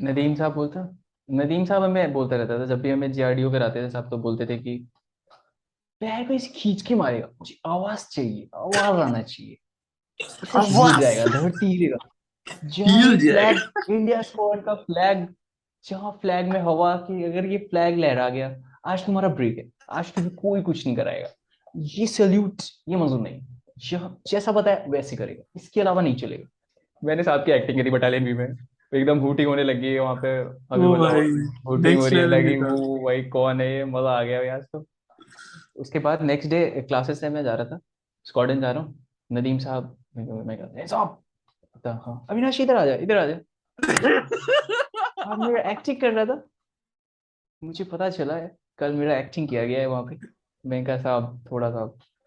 नदीम 0.00 0.34
साहब 0.34 0.54
बोलता 0.54 0.88
नदीम 1.28 1.64
साहब 1.64 1.82
हमें 1.84 2.12
बोलता 2.12 2.36
रहता 2.36 2.58
था 2.58 2.66
जब 2.66 2.80
भी 2.82 2.90
हमें 2.90 3.12
जीआरडीओ 3.12 3.50
कराते 3.52 3.82
थे 3.82 3.90
साहब 3.90 4.10
तो 4.10 4.18
बोलते 4.18 4.46
थे 4.46 4.58
कि 4.58 4.76
पैर 6.00 6.26
को 6.28 6.34
इसे 6.34 6.48
खींच 6.56 6.82
के 6.82 6.94
मारेगा 6.94 7.26
मुझे 7.26 7.54
आवाज़ 7.66 8.06
चाहिए 8.10 8.48
आवाज़ 8.54 9.00
आना 9.00 9.22
चाहिए। 9.22 9.56
आवाज़। 10.56 11.00
जाएगा 11.00 11.24
धरती 11.26 11.66
हिलेगा। 11.66 12.08
फ्लैग 13.18 13.58
इंडिया 13.90 14.22
स्क्वाड 14.22 14.64
का 14.64 14.74
फ्लैग 14.74 15.26
जहाँ 15.84 16.12
फ्लैग 16.22 16.48
में 16.48 16.60
हवा 16.60 16.96
की 16.96 17.24
अगर 17.24 17.46
ये 17.46 17.58
फ्लैग 17.58 17.98
लहरा 17.98 18.28
गया 18.28 18.54
आज 18.86 19.06
तुम्हारा 19.06 19.28
ब्रेक 19.28 19.58
है। 19.58 19.64
आज 19.92 20.12
तुम्हें 20.12 20.34
कोई 20.36 20.62
कुछ 20.62 20.86
नहीं 20.86 20.96
कराएगा। 20.96 21.28
ये 21.76 22.06
सल्यूट 22.06 22.62
ये 22.88 22.96
मंजूर 22.96 23.20
नहीं। 23.20 23.40
जैसा 24.30 24.52
बताया 24.52 24.84
वैसे 24.88 25.16
करेगा। 25.16 25.42
इसके 25.56 25.80
अलावा 25.80 26.02
नहीं 26.02 26.16
चलेगा। 26.16 26.48
मैंने 27.04 27.22
साहब 27.22 27.40
की 27.40 27.52
एक्टिंग 27.52 27.80
करी 27.80 27.90
बटालियन 27.90 28.24
भी 28.24 28.32
में। 28.32 28.48
एकदम 28.94 29.18
हूटिंग 29.18 29.48
होने 29.48 29.64
लगी 29.64 29.86
है 29.86 30.00
वहाँ 30.00 30.14
पे। 30.14 30.38
अभी 30.74 30.86
मतलब 30.86 31.10
हूटिंग 31.66 32.00
हो 32.00 32.06
रही 32.06 32.26
लगी 32.26 32.56
वो 32.62 33.04
भाई 33.04 33.24
कौन 33.24 33.60
है? 33.60 33.76
ये 33.76 33.84
मज़ा 33.84 34.10
आ 34.10 34.22
गया 34.22 34.54
आज 34.54 34.62
तो। 34.72 34.84
उसके 35.76 35.98
बाद 35.98 36.22
नेक्स्ट 36.22 36.50
डे 36.50 36.84
क्लासेस 36.88 37.20
से 37.20 37.28
मैं 37.28 37.44
जा 37.44 37.54
रहा 37.54 37.64
था। 37.64 37.78
स्क्वाड्रन 38.24 38.60
जा 38.60 38.70
रहा 38.72 38.82
हूँ। 38.82 39.06
नदीम 39.32 39.58
साहब 39.58 39.96
मैं 40.16 40.58
कहता 40.58 40.82
"ए 40.82 40.86
साहब! 40.86 41.22
हाँ 41.86 42.26
अविनाश 42.30 42.60
इधर 42.60 42.76
आ 42.76 42.86
जा 42.86 42.94
इधर 42.94 43.16
आ 43.16 43.26
जा। 43.26 43.34
आप 45.32 45.66
एक्टिंग 45.66 46.00
कर 46.00 46.12
रहा 46.12 46.24
था। 46.24 46.42
मुझे 47.64 47.84
पता 47.84 48.10
चला 48.10 48.34
है 48.34 48.56
कल 48.80 48.92
मेरा 48.92 49.16
एक्टिंग 49.18 49.48
किया 49.48 49.64
गया 49.66 49.80
है 49.80 49.86
वहाँ 49.86 50.02
पे। 50.02 50.16
मैं 50.64 50.84
कहा 50.84 50.98
साहब 50.98 51.44
थोड़ा 51.52 51.70
सा 51.70 51.84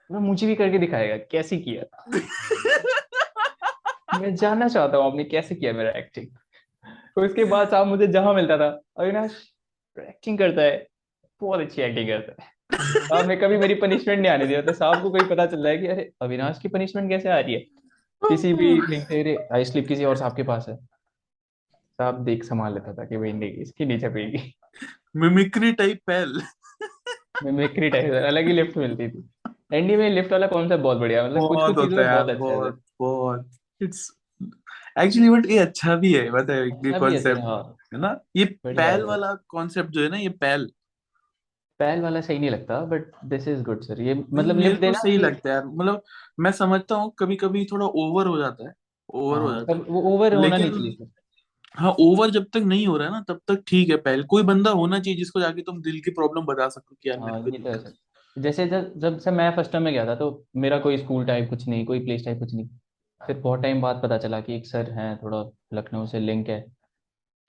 मैं 0.09 0.19
मुझे 0.19 0.47
भी 0.47 0.55
करके 0.55 0.77
दिखाएगा 0.77 1.17
कैसे 1.31 1.57
किया? 1.57 1.83
मैं 4.19 4.35
जानना 4.35 4.67
चाहता 4.67 4.97
हूँ 4.97 5.05
आपने 5.05 5.23
कैसे 5.23 5.55
किया 5.55 5.73
मेरा 5.73 5.91
एक्टिंग 5.91 6.27
तो 7.15 7.25
उसके 7.25 7.43
बाद 7.45 7.69
साहब 7.69 7.87
मुझे 7.87 8.07
जहाँ 8.07 8.33
मिलता 8.33 8.57
था 8.57 8.67
अविनाश 8.99 9.31
एक्टिंग 9.97 10.37
करता 10.37 10.61
है 10.61 10.87
बहुत 11.41 11.59
अच्छी 11.59 11.81
एक्टिंग 11.81 12.09
करता 12.09 12.43
है। 12.43 12.49
साहब 13.07 13.27
ने 13.27 13.35
कभी 13.35 13.57
मेरी 13.57 13.75
पनिशमेंट 13.75 14.21
नहीं 14.21 14.31
आने 14.31 14.47
दिया 14.47 14.61
तो 14.61 14.73
साहब 14.73 15.01
को 15.03 15.09
कोई 15.09 15.27
पता 15.29 15.45
चल 15.45 15.57
रहा 15.57 15.71
है 15.71 15.77
कि 15.77 15.87
अरे 15.87 16.11
अविनाश 16.21 16.59
की 16.59 16.67
पनिशमेंट 16.67 17.09
कैसे 17.09 17.29
आ 17.29 17.39
रही 17.39 17.53
है? 17.53 17.59
किसी 18.21 18.53
भी 18.53 18.95
अरे 18.95 19.37
आई 19.53 19.65
स्लिप 19.65 19.87
किसी 19.87 20.05
और 20.05 20.17
साहब 20.17 20.35
के 20.35 20.43
पास 20.43 20.65
है। 20.69 20.75
साहब 20.75 22.23
देख 22.25 22.43
संभाल 22.43 22.73
लेता 22.73 22.93
था 22.93 23.05
कि 23.05 23.17
भाई 23.17 23.33
नहीं 23.33 23.51
इसकी 23.51 23.85
नहीं 23.85 23.99
छपेगी 23.99 24.53
मिमिक्री 25.15 25.71
टाइप 25.71 25.99
पहल। 26.07 26.41
मिमिक्री 27.43 27.89
टाइप 27.89 28.13
अलग 28.25 28.47
ही 28.47 28.53
लिफ्ट 28.53 28.77
मिलती 28.77 29.09
थी। 29.09 29.29
एनडी 29.73 29.95
में 29.95 30.09
लिफ्ट 30.09 30.31
वाला 30.31 30.47
कॉन्सेप्ट 30.47 30.83
बहुत 30.83 30.97
बढ़िया 30.97 31.23
मतलब 31.27 31.47
कुछ 31.47 31.59
कुछ 31.59 31.75
चीज़ों 31.75 31.99
होता 31.99 32.11
है 32.11 32.17
बहुत 32.17 32.29
अच्छा 32.29 32.45
है। 32.45 32.57
बहुत 32.57 32.81
बहुत। 32.99 33.49
इट्स 33.81 34.11
एक्चुअली 34.99 35.29
बट 35.29 35.45
ये 35.45 35.57
अच्छा 35.57 35.95
भी 35.95 36.13
है 36.13 36.31
पता 36.31 36.53
है 36.53 36.67
ये 36.67 36.69
अच्छा 36.69 36.93
है 36.93 36.99
कॉन्सेप्ट 36.99 37.41
हाँ। 37.41 37.75
है 37.93 37.99
ना? 37.99 38.19
ये 38.35 38.45
पैल 38.45 38.79
है 38.79 39.03
वाला 39.03 39.33
कॉन्सेप्ट 39.47 39.89
जो 39.89 40.03
है 40.03 40.09
ना 40.09 40.17
ये 40.17 40.29
पैल 40.29 40.71
पहल 41.79 42.01
वाला 42.01 42.21
सही 42.21 42.39
नहीं 42.39 42.49
लगता 42.49 42.79
but 42.85 43.11
this 43.25 43.47
is 43.47 43.63
good 43.63 43.81
sir 43.81 44.01
ये 44.01 44.13
मतलब 44.33 44.57
लिफ्ट 44.57 44.81
देना 44.81 44.99
सही 44.99 45.17
लगता 45.17 45.49
है 45.49 45.55
यार 45.55 45.65
मतलब 45.65 46.03
मैं 46.39 46.51
समझता 46.51 46.95
हूँ 46.95 47.11
कभी 47.19 47.35
कभी 47.35 47.65
थोड़ा 47.65 47.85
ओवर 47.85 48.27
हो 48.27 48.37
जाता 48.37 48.67
है 48.67 48.73
ओवर 49.13 49.39
हो 49.39 49.47
हाँ 49.47 49.59
जाता 49.59 49.73
तब 49.73 49.85
वो 49.89 50.01
ओवर 50.01 50.33
है 50.33 50.39
होना 50.39 50.57
नहीं 50.57 50.71
चाहिए 50.71 51.07
हाँ 51.75 51.91
ओवर 52.01 52.29
जब 52.31 52.45
तक 52.53 52.63
नहीं 52.65 52.85
हो 52.87 52.95
रहा 52.97 53.07
है 53.07 53.13
ना 53.13 53.21
तब 53.27 53.39
तक 53.47 53.63
ठीक 53.67 53.89
है 53.89 53.95
पहल 53.99 54.23
कोई 54.27 54.43
बंदा 54.43 54.71
होना 54.73 54.99
चाहिए 54.99 55.17
जिसको 55.17 55.39
जाके 55.39 55.61
तुम 55.61 55.81
दिल 55.81 55.99
की 56.01 56.11
प्रॉब्लम 56.13 56.45
बता 56.45 56.67
सको 56.69 56.95
कि 56.95 57.09
यार 57.09 57.19
मेरे 57.19 57.37
हाँ 57.37 57.39
को 57.39 57.49
ये 57.49 57.59
तो 57.59 57.73
दिक्कत 57.73 57.93
जैसे 58.37 58.65
जब 58.67 58.93
जब 58.97 59.17
से 59.19 59.31
मैं 59.31 59.49
फ़र्स्ट 59.55 59.71
टाइम 59.71 59.83
में 59.83 59.91
गया 59.93 60.05
था 60.05 60.15
तो 60.15 60.27
मेरा 60.57 60.77
कोई 60.79 60.97
स्कूल 60.97 61.25
टाइप 61.25 61.49
कुछ 61.49 61.67
नहीं 61.67 61.85
कोई 61.85 61.99
प्लेस 61.99 62.25
टाइप 62.25 62.39
कुछ 62.39 62.53
नहीं। 62.53 62.67
फिर 63.21 63.37
बहुत 63.39 63.61
टाइम 63.61 63.81
बाद 63.81 64.01
पता 64.03 64.17
चला 64.17 64.39
कि 64.41 64.55
एक 64.55 64.65
सर 64.67 64.91
हैं 64.91 65.15
थोड़ा 65.17 65.43
लखनऊ 65.73 66.05
से 66.07 66.19
लिंक 66.19 66.49
है। 66.49 66.59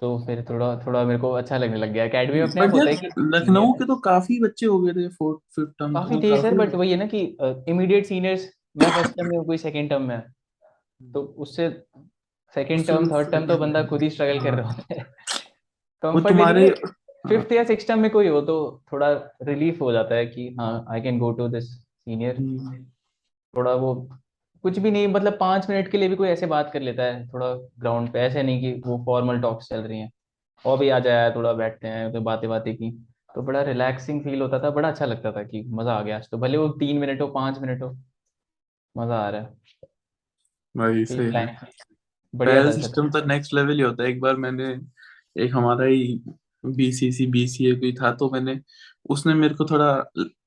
तो 0.03 0.19
फिर 0.27 0.45
थोड़ा 0.51 0.77
थोड़ा 0.87 1.05
मेरे 1.05 1.21
को 1.21 1.31
अच्छा 1.35 1.59
लगने 1.59 1.77
लग 1.79 1.93
गया। 1.93 2.05
एकेडमी 2.05 2.37
में 2.37 2.43
अपने 2.43 2.67
होता 2.69 2.91
है 2.91 2.97
कि 2.97 3.09
लखनऊ 3.19 3.73
के 3.75 3.87
तो 3.87 3.97
काफ़ी 4.03 4.41
बच्चे 4.41 4.67
हो 4.67 4.81
गए 4.81 4.93
थे 4.95 5.09
फोर्थ 5.11 5.41
फिफ्थ 5.57 5.73
टर्म 5.79 5.95
काफ़ी 5.95 6.17
थे 6.23 6.37
सर 6.39 6.55
बट 6.55 6.75
वही 6.75 6.91
है 6.91 6.97
ना 6.97 7.07
कि 7.09 7.21
इमीडिएट 7.71 8.07
सीनियर्स 8.07 8.49
मैं 8.77 8.91
फ़र्स्ट 8.91 9.13
टर्म 9.13 9.29
में 9.31 9.45
कोई 9.45 9.59
सेकेंड 9.59 9.91
टर्म 9.91 10.03
में। 10.05 10.21
तो 11.15 11.23
उससे 11.39 11.69
सेकेंड 12.55 12.87
टर्म 12.87 13.11
थर्ड 13.11 13.31
टर्म 13.31 13.47
तो 13.47 13.57
बंदा 13.59 13.83
खुद 13.85 14.03
ही 14.03 14.11
स्ट्रगल 14.11 14.41
कर 14.41 14.55
रहा 14.55 14.69
होता 14.69 14.95
है। 14.95 15.05
कंफर्ट 16.03 16.29
तुम्हारे 16.29 16.69
फिफ्थ 17.29 17.53
या 17.53 17.65
सिक्स 17.65 17.87
टर्म 17.89 18.01
में 18.01 18.11
कोई 18.11 18.29
हो 18.29 18.41
तो 18.41 18.57
थोड़ा 18.93 19.11
रिलीफ 19.43 19.81
हो 19.81 19.93
जाता 19.93 20.15
है 20.15 20.27
कि 20.27 20.49
हाँ 20.61 20.85
I 20.91 21.01
can 21.01 21.19
go 21.19 21.31
to 21.33 21.49
this 21.49 21.71
senior 21.71 22.37
थोड़ा 23.55 23.73
वो 23.75 23.95
कुछ 24.65 24.79
भी 24.79 24.91
नहीं 24.91 25.09
मतलब 25.09 25.37
पाँच 25.41 25.69
मिनट 25.71 25.91
के 25.91 25.99
लिए 25.99 26.09
भी 26.09 26.17
कोई 26.17 26.29
ऐसे 26.29 26.47
बात 26.47 26.71
कर 26.73 26.81
लेता 26.81 27.03
है 27.03 27.27
थोड़ा 27.29 27.53
ग्राउंड 27.55 28.13
पे। 28.13 28.19
ऐसे 28.19 28.43
नहीं 28.43 28.61
कि 28.61 28.73
वो 28.87 28.97
फॉर्मल 29.07 29.41
टॉक्स 29.41 29.69
चल 29.69 29.81
रही 29.81 29.99
हैं। 30.01 30.11
और 30.65 30.79
भी 30.79 30.89
आ 30.89 30.99
जाए 30.99 31.31
थोड़ा 31.35 31.53
बैठते 31.53 31.89
हैं 31.89 32.13
तो 32.13 32.21
बातें 32.21 32.49
बातें 32.51 32.75
की। 32.77 32.91
तो 33.35 33.43
बड़ा 33.43 33.63
रिलैक्सिंग 33.63 34.23
फील 34.25 34.43
होता 34.43 34.59
था 34.59 34.71
बड़ा 34.71 34.89
अच्छा 34.89 35.07
लगता 35.07 35.33
था 35.33 35.43
कि 35.43 35.63
मज़ा 35.71 35.93
आ 35.93 36.03
गया 36.03 36.17
आज 36.17 36.29
तो। 36.31 36.39
भले 36.39 36.59
वो 36.59 36.69
तीन 36.79 36.99
मिनट 36.99 37.21
हो 37.21 37.29
पाँच 37.31 37.59
मिनट 37.59 37.83
हो 37.83 37.91
मज़ा 38.95 39.19
आ 39.19 39.29
रहा 39.29 39.41
है। 39.41 39.49
ये 40.99 41.05
सही 41.05 41.31
बढ़िया 42.35 42.71
सिस्टम 42.73 43.11
तो 43.11 43.25
नेक्स्ट 43.27 43.55
लेवल 43.55 43.75
ही 43.75 43.81
होता 43.81 44.03
है। 44.03 44.09
एक 44.11 44.21
बार 44.21 44.37
मैंने 44.37 44.69
एक 45.37 45.55
हमारा 45.55 45.85
ही 45.87 46.21
बीसीसी 46.67 47.27
बीसीए 47.29 47.75
कोई 47.77 47.93
था 47.95 48.13
तो 48.15 48.31
मैंने 48.31 48.59
उसने 49.11 49.35
मेरे 49.35 49.55
को 49.55 49.65
थोड़ा 49.65 49.89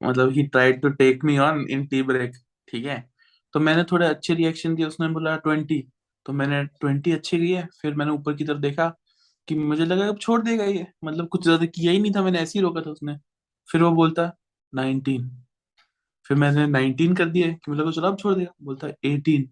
मतलब 0.04 0.32
ही 0.32 0.44
tried 0.46 0.82
to 0.82 0.90
take 0.92 1.24
me 1.26 1.38
on 1.40 1.66
in 1.72 1.86
tea 1.88 2.02
break 2.04 2.32
ठीक 2.68 2.86
है? 2.86 3.00
तो 3.54 3.60
मैंने 3.60 3.84
थोड़े 3.92 4.08
अच्छे 4.08 4.34
रिएक्शन 4.34 4.76
दिए 4.76 4.86
उसने 4.86 5.08
बोला 5.10 5.36
ट्वेंटी 5.38 5.84
तो 6.26 6.34
मैंने 6.34 6.64
ट्वेंटी 6.82 7.12
अच्छे 7.12 7.38
किए 7.40 7.64
फिर 7.82 7.94
मैंने 7.96 8.12
ऊपर 8.12 8.34
की 8.36 8.44
तरफ़ 8.46 8.60
देखा 8.60 8.88
कि 9.48 9.56
मुझे 9.56 9.86
लगा 9.86 10.08
अब 10.08 10.18
छोड़ 10.20 10.42
देगा 10.44 10.64
ये। 10.66 10.86
मतलब 11.06 11.28
कुछ 11.30 11.44
ज़्यादा 11.44 11.66
किया 11.68 11.92
ही 11.92 12.00
नहीं 12.00 12.12
था 12.14 12.24
मैंने 12.24 12.40
ऐसे 12.40 12.60
ही 12.60 12.64
रोका 12.64 12.82
था 12.82 12.90
उसने। 12.92 13.16
फिर 13.70 13.84
वो 13.84 13.92
बोलता 13.94 14.32
नाइनटीन 14.74 15.30
फिर 16.30 16.38
मैंने 16.38 16.66
नाइनटीन 16.68 17.14
कर 17.16 17.26
दिए 17.28 17.52
कि 17.56 17.72
मतलब 17.72 17.92
चलो 17.94 18.08
अब 18.08 18.18
छोड़ 18.20 18.34
देगा। 18.36 18.52
बोलता 18.64 18.88
एटीन 19.06 19.48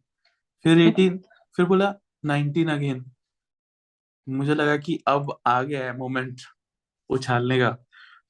फिर 0.66 0.80
एटीन 0.82 1.18
फिर 1.58 1.66
बोला 1.68 1.94
नाइनटीन 2.26 2.70
अगेन। 2.72 3.04
मुझे 4.28 4.56
लगा 4.56 4.78
कि 4.78 5.00
अब 5.08 5.36
आ 5.48 5.62
गया 5.64 5.84
है 5.86 5.98
मोमेंट 5.98 6.42
उछालने 7.10 7.60
का। 7.60 7.70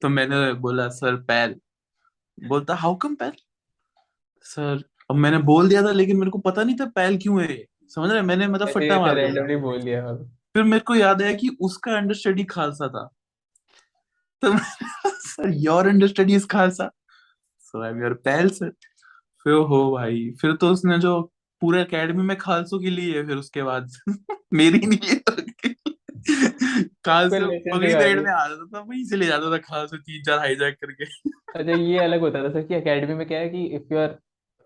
तो 0.02 0.10
मैंने 0.10 0.52
बोला 0.56 0.88
सर 0.92 1.16
पैल। 1.24 1.56
बोलता 2.38 2.76
हाउ 2.76 2.96
कम 2.96 3.16
पैल? 3.16 3.32
सर 4.46 4.84
अब 5.10 5.16
मैंने 5.16 5.38
बोल 5.44 5.70
दिया 5.70 5.82
था 5.84 5.92
लेकिन 5.92 6.18
मेरे 6.18 6.32
को 6.32 6.38
पता 6.40 6.64
नहीं 6.64 6.76
था 6.76 6.86
पैल 6.96 7.18
क्यों 7.18 7.42
है 7.42 7.64
समझ 7.90 8.10
रहे 8.12 8.22
मैंने 8.22 8.48
मतलब 8.48 8.70
फट्टा 8.70 9.00
मार 9.00 9.16
दिया। 9.16 9.58
बोल 9.60 9.82
दिया 9.82 10.14
फिर 10.56 10.64
मेरे 10.64 10.80
को 10.80 10.96
याद 10.96 11.22
आया 11.22 11.34
कि 11.34 11.50
उसका 11.62 11.96
अंडरस्टडी 11.98 12.44
खालसा 12.44 12.88
था। 12.88 13.04
तो 14.44 14.52
sir 15.22 15.54
your 15.56 15.88
understudy 16.08 16.36
is 16.36 16.48
Khalsa? 16.48 16.90
So 17.60 17.84
I 17.84 17.90
am 17.90 18.02
your 18.04 18.14
pal 18.26 18.50
sir 18.50 18.70
फिर 19.46 19.54
हो 19.54 19.92
भाई। 19.92 20.30
फिर 20.42 20.54
तो 20.56 20.70
उसने 20.72 20.98
जो 21.00 21.14
पूरे 21.62 21.82
एकेडमी 21.82 22.24
में 22.24 22.38
खालसों 22.38 22.80
की 22.80 22.90
ली 22.90 23.12
है 23.12 23.28
फिर 23.28 23.36
उसके 23.36 23.64
बाद। 23.64 23.90
मेरी 24.54 24.80
नहीं 24.80 25.10
है 25.10 25.20
खालसा 27.06 27.40
पगड़ी 27.40 27.96
परेड 27.96 28.24
में 28.24 28.32
आ 28.32 28.48
जाता 28.48 28.66
था 28.66 28.80
वहीं 28.80 29.06
से 29.06 29.16
ले 29.16 29.26
जाता 29.26 29.52
था 29.52 29.58
खालसा 29.58 29.98
तीन 29.98 30.24
चार 30.24 30.40
हाईजैक 30.40 30.76
करके। 30.76 31.06
अच्छा 31.60 31.72
ये 31.72 32.00
अलग 32.00 32.20
होता 32.20 32.44
था 32.44 32.50
सर 32.50 32.62
कि 32.62 32.76
एकेडमी 32.76 33.14
में 33.14 33.28
क्या 33.28 33.40
है 33.40 33.50
कि 33.50 33.66
if 33.66 33.94
you 33.94 34.00
are 34.00 34.18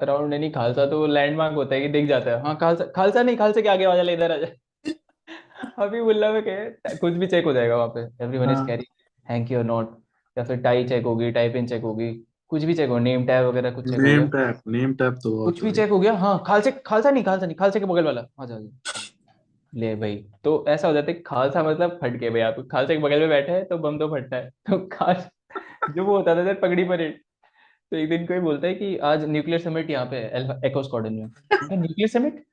around 0.02 0.34
any 0.34 0.50
Khalsa 0.50 0.86
तो 0.86 1.08
लैंडमार्क 1.08 1.56
होता 1.56 1.76
है 1.76 1.82
कि 1.82 1.88
दिख 1.88 2.08
जाता 2.08 2.32
है। 2.32 2.42
हाँ 2.42 2.58
खालसा 2.58 2.86
खालसा 2.86 3.24
नहीं 3.24 3.38
खालसा 3.38 3.62
के 3.62 3.70
आगे 3.70 4.04
ले 4.04 4.14
इधर 4.14 4.32
आ 4.32 4.38
जा। 4.38 4.48
अभी 5.84 6.02
मुल्ला 6.02 6.32
में 6.32 6.44
क्या 6.44 6.96
कुछ 6.96 7.14
भी 7.14 7.28
चेक 7.28 7.46
हो 7.46 7.54
जाएगा 7.54 7.76
वहाँ 7.76 7.88
पे। 7.88 8.24
Everyone 8.24 8.52
is. 8.52 8.66
कैरी 8.68 8.84
हैंकी 9.30 9.56
और 9.56 9.64
नॉट 9.64 10.04
या 10.38 10.44
फिर 10.44 10.58
टाई 10.58 10.88
चेक 10.88 11.04
होगी 11.04 11.32
टाई 11.32 11.50
पिन 11.50 11.68
चेक 11.68 11.82
होगी। 11.82 12.26
कुछ 12.52 12.64
भी 12.64 12.74
चेक 12.74 12.90
हो 12.90 12.98
नेम 13.00 13.26
टैग 13.26 13.46
वगैरह 13.46 13.72
कुछ 13.72 13.86
चेक 13.86 13.96
हो 13.96 14.02
नेम 14.02 14.28
टैप 14.30 14.62
नेम 14.68 14.94
टैप 14.94 15.14
तो 15.24 15.44
कुछ 15.46 15.62
भी 15.62 15.70
हो 15.70 15.74
चेक 15.76 15.90
हो 15.90 16.00
गया। 16.00 16.14
हाँ 16.14 16.44
खालसे 16.48 16.72
खालसा 16.86 17.12
नहीं 17.12 17.24
खालसा 17.24 17.46
नहीं 17.46 17.56
खालसे 17.56 17.80
के 17.80 17.86
बगल 17.86 18.06
वाला 18.06 18.26
आ 18.42 18.46
जा। 18.46 18.58
ले 19.74 19.94
भाई 19.96 20.16
तो 20.44 20.64
ऐसा 20.68 20.88
हो 20.88 20.94
जाता 20.94 21.12
है 21.12 21.22
खालसा 21.26 21.64
मतलब 21.64 21.98
फट 22.02 22.16
गए 22.20 22.30
भाई 22.30 22.42
आप 22.42 22.56
खालसा 22.72 22.94
के 22.94 23.00
बगल 23.00 23.20
में 23.20 23.30
बैठे 23.30 23.52
हैं 23.52 23.66
तो 23.66 23.78
बम 23.78 24.00
तो 24.00 24.08
फटता 24.08 24.38
है। 24.38 24.50
तो 24.50 24.78
खाल 24.94 25.24
जो 25.96 26.06
वो 26.06 26.16
होता 26.18 26.36
था 26.36 26.46
सर 26.46 26.60
पगड़ी 26.62 26.84
परेड। 26.84 27.20
तो 27.92 27.98
एक 27.98 28.10
दिन 28.10 28.26
कोई 28.26 28.40
बोलता 28.40 28.68
है 28.68 28.74
कि 28.76 28.98
आज 29.04 29.26
न्यूक्लियर 29.30 29.60
समिट 29.62 29.90
यहाँ 29.90 30.06
पे 30.06 30.16
है 30.16 30.60
एक्ो 30.66 30.84
स्क्वाड्रन 30.84 31.14
में। 31.14 31.26
न्यूक्लियर 31.80 32.08
समिट 32.10 32.44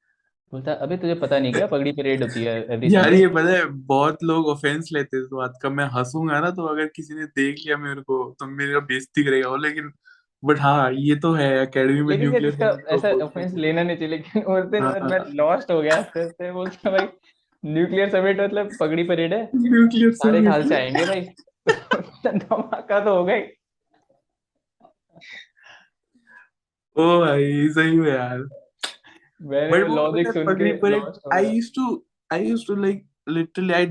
बोलता 0.53 0.71
है 0.71 0.77
अबे 0.79 0.97
तुझे 0.97 1.15
पता 1.15 1.39
नहीं 1.39 1.53
क्या? 1.53 1.67
पगड़ी 1.67 1.93
परेड 1.93 2.23
होती 2.23 2.43
है 2.45 2.55
एवरी 2.65 2.95
यार 2.95 3.13
ये 3.13 3.27
पता 3.29 3.53
है 3.53 3.65
बहुत 3.87 4.23
लोग 4.23 4.47
ऑफेंस 4.49 4.89
लेते 4.93 5.17
हैं 5.17 5.23
इस 5.25 5.31
बात 5.33 5.59
का। 5.63 5.71
मैं 5.71 5.85
हंसूँगा 5.85 6.41
ना 6.41 6.51
तो 6.51 6.67
अगर 6.67 6.87
किसी 6.97 7.15
ने 7.15 7.25
देख 7.25 7.57
लिया 7.67 7.77
मेरे 7.77 8.01
को 8.03 8.19
तो 8.41 8.47
मेरा 8.47 8.81
बेइज्जती 8.81 9.25
करेगा। 9.25 9.49
वो 9.49 9.57
लेकिन 9.57 9.91
बट 10.45 10.59
हाँ 10.61 10.93
ये 10.93 11.17
तो 11.17 11.33
है 11.33 11.49
एकेडमी 11.63 12.01
में 12.01 12.09
लेकिन 12.09 12.29
न्यूक्लियर 12.31 12.53
इसका 12.53 12.95
ऐसा 12.95 13.11
ऑफेंस 13.25 13.55
लेना 13.55 13.83
नहीं 13.83 13.97
चाहिए 13.97 14.17
लेकिन 14.17 14.71
दिन 14.71 14.83
हाँ, 14.83 14.93
हाँ। 14.93 15.09
मैं 15.09 15.19
लॉस्ट 15.35 15.71
हो 15.71 15.81
गया 15.83 15.97
हँसते 15.97 16.21
हँसते 16.21 16.53
बोलता 16.53 16.91
भाई 16.91 17.09
न्यूक्लियर 17.65 18.11
समिट 18.11 18.41
मतलब 18.41 18.71
पगड़ी 18.81 19.05
परेड 19.05 19.35
है? 19.35 19.43
न्यूक्लियर 19.57 20.13
सारे 20.13 20.45
खाल 20.45 20.69
से 20.69 20.75
आएँगे 20.75 21.05
भाई। 21.05 21.27
धमाका 22.39 23.01
तो 23.01 23.25
ही। 23.27 23.41
ओ 26.97 27.19
भाई 27.21 27.69
सही 27.69 27.97
में 27.97 28.11
यार। 28.11 28.66
पगड़ी 30.45 30.73
लॉस्ट 30.91 31.27
हो 31.27 31.33
आई 31.33 31.43
गया 31.43 31.53
used 31.53 31.75
to 31.77 32.05
I 32.31 32.49
used 32.49 32.67
to 32.67 32.77
like 32.77 33.07
literally 33.29 33.73
I 33.73 33.87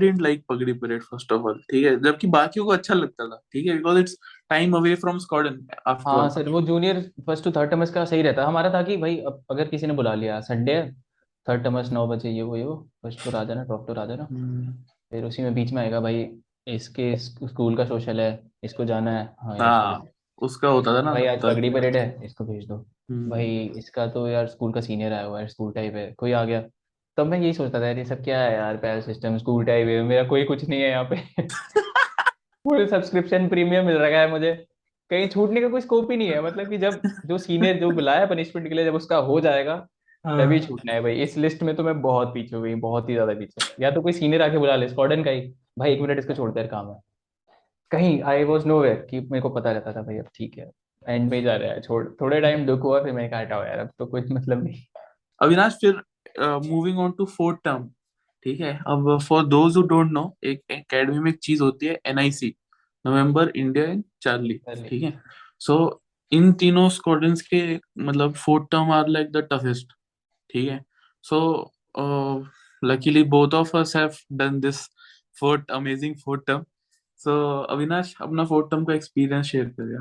पगड़ी 0.48 0.72
परेड 0.72 1.02
फ़र्स्ट 1.02 1.32
ऑफ़ 1.32 1.42
ऑल 1.42 1.58
ठीक 1.70 1.86
है? 1.86 1.96
जबकि 2.00 2.26
बाकियों 2.26 2.64
को 2.66 2.72
अच्छा 2.72 2.94
लगता 2.94 3.26
था 3.28 3.40
ठीक 3.52 3.66
है? 3.66 3.76
Because 3.76 3.98
it's 3.98 4.16
time 4.50 4.76
away 4.76 4.94
from 4.94 5.16
after 5.16 6.10
हाँ 6.10 6.28
सर 6.30 6.48
वो 6.48 6.60
junior 6.62 7.00
first 7.26 7.44
to 7.44 7.50
third 7.50 7.70
terms 7.70 7.90
का 7.90 8.04
सही 8.04 8.22
रहता। 8.22 8.46
हमारा 8.46 8.72
था 8.74 8.82
कि 8.82 8.96
भाई 8.96 9.16
अब 9.26 9.42
अगर 9.50 9.68
किसी 9.68 9.86
ने 9.86 9.92
बुला 9.94 10.14
लिया 10.14 10.40
संडे 10.40 10.74
है 10.74 10.90
थर्ड 11.46 11.62
टर्मस 11.64 11.90
नौ 11.92 12.06
बजे 12.08 12.30
ये 12.30 12.42
वो 12.42 12.56
ये 12.56 12.64
वो 12.64 12.76
फ़र्स्ट 13.02 13.24
टू 13.24 13.36
आ 13.36 13.44
जाना 13.44 13.64
टॉप 13.64 13.86
टू 13.86 14.00
आ 14.00 14.04
जाना 14.06 14.24
फिर 15.10 15.24
उसी 15.24 15.42
में 15.42 15.54
बीच 15.54 15.72
में 15.72 15.82
आएगा 15.82 16.00
भाई 16.00 16.28
इसके 16.66 17.16
स्कूल 17.16 17.76
का 17.76 17.84
सोशल 17.84 18.20
है 18.20 18.30
इसको 18.64 18.84
जाना 18.84 19.10
है। 19.10 19.24
हाँ 19.42 19.56
हाँ। 19.60 20.02
उसका 20.38 20.68
होता 20.68 20.94
था 20.94 21.02
ना 21.02 21.12
भाई 21.12 21.26
आज 21.26 21.42
पगड़ी 21.42 21.70
परेड 21.70 21.96
है 21.96 22.24
इसको 22.24 22.44
भेज 22.44 22.66
दो। 22.68 22.74
हम्म, 22.74 23.30
भाई 23.30 23.72
इसका 23.76 24.06
तो 24.06 24.26
यार 24.28 24.46
स्कूल 24.46 24.72
का 24.72 24.80
सीनियर 24.80 25.12
आया 25.12 25.24
हुआ 25.24 25.40
है 25.40 25.46
स्कूल 25.48 25.72
टाइप 25.72 25.94
है 25.94 26.12
कोई 26.12 26.32
आ 26.32 26.44
गया। 26.44 26.62
तब 27.18 27.26
मैं 27.26 27.38
यही 27.38 27.52
सोचता 27.52 27.80
था 27.80 27.88
ये 27.88 28.04
सब 28.04 28.22
क्या 28.24 28.40
है 28.40 28.52
यार 28.54 28.76
पैर 28.76 29.00
सिस्टम 29.00 29.38
स्कूल 29.38 29.64
टाइप 29.64 29.88
है 29.88 30.02
मेरा 30.02 30.24
कोई 30.24 30.44
कुछ 30.44 30.64
नहीं 30.68 30.80
है 30.80 30.90
यहाँ 30.90 31.04
पे। 31.04 31.16
पूरे 32.64 32.86
सब्सक्रिप्शन 32.86 33.48
प्रीमियम 33.48 33.86
मिल 33.86 33.96
रहा 33.96 34.20
है 34.20 34.30
मुझे। 34.30 34.52
कहीं 35.10 35.28
छूटने 35.28 35.60
का 35.60 35.68
कोई 35.68 35.80
स्कोप 35.80 36.10
ही 36.10 36.16
नहीं 36.16 36.28
है 36.28 36.40
मतलब 36.42 36.68
कि 36.68 36.78
जब 36.78 37.00
जो 37.26 37.38
सीनियर 37.38 37.78
जो 37.80 37.90
बुलाया 37.90 38.26
पनिशमेंट 38.26 38.68
के 38.68 38.74
लिए 38.74 38.84
जब 38.84 38.94
उसका 38.94 39.16
हो 39.16 39.40
जाएगा 39.40 39.76
तभी 40.24 40.58
हाँ 40.58 40.66
छूटना 40.66 40.92
है 40.92 41.00
भाई। 41.00 41.22
इस 41.22 41.36
लिस्ट 41.36 41.62
में 41.62 41.74
तो 41.76 41.82
मैं 41.84 42.00
बहुत 42.02 42.34
पीछे 42.34 42.56
हो 42.56 42.62
गई 42.62 42.74
बहुत 42.74 43.08
ही 43.08 43.14
ज़्यादा 43.14 43.34
पीछे। 43.34 43.82
या 43.82 43.90
तो 43.90 44.02
कोई 44.02 44.12
सीनियर 44.12 44.42
आके 44.42 44.58
बुला 44.58 44.76
ले 44.76 44.88
स्क्वाडन 44.88 45.22
का 45.24 45.30
ही। 45.30 45.40
भाई 45.78 45.92
एक 45.92 46.00
मिनट 46.00 46.18
इसको 46.18 46.34
छोड़ते 46.34 46.60
यार 46.60 46.68
काम 46.68 46.90
है। 46.90 47.00
कहीं 47.90 48.20
आई 48.24 48.44
वॉज़ 48.44 48.66
नो 48.66 48.80
वेयर 48.80 49.06
कि 49.10 49.20
मेरे 49.20 49.40
को 49.42 49.48
पता 49.50 49.72
रहता 49.72 49.92
था 49.92 50.02
भाई 50.02 50.16
अब 50.18 50.28
ठीक 50.34 50.58
है। 50.58 50.70
एंड 51.04 51.30
में 51.30 51.42
जा 51.42 51.54
रहा 51.56 51.72
है 51.72 51.80
छोड़ 51.80 52.04
थोड़े 52.20 52.40
टाइम 52.40 52.66
दुख 52.66 52.80
हुआ 52.84 53.02
फिर 53.04 53.12
मैंने 53.12 53.28
कहा 53.28 53.40
हटाओ 53.40 53.64
यार 53.64 53.78
अब 53.78 53.90
तो 53.98 54.06
कुछ 54.06 54.30
मतलब 54.32 54.64
नहीं। 54.64 54.82
अविनाश 55.40 55.74
फिर 55.80 56.02
moving 56.66 56.98
on 56.98 57.12
to 57.18 57.24
fourth 57.26 57.58
term 57.64 57.88
ठीक 58.46 58.60
है? 58.60 58.72
अब 58.86 59.18
for 59.28 59.46
those 59.46 59.76
who 59.76 59.82
don't 59.84 60.10
know 60.12 60.24
एक 60.44 60.62
एकेडमी 60.70 61.18
में 61.18 61.30
एक 61.30 61.38
चीज़ 61.42 61.62
होती 61.62 61.86
है 61.86 61.98
NIC 62.06 62.54
November 63.04 63.48
India 63.56 63.84
and 63.84 64.02
Charlie 64.22 64.58
ठीक 64.88 65.02
है? 65.02 65.12
सो 65.60 66.02
इन 66.32 66.52
तीनों 66.60 66.88
स्क्वाड्रंस 66.90 67.42
के 67.44 67.62
मतलब 67.98 68.32
fourth 68.36 68.64
term 68.72 68.90
are 68.92 69.08
like 69.08 69.30
the 69.32 69.48
toughest 69.52 69.92
ठीक 70.50 70.68
है? 70.68 70.80
So 71.24 71.72
luckily 72.82 73.22
both 73.34 73.54
of 73.54 73.76
us 73.76 73.96
have 73.96 74.16
done 74.38 74.60
this 74.60 74.80
fourth 75.36 75.70
amazing 75.72 76.14
fourth 76.24 76.42
term 76.46 76.64
so 77.20 77.32
Avinash 77.64 78.14
अपना 78.22 78.44
फोर्थ 78.44 78.70
टर्म 78.70 78.84
का 78.84 78.94
एक्सपीरियंस 78.94 79.46
शेयर 79.46 79.68
करिए। 79.70 79.98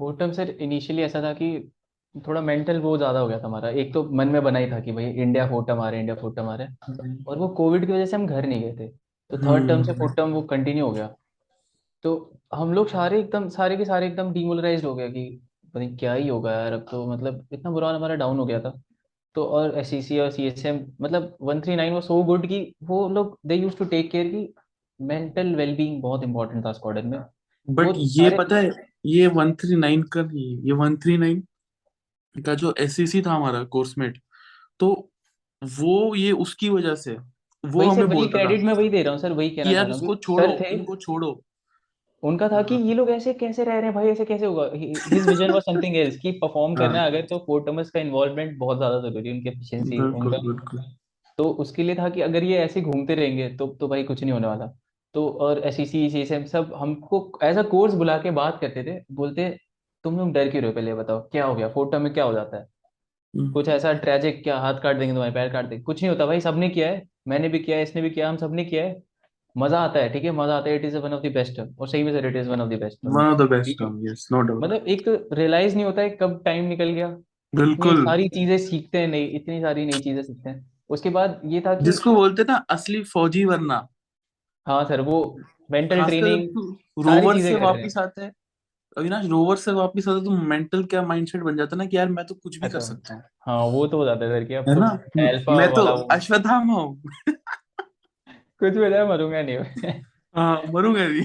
वो 0.00 0.10
टर्म 0.12 0.32
सर 0.32 0.50
इनिशियली 0.50 1.02
ऐसा 1.02 1.22
था 1.22 1.32
कि 1.32 1.70
थोड़ा 2.14 2.40
मेंटल 2.40 2.78
वो 2.80 2.96
ज़्यादा 2.96 3.18
हो 3.18 3.28
गया 3.28 3.38
था 3.38 3.46
हमारा। 3.46 3.68
एक 3.70 3.92
तो 3.94 4.02
मन 4.12 4.28
में 4.28 4.42
बना 4.44 4.58
ही 4.58 4.70
था 4.70 4.80
कि 4.80 4.92
भाई 4.92 5.04
इंडिया 5.04 5.46
फोर्थ 5.50 5.66
टर्म 5.66 5.80
आ 5.80 5.88
रहे 5.88 5.96
हैं 5.96 6.02
इंडिया 6.02 6.16
फोर्थ 6.20 6.36
टर्म 6.36 6.48
आ 6.48 6.54
रहे 6.54 6.66
हैं 6.66 7.24
और 7.28 7.38
वो 7.38 7.48
कोविड 7.56 7.86
की 7.86 7.92
वजह 7.92 8.06
से 8.06 8.16
हम 8.16 8.26
घर 8.26 8.46
नहीं 8.46 8.60
गए 8.62 8.72
थे। 8.76 8.88
तो 8.88 9.38
थर्ड 9.38 9.68
टर्म 9.68 9.82
से 9.82 9.90
हम्म। 9.90 10.00
फोर्थ 10.00 10.16
टर्म 10.16 10.32
वो 10.32 10.42
कंटिन्यू 10.48 10.86
हो 10.86 10.92
गया। 10.92 11.06
तो 12.04 12.32
हम 12.54 12.72
लोग 12.72 12.88
सारे 12.88 13.18
एकदम 13.20 13.48
सारे 13.48 13.76
के 13.76 13.84
सारे 13.84 14.06
एकदम 14.06 14.32
डिमोरलाइज्ड 14.32 14.86
हो 14.86 14.94
गया 14.94 15.08
कि 15.08 15.40
पता 15.74 15.86
क्या 15.96 16.12
ही 16.14 16.28
होगा 16.28 16.52
यार। 16.52 16.72
अब 16.72 16.86
तो 16.90 17.06
मतलब 17.06 17.46
इतना 17.52 17.70
बुरा 17.70 17.90
हमारा 17.90 18.14
डाउन 18.14 18.38
हो 18.38 18.44
गया 18.46 18.60
था। 18.60 18.80
तो 19.36 19.44
और 19.46 19.78
एस 19.78 19.92
और 20.12 20.30
सी 20.30 20.72
मतलब 21.00 21.36
वन 21.40 21.60
थ्री 21.60 21.76
नाइन 21.76 21.92
वो 21.92 22.00
सो 22.00 22.22
गुड 22.24 22.46
कि 22.46 22.60
वो 22.84 23.08
लोग 23.08 23.38
they 23.46 23.54
use 23.54 23.76
to 23.76 23.84
take 23.84 24.10
care 24.10 24.26
की 24.26 24.42
मेंटल 25.00 25.54
वेलबींग 25.56 26.00
बहुत 26.02 26.24
इंपॉर्टेंट 26.24 26.64
था 26.64 26.72
स्क्वाडन 26.72 27.06
में। 27.06 27.18
बट 27.68 27.92
ये 27.96 28.30
पता 28.38 28.56
है 28.56 28.70
ये 29.06 29.28
139 29.28 30.02
का 30.12 30.22
नहीं 30.22 30.44
है 30.46 30.66
ये 30.66 30.72
139 30.74 31.42
का 32.36 32.54
जो 32.56 32.74
एससीसी 32.80 33.22
था 33.22 33.32
हमारा 33.32 33.62
कोर्समेट 33.72 34.18
तो 34.80 34.88
वो 35.62 36.14
ये 36.16 36.32
उसकी 36.40 36.68
वजह 36.70 36.94
से 36.96 37.12
वो 37.64 37.78
वही 37.78 37.88
हमें 37.88 38.04
वही 38.04 38.14
बोलता 38.14 38.38
था। 38.38 38.44
क्रेडिट 38.44 38.64
मैं 38.64 38.74
वही 38.74 38.88
दे 38.88 39.02
रहा 39.02 39.12
हूँ 39.12 39.20
सर 39.20 39.32
वही 39.32 39.50
कहना 39.50 39.70
यार 39.70 39.84
रहा 39.84 39.94
हूँ 39.94 40.00
इसको 40.00 40.14
छोड़ो 40.16 40.46
इनको 40.68 40.96
छोड़ो। 40.98 41.40
उनका 42.22 42.48
था 42.48 42.62
कि 42.62 42.74
ये 42.76 42.94
लोग 42.94 43.10
ऐसे 43.10 43.32
कैसे 43.34 43.64
रह 43.64 43.72
रहे 43.72 43.82
हैं 43.82 43.94
भाई 43.94 44.08
ऐसे 44.08 44.24
कैसे 44.24 44.46
होगा? 44.46 44.68
His 44.74 45.28
vision 45.28 45.50
was 45.50 45.62
something 45.62 45.96
else 45.96 46.16
कि 46.16 46.32
परफॉर्म 46.32 46.74
करना 46.74 46.98
हाँ। 46.98 47.00
है 47.00 47.10
अगर 47.10 47.26
तो 47.26 47.38
फोर 47.46 47.62
टर्मस 47.62 47.90
का 47.90 48.00
इन्वॉल्वमेंट 48.00 48.56
बहुत 48.58 48.76
ज़्यादा 48.76 49.00
ज़रूरी 49.00 49.28
है 49.28 49.34
उनकी 49.34 49.48
एफिशिएंसी 49.48 49.98
उनका। 49.98 50.82
तो 51.38 51.44
उसके 51.60 51.82
लिए 51.82 51.94
था 51.94 52.08
कि 52.08 52.20
अगर 52.20 52.44
ये 52.44 52.58
ऐसे 52.58 52.80
घूमते 52.80 53.14
रहेंगे 53.14 53.48
तो 53.56 53.66
तो 53.80 53.88
भाई 53.88 54.02
कुछ 54.02 54.22
नहीं 54.22 54.32
होने 54.32 54.46
वाला। 54.46 54.72
तो 55.14 55.28
और 55.40 55.58
एसईसी 55.60 56.08
सीएसएम 56.10 56.44
सब 56.46 56.72
हमको 56.76 57.20
एज 57.44 57.58
अ 57.58 57.62
कोर्स 57.70 57.94
बुला 57.94 58.16
के 58.18 58.30
बात 58.32 58.58
करते 58.60 58.84
थे 58.84 58.98
बोलते 59.14 59.48
तुम 60.04 60.18
लोग 60.18 60.32
डर 60.32 60.48
क्यों 60.50 60.62
रहे 60.62 60.70
हो 60.70 60.74
पहले 60.74 60.94
बताओ 60.94 61.20
क्या 61.30 61.44
हो 61.44 61.54
गया? 61.54 61.68
फोर 61.68 61.90
टर्म 61.92 62.02
में 62.02 62.12
क्या 62.14 62.24
हो 62.24 62.32
जाता 62.32 62.56
है? 62.56 62.62
हम्म, 63.34 63.52
कुछ 63.52 63.68
ऐसा 63.70 63.92
ट्रेजिक 63.94 64.42
क्या 64.44 64.56
हाथ 64.58 64.80
काट 64.82 64.96
देंगे 64.96 65.12
तुम्हारे 65.14 65.32
पैर 65.34 65.52
काट 65.52 65.66
देंगे 65.66 65.82
कुछ 65.84 66.02
नहीं 66.02 66.10
होता 66.10 66.26
भाई 66.26 66.40
सबने 66.40 66.68
किया 66.70 66.88
है 66.88 67.02
मैंने 67.28 67.48
भी 67.48 67.58
किया 67.60 67.76
है 67.76 67.82
इसने 67.82 68.02
भी 68.02 68.10
किया 68.10 68.28
हम 68.28 68.36
सबने 68.38 68.64
किया 68.64 68.84
है। 68.84 69.02
मज़ा 69.56 69.80
आता 69.80 70.00
है 70.00 70.08
ठीक 70.12 70.24
है 70.24 70.30
मज़ा 70.32 70.56
आता 70.56 70.70
है 70.70 70.76
it 70.76 70.84
is 70.84 70.96
one 70.98 71.12
of 71.14 71.22
the 71.22 71.32
best 71.34 71.60
और 71.60 71.88
सही 71.88 72.02
में 72.02 72.12
sir 72.12 72.26
it 72.26 72.36
is 72.36 72.48
one 72.50 72.60
of 72.60 72.70
the 72.70 72.78
best 72.80 72.98
one 73.06 73.26
of 73.26 73.38
the 73.38 73.48
best 73.50 73.78
term 73.78 73.98
yes 74.08 74.28
no 74.32 74.40
doubt 74.42 74.64
मतलब 74.64 74.86
एक 74.88 75.04
तो 75.06 75.14
रियलाइज़ 75.34 75.74
नहीं 75.74 75.84
होता 75.84 76.02
है 76.02 76.10
कब 76.12 76.42
टाइम 76.44 76.64
निकल 76.64 76.90
गया। 76.90 77.08
बिल्कुल। 77.52 78.04
सारी 78.04 78.28
चीज़ें 78.30 78.56
सीखते 78.60 78.98
हैं 78.98 79.08
नहीं 79.08 79.30
इतनी 79.32 79.60
सारी 79.60 79.84
नई 79.86 80.00
चीज़ें 80.00 80.22
सीखते 80.22 80.50
हैं। 80.50 80.70
उसके 80.90 81.10
बाद 81.10 81.40
ये 81.46 81.60
था 81.60 81.74
कि 81.74 81.84
जिसको 81.84 82.14
बोलते 82.14 82.44
ना 82.44 82.54
असली 82.70 83.02
फौजी 83.04 83.44
बनना। 83.46 83.86
हाँ 84.66 84.84
सर 84.84 85.00
वो 85.00 85.16
मेंटल 85.70 86.04
ट्रेनिंग 86.04 86.48
सारी 86.98 87.20
रोवर 87.20 87.34
चीज़ें 87.34 87.48
से 87.50 87.54
कर 87.54 87.60
रहे 87.60 87.68
हैं। 87.68 87.82
वापस 87.82 87.96
आता 87.98 88.24
है। 88.24 88.32
अविनाश 88.96 89.26
रोवर 89.26 89.56
से 89.56 89.72
वापस 89.72 90.08
आता 90.08 90.24
तो 90.24 90.30
मेंटल 90.30 90.84
क्या 90.84 91.02
माइंडसेट 91.02 91.42
बन 91.42 91.56
जाता 91.56 91.76
ना 91.76 91.84
कि 91.86 91.96
यार 91.96 92.08
मैं 92.08 92.24
तो 92.26 92.34
कुछ 92.34 92.56
भी 92.56 92.60
कर 92.60 92.68
खत्म 92.68 92.80
सकता 92.80 93.14
हूँ। 93.14 93.22
हाँ 93.46 93.64
वो 93.66 93.86
तो 93.86 93.98
हो 93.98 94.04
जाता 94.04 94.24
है 94.24 94.30
सर 94.30 94.44
कि 94.44 94.54
अब 94.54 94.68
है 94.68 94.74
तो 94.74 94.80
ना 94.80 94.88
अल्फ़ा 95.28 95.56
मैं 95.56 95.68
तो 95.74 95.84
अश्वत्थामा 95.86 96.74
हूँ। 96.74 97.02
कुछ 98.60 98.74
भी 98.74 98.90
जाए 98.90 99.06
मरूँगा 99.08 99.42
नहीं 99.42 99.58
मैं। 99.58 100.00
हाँ 100.34 100.62
मरूँगा 100.72 101.06
भी 101.08 101.22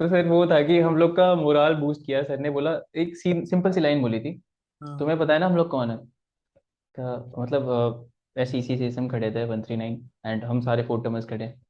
तो 0.00 0.08
सर 0.08 0.26
वो 0.28 0.46
था 0.46 0.60
कि 0.62 0.78
हम 0.80 0.96
लोग 0.96 1.16
का 1.16 1.34
मोराल 1.34 1.74
बूस्ट 1.74 2.04
किया। 2.06 2.22
सर 2.22 2.38
ने 2.38 2.50
बोला 2.50 2.72
एक 2.96 3.16
सिंपल 3.16 3.72
सी 3.72 3.80
लाइन 3.80 4.00
बोली 4.02 4.20
थी। 4.20 4.40
हाँ, 4.82 4.98
तुम्हें 4.98 5.18
पता 5.18 5.32
है 5.32 5.38
ना 5.38 5.46
हम 5.46 5.56
लोग 5.56 5.70
कौन 5.70 5.90
है? 5.90 5.96
तो 5.96 7.42
मतलब 7.42 8.10
एस 8.36 8.54
ई 8.54 8.62
सी 8.62 8.76
से 8.76 8.88
हम 9.00 9.08
खड़े 9.08 9.30
थे 9.30 9.44
वन 9.44 9.62
थ्री 9.62 9.76
नाइन 9.76 10.08
एंड 10.26 10.44
हम 10.44 10.60
सारे 10.60 10.82
फोटोमर्स 10.82 11.24
खड़े 11.24 11.44
हैं। 11.44 11.60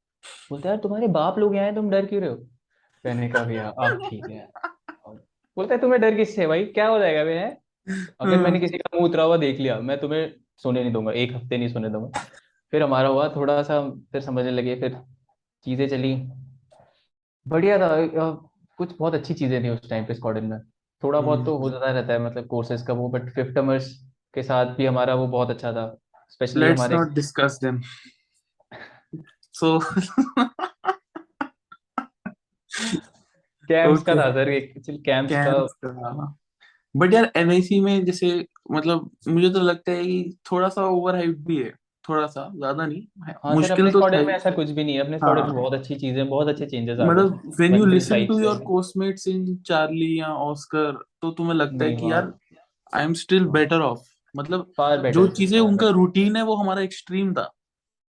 बोलते 0.51 0.69
यार 0.69 0.77
तुम्हारे 0.77 1.09
बाप 1.09 1.39
लोग 1.39 1.55
यहाँ 1.55 1.65
हैं 1.65 1.75
तुम 1.75 1.91
डर 1.91 2.07
क्यों 2.07 2.21
रहे 2.21 2.31
हो? 2.31 2.37
मैंने 3.05 3.29
कहा 3.29 3.45
भैया 3.45 3.69
अब 3.69 3.99
ठीक 4.11 4.25
है। 4.31 4.49
बोलता 5.57 5.75
है 5.75 5.81
तुम्हें 5.81 6.01
डर 6.01 6.15
किससे 6.17 6.47
भाई? 6.47 6.65
क्या 6.65 6.87
हो 6.89 6.99
जाएगा 6.99 7.25
भैया 7.25 7.47
अगर 8.21 8.37
मैंने 8.37 8.51
हाँ, 8.51 8.61
किसी 8.61 8.79
का 8.79 8.97
मुँह 8.97 9.09
उतरा 9.09 9.23
हुआ 9.23 9.37
देख 9.37 9.59
लिया 9.61 9.79
मैं 9.81 10.01
तुम्हें 10.01 10.33
सोने 10.57 10.83
नहीं 10.83 10.93
दूँगा 10.93 11.13
एक 11.13 11.33
हफ़्ते 11.33 11.59
नहीं 11.59 11.69
सोने 11.69 11.89
दूँगा। 11.89 12.21
फिर 12.71 12.83
हमारा 12.83 13.09
हुआ 13.09 13.29
थोड़ा 13.37 13.63
सा 13.63 13.91
फिर 13.91 14.21
समझने 14.21 14.51
लगे 14.51 14.75
फिर 14.81 14.97
चीज़ें 15.67 15.89
चली। 15.89 16.15
बढ़िया 17.49 17.79
था 17.79 17.89
कुछ 18.79 18.97
बहुत 18.99 19.15
अच्छी 19.15 19.35
चीज़ें 19.35 19.65
थी 19.65 19.69
उस 19.69 19.91
टाइम 19.91 20.05
पे 20.05 20.15
स्क्वाडन 20.15 20.45
में। 20.45 20.59
थोड़ा 21.03 21.21
बहुत 21.21 21.45
तो 21.47 21.57
हो 21.57 21.71
जाता 21.71 21.91
रहता 21.91 22.13
है 22.13 22.19
मतलब 22.19 22.47
कोर्सेज 22.47 22.83
का 22.83 22.93
वो 22.93 23.09
बट 23.09 23.31
फिफ्थ 23.31 23.55
टर्मर्स 23.55 23.93
के 24.35 24.43
साथ 24.43 24.67
भी 24.67 24.87
हमारा 24.87 25.15
वो 25.15 25.27
बहुत 25.27 25.51
अच्छा 25.51 25.73
था 25.73 25.99
स्पेशली 26.29 26.67
हमारे 26.67 26.97
सो 29.59 29.79
कैंप्स 33.69 34.03
का 34.03 34.15
था 34.15 34.31
सर 34.33 34.49
एक्चुअली 34.49 34.99
कैंप्स 34.99 35.33
का 35.35 36.35
बट 36.95 37.15
यार 37.15 37.31
एनआईसी 37.37 37.81
में 37.81 38.05
जैसे 38.05 38.47
मतलब 38.73 39.11
मुझे 39.29 39.51
तो 39.51 39.61
लगता 39.61 39.93
है 39.93 40.05
कि 40.05 40.39
थोड़ा 40.53 40.69
सा 40.69 40.85
ओवर 40.85 41.17
हाइप 41.17 41.37
भी 41.39 41.57
है 41.57 41.71
थोड़ा 42.09 42.27
सा 42.27 42.53
ज़्यादा 42.57 42.87
नहीं। 42.87 43.03
हाँ 43.25 43.55
मुश्किल 43.55 43.87
अपने 43.87 43.91
तो 43.93 44.01
था 44.03 44.23
में 44.25 44.35
ऐसा 44.35 44.51
कुछ 44.51 44.71
भी 44.71 44.85
नहीं 44.85 44.95
है 44.95 45.01
अपने 45.01 45.17
में 45.17 45.23
हाँ 45.23 45.53
बहुत 45.53 45.75
अच्छी 45.75 45.95
चीज़ें 45.95 46.29
बहुत 46.29 46.49
अच्छे 46.49 46.67
चेंजेस 46.67 47.01
आ 47.01 47.05
मतलब 47.05 47.53
when 47.61 47.77
you 47.77 47.85
listen 47.85 48.27
to 48.27 48.39
your 48.41 48.59
coursemates 48.59 49.29
in 49.29 49.57
Charlie 49.57 50.21
या 50.21 50.27
ऑस्कर 50.27 50.93
तो 51.23 51.31
तुम्हें 51.31 51.55
लगता 51.55 51.85
है 51.85 51.93
कि 51.93 52.13
यार 52.13 52.33
I 52.95 53.05
am 53.05 53.13
still 53.15 53.45
better 53.45 53.81
off 53.81 54.09
मतलब 54.35 54.73
जो 55.13 55.27
चीज़ें 55.27 55.61
उनका 55.61 55.89
रूटीन 55.89 56.37
है 56.37 56.43
वो 56.43 56.55
हमारा 56.55 56.83
एक्सट्रीम 56.83 57.33
था। 57.35 57.51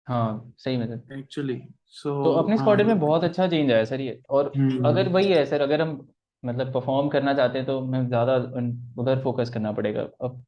हाँ 0.08 0.52
सही 0.58 0.76
में 0.76 0.86
सर। 0.86 1.18
एक्चुअली 1.18 1.60
सो 1.94 2.12
तो 2.24 2.30
अपने 2.32 2.56
हाँ। 2.56 2.76
में 2.76 2.98
बहुत 3.00 3.24
अच्छा 3.24 3.46
चेंज 3.48 3.72
आया 3.72 3.84
सर 3.84 4.00
ये। 4.00 4.20
और 4.30 4.46
अगर 4.46 5.02
हम्म 5.02 5.14
वही 5.14 5.32
है 5.32 5.44
सर 5.46 5.60
अगर 5.60 5.80
हम 5.82 5.90
मतलब 6.42 6.72
परफॉर्म 6.74 7.08
करना 7.08 7.34
चाहते 7.34 7.58
हैं 7.58 7.66
तो 7.66 7.78
हमें 7.80 8.06
ज़्यादा 8.08 8.36
उधर 9.02 9.22
फोकस 9.22 9.50
करना 9.50 9.72
पड़ेगा। 9.72 10.02
अब 10.22 10.42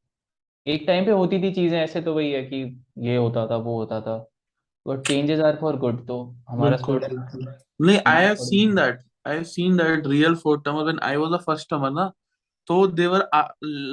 एक 0.67 0.85
टाइम 0.87 1.05
पे 1.05 1.11
होती 1.11 1.43
थी 1.43 1.53
चीज़ें 1.53 1.79
ऐसे 1.79 2.01
तो 2.03 2.15
वही 2.15 2.31
है 2.33 2.43
कि 2.45 2.63
ये 2.99 3.17
होता 3.17 3.47
था 3.47 3.57
वो 3.59 3.79
होता 3.79 4.01
था। 4.01 4.17
But 4.87 5.07
changes 5.07 5.41
are 5.41 5.57
for 5.57 5.77
good 5.77 6.07
तो 6.07 6.23
हमारा 6.49 6.79
नहीं 7.81 7.99
I 8.07 8.25
have 8.25 8.35
seen 8.37 8.75
that 8.75 8.99
I 9.27 9.35
have 9.35 9.43
seen 9.45 9.77
that 9.77 10.07
real 10.07 10.35
fourth 10.35 10.65
termer 10.65 10.83
when 10.85 10.99
I 11.03 11.17
was 11.17 11.33
the 11.33 11.43
first 11.47 11.71
termer 11.71 11.91
ना 11.91 12.11
तो 12.71 12.87
they 12.87 13.07
were 13.09 13.25
uh, 13.35 13.49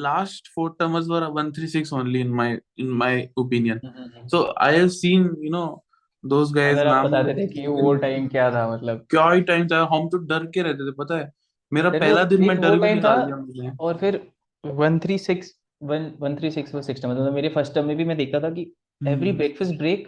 last 0.06 0.50
four 0.56 0.70
termers 0.82 1.08
were 1.10 1.30
136 1.30 1.92
only 1.94 2.22
in 2.22 2.34
my 2.40 2.60
in 2.78 2.90
my 3.04 3.30
opinion. 3.38 3.80
so 4.28 4.54
I 4.58 4.72
have 4.74 4.92
seen 4.92 5.24
you 5.42 5.52
know 5.52 5.84
those 6.24 6.52
guys 6.52 6.74
अगर 6.74 6.88
आप 6.88 6.96
नाम 6.96 7.08
बताते 7.08 7.34
थे 7.34 7.48
कि 7.48 7.68
वो 7.68 7.96
time 7.96 8.28
क्या 8.28 8.52
था 8.52 8.76
मतलब। 8.76 9.06
क्या 9.10 9.32
ही 9.32 9.42
टाइम 9.42 9.68
था 9.68 9.90
हम 9.92 10.10
तो 10.10 10.18
डर 10.18 10.46
के 10.46 10.62
रहते 10.62 10.88
थे 10.88 10.92
पता 10.92 11.18
है? 11.18 11.34
मेरा 11.74 11.90
पहला 11.90 12.24
दिन 12.24 12.48
में 12.48 12.62
डर 12.62 12.82
था 12.82 12.94
निकाल 12.94 13.22
दिया 13.22 13.38
मुझे। 13.38 13.72
और 13.80 13.98
फिर 13.98 14.28
one 14.66 15.00
three 15.00 15.18
six 15.18 15.52
one 15.84 16.14
one 16.20 16.36
three 16.36 16.52
six 16.52 16.76
वो 16.76 16.82
सिक्स 16.82 17.06
मतलब 17.06 17.34
मेरे 17.34 17.50
फ़र्स्ट 17.50 17.74
टर्म 17.74 17.88
में 17.88 17.98
भी 17.98 18.06
मैं 18.06 18.18
देखता 18.18 18.40
था 18.40 18.50
कि 18.50 18.74
एवरी 19.08 19.32
ब्रेकफास्ट 19.32 19.76
ब्रेक 19.76 20.08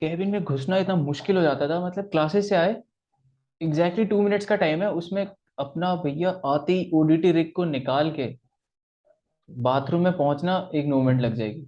केबिन 0.00 0.30
में 0.30 0.44
घुसना 0.44 0.76
इतना 0.76 0.96
मुश्किल 0.96 1.36
हो 1.36 1.42
जाता 1.42 1.68
था 1.68 1.86
मतलब 1.86 2.04
क्लासेस 2.04 2.48
से 2.48 2.56
आए 2.56 2.82
एग्जैक्टली 3.62 4.04
टू 4.04 4.22
मिनट्स 4.22 4.46
का 4.46 4.56
टाइम 4.56 4.82
है 4.82 4.92
उसमें 4.92 5.26
अपना 5.58 5.94
भैया 5.96 6.30
आते 6.46 6.72
ही 6.72 6.90
ओडीटी 6.94 7.32
रिग 7.32 7.52
को 7.56 7.64
निकाल 7.66 8.10
के 8.10 8.26
बाथरूम 9.48 10.04
में 10.04 10.12
पहुँचना 10.12 10.56
एक 10.74 10.86
नौ 10.86 11.00
मिनट 11.02 11.20
लग 11.20 11.34
जाएगी। 11.34 11.66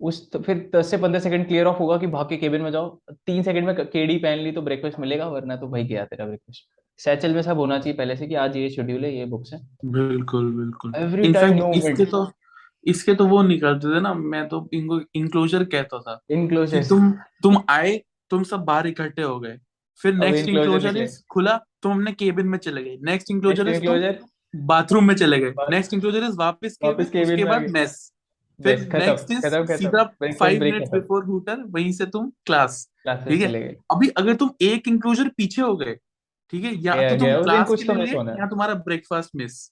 उस 0.00 0.30
तो 0.30 0.38
फिर 0.40 0.70
दस 0.74 0.90
से 0.90 0.96
पंद्रह 0.98 1.20
सेकंड 1.20 1.46
क्लियर 1.48 1.66
ऑफ़ 1.66 1.78
होगा 1.78 1.96
कि 1.98 2.06
भाग 2.08 2.28
के 2.28 2.36
केबिन 2.36 2.62
में 2.62 2.70
जाओ। 2.72 2.88
तीन 3.26 3.42
सेकंड 3.42 3.66
में 3.66 3.74
केडी 3.76 4.16
पहन 4.18 4.38
ली 4.38 4.52
तो 4.52 4.62
ब्रेकफास्ट 4.62 4.98
मिलेगा 5.00 5.28
वरना 5.28 5.56
तो 5.56 5.68
भाई 5.68 5.84
गया 5.84 6.04
तेरा 6.04 6.26
ब्रेकफास्ट 6.26 6.66
सैचल 7.00 7.34
में 7.34 7.40
सब 7.42 7.58
होना 7.58 7.78
चाहिए 7.78 7.96
पहले 7.98 8.16
से 8.16 8.26
कि 8.26 8.34
आज 8.36 8.56
ये 8.56 8.68
शेड्यूल 8.70 9.04
है 9.04 9.14
ये 9.14 9.24
बुक्स 9.26 9.52
है। 9.52 9.60
बिल्कुल 9.84 10.50
बिल्कुल। 10.52 10.92
एवरी 10.96 11.32
टाइम 11.32 11.54
नो 11.54 11.72
इसके 11.72 12.04
तो 12.06 12.30
इसके 12.86 13.14
तो 13.14 13.26
वो 13.26 13.42
निकलते 13.42 13.94
थे 13.94 14.00
ना 14.00 14.12
मैं 14.14 14.46
तो 14.48 14.68
इनको 14.74 15.00
इंक्लोजर 15.16 15.64
कहता 15.66 15.98
था। 16.00 16.20
इनक्लोजर 16.30 16.84
तुम 16.84 17.10
तुम 17.42 17.56
आए 17.70 17.96
तुम 18.30 18.42
सब 18.44 18.64
बाहर 18.64 18.86
इकट्ठे 18.86 19.22
हो 19.22 19.38
गए। 19.40 19.58
फिर 20.00 20.14
नेक्स्ट 20.14 20.48
इंक्लोजर 20.48 20.96
इज़ 20.96 21.18
खुला 21.30 21.56
तुम 21.82 21.92
अपने 21.92 22.12
केबिन 22.14 22.46
में 22.46 22.58
चले 22.58 22.82
गए। 22.84 22.96
नेक्स्ट 23.02 23.30
इंक्लोजर 23.30 23.68
इज़ 23.68 23.84
बाथरूम 24.54 25.04
में 25.04 25.14
चले 25.14 25.38
गए। 25.40 25.52
नेक्स्ट 25.70 25.94
इंक्लोजर 25.94 26.24
इज़ 26.24 26.36
वापस 26.38 26.78
केबिन 26.82 27.46
आ 27.46 27.50
बाद 27.50 27.70
मेस 27.70 28.12
फिर 28.60 28.80
नेक्स्ट 28.94 29.30
इज़ 29.30 29.72
सीधा 29.74 30.02
फाइव 30.22 30.60
मिनट्स 30.60 30.90
बिफोर 30.90 31.24
हूटर 31.24 31.62
वहीं 31.68 31.92
से 31.92 32.06
तुम 32.06 32.30
क्लास 32.46 32.88
ठीक 33.08 33.40
है? 33.40 33.62
अभी 33.90 34.08
अगर 34.08 34.34
तुम 34.34 34.50
एक 34.62 34.88
इंक्लोजर 34.88 35.28
पीछे 35.28 35.62
हो 35.62 35.76
गए 35.76 35.94
ठीक 36.52 36.64
है? 36.64 36.74
या 36.82 36.94
तो 37.08 37.16
तुम 37.16 37.42
क्लास 37.42 37.68
के 37.70 37.84
तो 37.84 37.94
लिए 37.94 38.06
है। 38.06 38.38
या 38.38 38.46
तुम्हारा 38.46 38.74
ब्रेकफास्ट 38.86 39.30
मिस 39.36 39.70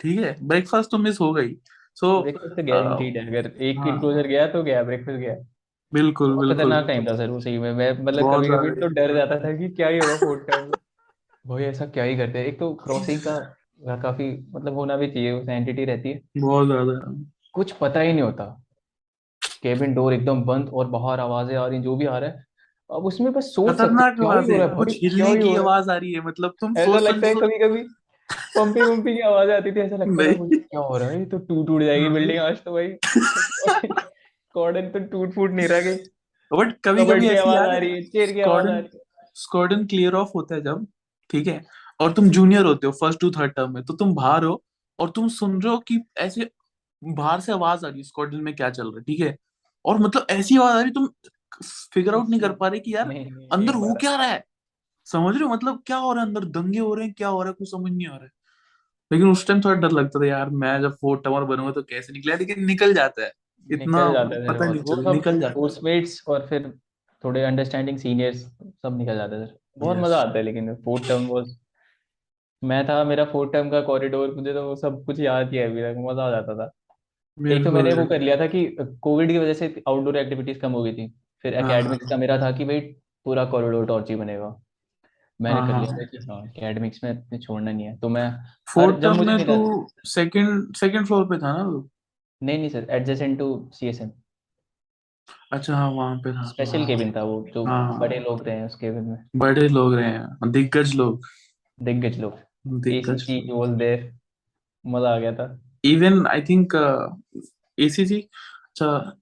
ठीक 0.00 0.20
है? 0.20 0.36
ब्रेकफास्ट 0.42 0.90
तो 0.90 0.98
मिस 0.98 1.20
हो 1.20 1.32
गई। 1.32 1.56
सो 1.96 2.20
ब्रेकफास्ट 2.22 2.56
तो 2.56 2.62
गारंटीड 2.62 3.16
है। 3.16 3.26
अगर 3.28 3.50
एक 3.62 3.78
हाँ। 3.78 3.88
इनक्लोजर 3.88 4.26
गया 4.26 4.46
तो 4.46 4.62
गया 4.62 4.82
ब्रेकफास्ट 4.82 5.20
गया। 5.20 5.34
बिल्कुल 5.92 6.32
बहुत 6.32 6.46
बिल्कुल। 6.46 6.56
खतरनाक 6.56 6.86
टाइम 6.86 7.06
था 7.06 7.16
सर 7.16 7.30
वो 7.30 7.40
सही 7.40 7.58
में। 7.58 7.72
मैं 7.72 7.90
मतलब 7.94 8.22
बहुत 8.22 8.44
कभी 8.44 8.48
कभी 8.48 8.80
तो 8.80 8.86
डर 8.90 9.14
जाता 9.14 9.38
था 9.38 9.52
कि 9.56 9.68
क्या 9.70 9.88
ही 9.88 9.98
होगा 9.98 10.16
फोर्थ 10.16 10.46
टाइम 10.50 10.64
में 10.64 10.72
भाई 11.44 11.64
ऐसा 11.64 11.86
क्या 11.86 12.04
ही 12.04 12.16
करते 12.16 12.38
हैं। 12.38 12.46
एक 12.46 12.58
तो 12.58 12.72
क्रॉसिंग 12.84 13.20
का 13.20 13.96
काफ़ी 13.96 14.26
मतलब 14.54 14.74
होना 14.74 14.96
भी 14.96 15.06
चाहिए 15.06 15.32
उस 15.32 15.48
एंटिटी 15.48 15.84
रहती 15.84 16.08
है। 16.08 16.20
बहुत 16.38 16.66
ज़्यादा। 16.66 16.98
कुछ 17.54 17.72
पता 17.72 18.00
ही 18.00 18.12
नहीं 18.12 18.22
होता। 18.22 18.44
केबिन 19.62 19.94
डोर 19.94 20.12
एकदम 20.12 20.42
बंद 20.44 20.68
और 20.72 20.86
बाहर 20.88 21.20
आवाज़ें 21.20 21.56
आ 21.56 21.66
रही 21.66 21.80
जो 21.80 21.96
भी 21.96 22.06
आ 22.06 22.18
रहा 22.18 22.30
है। 22.30 22.44
अब 22.90 23.04
उसमें 23.06 23.32
बस 23.32 23.44
सोच 23.54 23.70
सकते 23.70 23.84
खतरनाक 23.84 24.18
हो, 24.20 24.28
क्या 24.28 24.40
ही 24.40 24.46
हो 24.46 24.52
है 24.52 24.58
रहा 24.58 24.68
है? 24.68 24.74
कुछ 24.76 24.98
हिलने 25.02 25.28
ही 25.28 25.36
की 25.38 25.48
हो? 25.48 25.56
आवाज़ 25.58 25.90
आ 25.90 25.96
रही 25.96 26.12
है 26.12 26.20
मतलब 26.20 26.54
तुम 26.60 26.76
ऐसा 26.78 26.98
लगता 26.98 27.26
है 27.26 27.34
कभी 27.34 27.58
कभी 27.58 27.82
पंपी 28.56 28.80
पंपी 28.80 29.14
की 29.14 29.20
आवाज़ 29.22 29.50
आती 29.50 29.72
थी 29.72 29.80
ऐसा 29.80 29.96
लगता 29.96 30.22
नहीं। 30.22 30.58
क्या 30.60 30.80
हो 30.80 30.96
रहा 30.96 31.08
है? 31.08 31.18
ये 31.18 31.24
तो 31.26 31.38
टूट 31.40 31.66
टूट 31.66 31.82
जाएगी 31.82 32.04
हाँ। 32.04 32.12
बिल्डिंग 32.14 32.38
आज 32.38 32.62
तो 32.64 32.72
भाई। 32.72 32.88
कॉर्डन 34.54 34.88
तो 34.88 34.98
टूट 35.06 35.34
फूट 35.34 35.50
नहीं 35.50 35.68
रह 35.68 35.80
गई। 35.80 35.96
बट 36.50 36.72
कभी 36.84 37.04
कभी 37.06 37.28
ऐसी 37.28 37.38
आवाज़ 37.38 37.58
आ 37.58 37.76
रही 37.76 37.90
है 37.90 38.02
चेयर 38.02 38.32
की 38.32 38.40
आवाज़ 38.40 38.66
आ 38.66 38.70
रही 38.70 38.82
है। 38.94 39.02
स्क्वाडन 39.34 39.86
क्लियर 39.86 40.14
ऑफ़ 40.14 40.30
होता 40.34 40.54
है 40.54 40.60
जब 40.60 40.86
ठीक 41.30 41.46
है? 41.46 41.64
और 42.00 42.12
तुम 42.12 42.28
जूनियर 42.30 42.64
होते 42.64 42.86
हो 42.86 42.92
फ़र्स्ट 42.92 43.20
टू 43.20 43.30
थर्ड 43.30 43.52
टर्म 43.52 43.74
में 43.74 43.82
तो 43.84 43.94
तुम 43.94 44.14
बाहर 44.14 44.44
हो 44.44 44.62
और 44.98 45.10
तुम 45.10 45.28
सुन 45.28 45.60
रहे 45.62 45.72
हो 45.72 45.78
कि 45.78 46.00
ऐसे 46.18 46.50
बाहर 47.02 47.40
से 47.40 47.52
आवाज़ 47.52 47.86
आ 47.86 47.88
रही 47.88 47.98
है 47.98 48.04
स्क्वाडन 48.04 48.40
में 48.40 48.54
क्या 48.54 48.70
चल 48.70 48.82
रहा 48.82 48.98
है 48.98 49.02
ठीक 49.02 49.20
है? 49.20 49.36
और 49.84 49.98
मतलब 49.98 50.26
ऐसी 50.30 50.56
आवाज़ 50.56 50.76
आ 50.76 50.80
रही 50.80 50.90
तुम 50.90 51.08
फिगर 51.94 52.14
आउट 52.14 52.28
नहीं 52.28 52.40
कर 52.40 52.52
पा 52.52 52.68
रहे 52.68 52.80
कि 52.80 52.94
यार 52.94 53.08
नहीं 53.08 53.30
नहीं 53.30 53.48
अंदर 53.52 53.74
हो 53.74 53.94
क्या 53.94 54.14
रहा 54.16 54.26
है? 54.26 54.44
समझ 55.06 55.34
रहे 55.34 55.44
हो? 55.44 55.54
मतलब 55.54 55.82
क्या 55.86 55.96
हो 55.96 56.12
रहा 56.12 56.22
है 56.22 56.28
अंदर? 56.28 56.44
दंगे 56.44 56.78
हो 56.78 56.94
रहे 56.94 57.04
हैं 57.04 57.14
क्या 57.14 57.28
हो 57.28 57.42
रहा 57.42 57.48
है? 57.48 57.54
कुछ 57.54 57.70
समझ 57.70 57.92
नहीं 57.92 58.06
आ 58.06 58.14
रहा 58.14 58.24
है। 58.24 58.30
लेकिन 59.12 59.30
उस 59.30 59.46
टाइम 59.46 59.60
थोड़ा 59.60 59.74
डर 59.80 59.90
लगता 59.90 60.20
था 60.20 60.26
यार 60.26 60.50
मैं 60.50 60.80
जब 60.82 60.92
फोर्थ 60.92 61.22
टावर 61.24 61.44
बनूँगा 61.44 61.72
तो 61.72 61.82
कैसे 61.82 62.12
निकला? 62.12 62.34
लेकिन 62.34 62.64
निकल 62.64 62.94
जाता 62.94 63.24
है। 63.24 63.32
इतना 63.66 63.98
निकल 63.98 64.12
जाते 64.12 64.40
पता 64.48 64.64
नहीं 64.66 64.80
वो 64.80 64.94
सब 64.94 65.08
निकल 65.08 65.40
जाता 65.40 65.48
है। 65.48 65.54
कोर्समेट्स 65.54 66.22
और 66.28 66.46
फिर 66.46 66.70
थोड़े 67.24 67.42
अंडरस्टैंडिंग 67.44 67.98
सीनियर्स 67.98 68.38
सब 68.82 68.98
निकल 68.98 69.16
जाते 69.16 69.44
थे 69.44 69.50
बहुत 69.78 69.96
यस 69.96 70.02
मज़ा 70.04 70.20
आता 70.20 70.38
है 70.38 70.42
लेकिन 70.44 70.74
फोर्थ 70.84 71.08
टर्म 71.08 71.26
वाज 71.26 71.56
मैं 72.62 72.84
था 72.88 73.02
मेरा 73.04 73.24
फोर्थ 73.24 73.52
टर्म 73.52 73.70
का 73.70 73.80
कॉरिडोर 73.82 74.34
मुझे 74.34 74.52
तो 74.52 74.62
वो 74.68 74.74
सब 74.76 75.04
कुछ 75.06 75.20
याद 75.20 75.50
ही 75.50 75.58
है 75.58 75.64
अभी 75.70 75.82
तक 75.82 75.96
मज़ा 76.00 76.24
आ 76.24 76.30
जाता 76.30 76.54
था। 76.56 76.70
एक 77.38 77.64
तो 77.64 77.70
मैंने 77.72 77.92
वो 77.94 78.04
कर 78.06 78.20
लिया 78.20 78.36
था 78.36 78.46
कि 78.46 78.64
कोविड 79.02 79.30
की 79.30 79.38
वजह 79.38 79.54
से 79.54 79.82
आउटडोर 79.88 80.16
एक्टिविटीज़ 80.16 80.58
कम 80.58 80.72
हो 80.72 80.82
गई 80.82 80.92
थी। 80.92 81.08
फिर 81.44 81.54
हाँ 81.54 81.70
एकेडमिक्स 81.70 82.08
का 82.10 82.16
मेरा 82.16 82.38
था 82.38 82.50
कि 82.52 82.64
भाई 82.64 82.80
पूरा 83.26 83.44
कॉरिडोर 83.46 83.86
टॉर्च 83.86 84.10
ही 84.10 84.16
बनेगा। 84.16 84.54
मैंने 85.40 85.56
हाँ 85.56 85.66
कर 85.66 85.72
हाँ 85.72 85.80
लिया 85.80 85.92
था 85.92 86.04
कि 86.04 86.18
हाँ 86.30 86.42
एकेडमिक्स 86.46 87.04
में 87.04 87.10
इतने 87.10 87.38
छोड़ना 87.38 87.70
नहीं 87.72 87.86
है। 87.86 87.96
तो 87.98 88.08
मैं 88.08 88.30
फोर्थ 88.68 89.02
टर्म 89.02 89.26
में 89.26 89.44
तो 89.46 89.86
सेकंड 90.06 90.74
सेकंड 90.76 91.06
फ्लोर 91.06 91.24
पे 91.24 91.38
था 91.38 91.52
ना 91.52 91.64
नहीं 92.42 92.58
नहीं 92.58 92.68
सर 92.68 92.86
एडजेसेंट 92.90 93.38
टू 93.38 93.46
सीएसएम 93.74 94.10
अच्छा 95.52 95.76
हाँ 95.76 95.90
वहाँ 95.90 96.16
पे 96.18 96.32
था 96.32 96.42
स्पेशल 96.44 96.78
हाँ 96.78 96.86
केबिन 96.86 97.12
था 97.12 97.22
वो 97.22 97.44
जो 97.54 97.64
हाँ 97.66 97.98
बड़े 97.98 98.18
लोग 98.20 98.42
रहे 98.42 98.56
हैं 98.56 98.66
उस 98.66 98.74
केबिन 98.76 99.04
में। 99.04 99.24
बड़े 99.36 99.68
लोग 99.68 99.94
रहे 99.94 100.10
हैं 100.10 100.50
दिग्गज 100.52 100.94
लोग। 100.94 101.26
दिग्गज 101.78 102.18
लोग। 102.20 102.38
दिग्गज 102.82 103.26
वाज 103.50 103.70
देयर 103.78 104.12
मज़ा 104.84 105.14
आ 105.14 105.18
गया 105.18 105.32
था। 105.34 105.46
इवन 105.84 106.26
आई 106.26 106.42
थिंक 106.42 106.74
एसीसी 107.78 108.20
अच्छा 108.20 109.18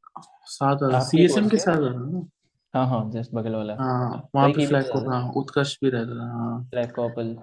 साथ 0.46 1.00
सीएसएम 1.02 1.48
के 1.48 1.56
साथ 1.56 1.76
आ 1.76 1.78
रहा 1.78 2.04
ना? 2.10 2.26
हाँ 2.74 2.86
हाँ 2.88 3.10
जस्ट 3.10 3.34
बगल 3.34 3.54
वाला। 3.54 3.74
हाँ 3.74 4.28
वहाँ 4.34 4.48
पे 4.48 4.66
फ्लैग 4.66 4.84
से 4.84 4.92
को 4.92 5.10
हाँ 5.10 5.22
उत्कर्ष 5.36 5.76
भी 5.84 5.90
रहता 5.90 6.14
था 6.14 6.30
हाँ। 6.32 6.62
फ्लैग 6.70 6.92
कॉपल 6.94 7.36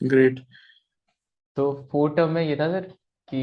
ग्रेट 0.00 0.40
तो 1.56 1.72
फोर्थ 1.92 2.16
टर्म 2.16 2.30
में 2.30 2.42
ये 2.42 2.56
था 2.56 2.68
सर 2.72 2.92
कि 3.28 3.42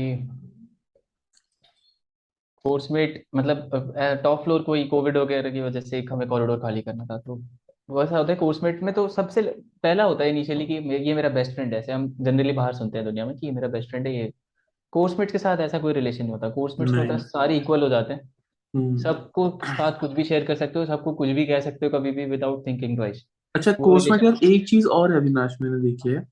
कोर्समेट 2.66 3.24
मतलब 3.36 3.94
टॉप 4.24 4.44
फ्लोर 4.44 4.62
कोई 4.62 4.84
कोविड 4.84 5.18
वगैरह 5.18 5.52
की 5.52 5.62
वजह 5.62 5.82
से 5.82 6.00
एक 6.00 6.12
हमें 6.14 6.28
कॉरिडोर 6.28 6.60
खाली 6.60 6.82
करना 6.82 7.06
था 7.06 7.18
तो 7.18 7.42
वैसा 7.90 8.18
होता 8.18 8.32
है 8.34 8.38
कोर्समेट 8.40 8.84
में 8.84 8.94
तो 8.94 9.08
सबसे 9.08 9.42
पहला 9.84 10.04
होता 10.04 10.24
है 10.24 10.30
इनिशियली 10.30 10.66
कि 10.66 10.74
ये 11.06 11.14
मेरा 11.14 11.30
बेस्ट 11.30 11.52
फ्रेंड 11.52 11.74
है 11.74 11.80
ऐसे 11.80 11.92
हम 11.92 12.16
जनरली 12.22 12.52
बाहर 12.52 12.74
सुनते 12.74 12.98
हैं 12.98 13.06
दुनिया 13.06 13.26
में 13.26 13.36
कि 13.38 13.48
ये 13.48 13.54
मेरा 13.54 13.68
बेस्ट 13.68 13.90
फ्रेंड 13.90 14.08
है 14.08 14.16
ये 14.16 14.32
कोर्समेट 14.92 15.32
के 15.32 15.38
साथ 15.38 15.58
ऐसा 15.58 15.80
कोई 15.80 15.94
रिलेशन 15.94 16.24
नहीं 16.24 16.34
होता 16.34 16.50
कोर्समेट्स 16.50 16.92
में 16.94 17.00
होता 17.00 17.14
है 17.14 17.20
सारे 17.20 17.58
इक्वल 17.58 17.84
हो 17.84 17.90
जाते 17.90 18.14
हैं। 18.14 18.34
हम्म। 18.76 18.98
सबको 18.98 19.60
साथ 19.66 20.00
कुछ 20.00 20.12
भी 20.12 20.24
शेयर 20.24 20.46
कर 20.46 20.56
सकते 20.56 20.80
हो 20.80 20.86
सबको 20.86 21.14
कुछ 21.14 21.30
भी 21.30 21.46
कह 21.46 21.60
सकते 21.60 21.86
हो 21.86 22.00
कभी 22.00 22.12
भी 22.12 22.26
विदाउट 22.26 22.68
थिंकिंग 22.68 22.96
ट्वाइस 22.96 23.26
अच्छा 23.56 23.72
कोर्स 23.72 24.06
रिलेशन 24.06 24.26
यार 24.26 24.54
एक 24.54 24.68
चीज़ 24.68 24.88
और 24.88 25.12
है 25.12 25.18
अविनाश 25.18 25.58
मैंने 25.62 25.82
देखी 25.82 26.10
है 26.10 26.28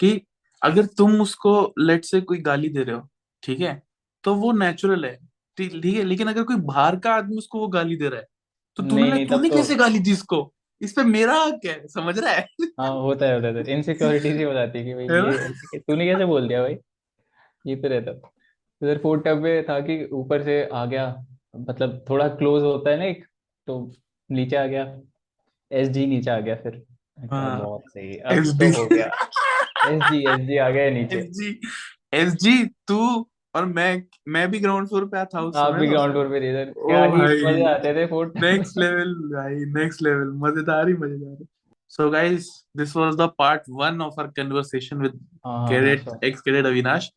कि 0.00 0.20
अगर 0.62 0.86
तुम 0.86 1.20
उसको 1.20 1.74
लेट 1.78 2.04
से 2.04 2.20
कोई 2.20 2.38
गाली 2.38 2.68
दे 2.68 2.82
रहे 2.82 2.96
हो 2.96 3.08
ठीक 3.42 3.60
है 3.60 3.82
तो 4.24 4.34
वो 4.34 4.52
नेचुरल 4.52 5.04
है। 5.04 5.31
ठीक 5.56 5.84
है 5.86 6.02
लेकिन 6.04 6.28
अगर 6.28 6.42
कोई 6.42 6.56
बाहर 6.66 6.96
का 6.96 7.14
आदमी 7.14 7.36
उसको 7.36 7.58
वो 7.60 7.68
गाली 7.68 7.96
दे 7.96 8.08
रहा 8.08 8.20
है 8.20 8.26
तो 8.78 8.82
तूने 8.82 9.24
तूने 9.26 9.48
तो 9.48 9.56
कैसे 9.56 9.74
गाली 9.76 9.98
दी 9.98 10.12
इसको? 10.12 10.52
इस 10.80 10.92
पे 10.92 11.02
मेरा 11.04 11.34
हक 11.36 11.66
है 11.66 11.86
समझ 11.88 12.18
रहा 12.18 12.30
है? 12.32 12.46
हाँ 12.80 12.90
होता 12.92 13.26
है 13.26 13.34
होता 13.34 13.48
है 13.48 13.74
इनसिक्योरिटी 13.74 14.32
सी 14.36 14.42
हो 14.42 14.52
जाती 14.52 14.78
है 14.78 14.84
कि 14.84 14.94
भाई 14.94 15.80
तूने 15.80 16.06
कैसे 16.06 16.24
बोल 16.24 16.48
दिया 16.48 16.62
भाई? 16.62 16.76
ये 17.66 17.76
तो 17.76 17.88
रहता 17.88 18.30
इधर 18.82 18.98
फोर्थ 19.02 19.22
टब 19.24 19.42
में 19.42 19.62
था 19.64 19.78
कि 19.80 20.04
ऊपर 20.12 20.42
से 20.44 20.62
आ 20.64 20.84
गया 20.86 21.04
मतलब 21.56 22.04
थोड़ा 22.08 22.28
क्लोज 22.28 22.62
होता 22.62 22.90
है 22.90 22.96
ना 22.98 23.04
एक 23.04 23.24
तो 23.68 23.92
नीचे 24.30 24.56
आ 24.56 24.64
गया। 24.66 25.00
एस 25.70 25.88
जी 25.88 26.06
नीचे 26.06 26.30
आ 26.30 26.38
गया 26.38 26.54
फिर। 26.56 26.82
हाँ। 27.32 27.60
बहुत 27.60 27.82
सही 27.88 28.16
अब 28.16 28.58
तो 28.60 28.80
हो 28.80 28.86
गया। 28.86 29.06
एस 29.88 30.02
जी 30.02 30.18
एस 30.30 30.46
जी 30.46 30.56
आ 30.58 30.68
गया 30.70 30.90
नीचे। 30.90 31.18
एस 31.18 31.26
जी 31.30 31.60
एस 32.14 32.32
जी 32.34 32.64
तू 32.88 33.28
और 33.54 33.64
मैं 33.66 34.02
मैं 34.34 34.50
भी 34.50 34.58
ग्राउंड 34.60 34.88
फ्लोर 34.88 35.04
पे 35.06 35.24
था 35.34 35.40
उस 35.40 35.56
आप 35.56 35.74
भी 35.74 35.86
ग्राउंड 35.88 36.12
फ्लोर 36.12 36.28
पे 36.28 36.40
थे 36.40 36.64
क्या 36.66 37.04
ही 37.04 37.12
मज़े 37.12 37.64
आते 37.70 37.94
थे 37.94 38.06
फ़ूड 38.06 38.38
नेक्स्ट 38.42 38.78
लेवल 38.78 39.14
भाई 39.32 39.64
नेक्स्ट 39.74 40.02
लेवल 40.02 40.32
मज़ेदार 40.44 40.88
ही 40.88 40.94
मज़ेदार। 40.94 41.44
So 41.90 42.08
guys 42.10 42.48
this 42.76 42.96
was 42.96 43.14
the 43.16 43.28
part 43.38 43.62
1 43.80 44.00
of 44.02 44.20
our 44.20 44.26
conversation 44.36 45.02
with 45.02 45.18
cadet 45.46 46.24
ex 46.24 46.40
cadet 46.40 46.66
Avinash 46.66 47.10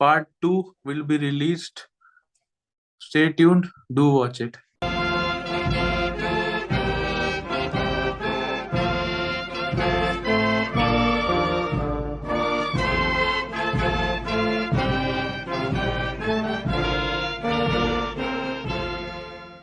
part 0.00 0.26
two 0.42 0.52
will 0.86 1.02
be 1.02 1.16
released 1.18 1.80
stay 3.02 3.26
tuned 3.32 3.66
do 3.92 4.10
watch 4.10 4.40
it 4.42 4.56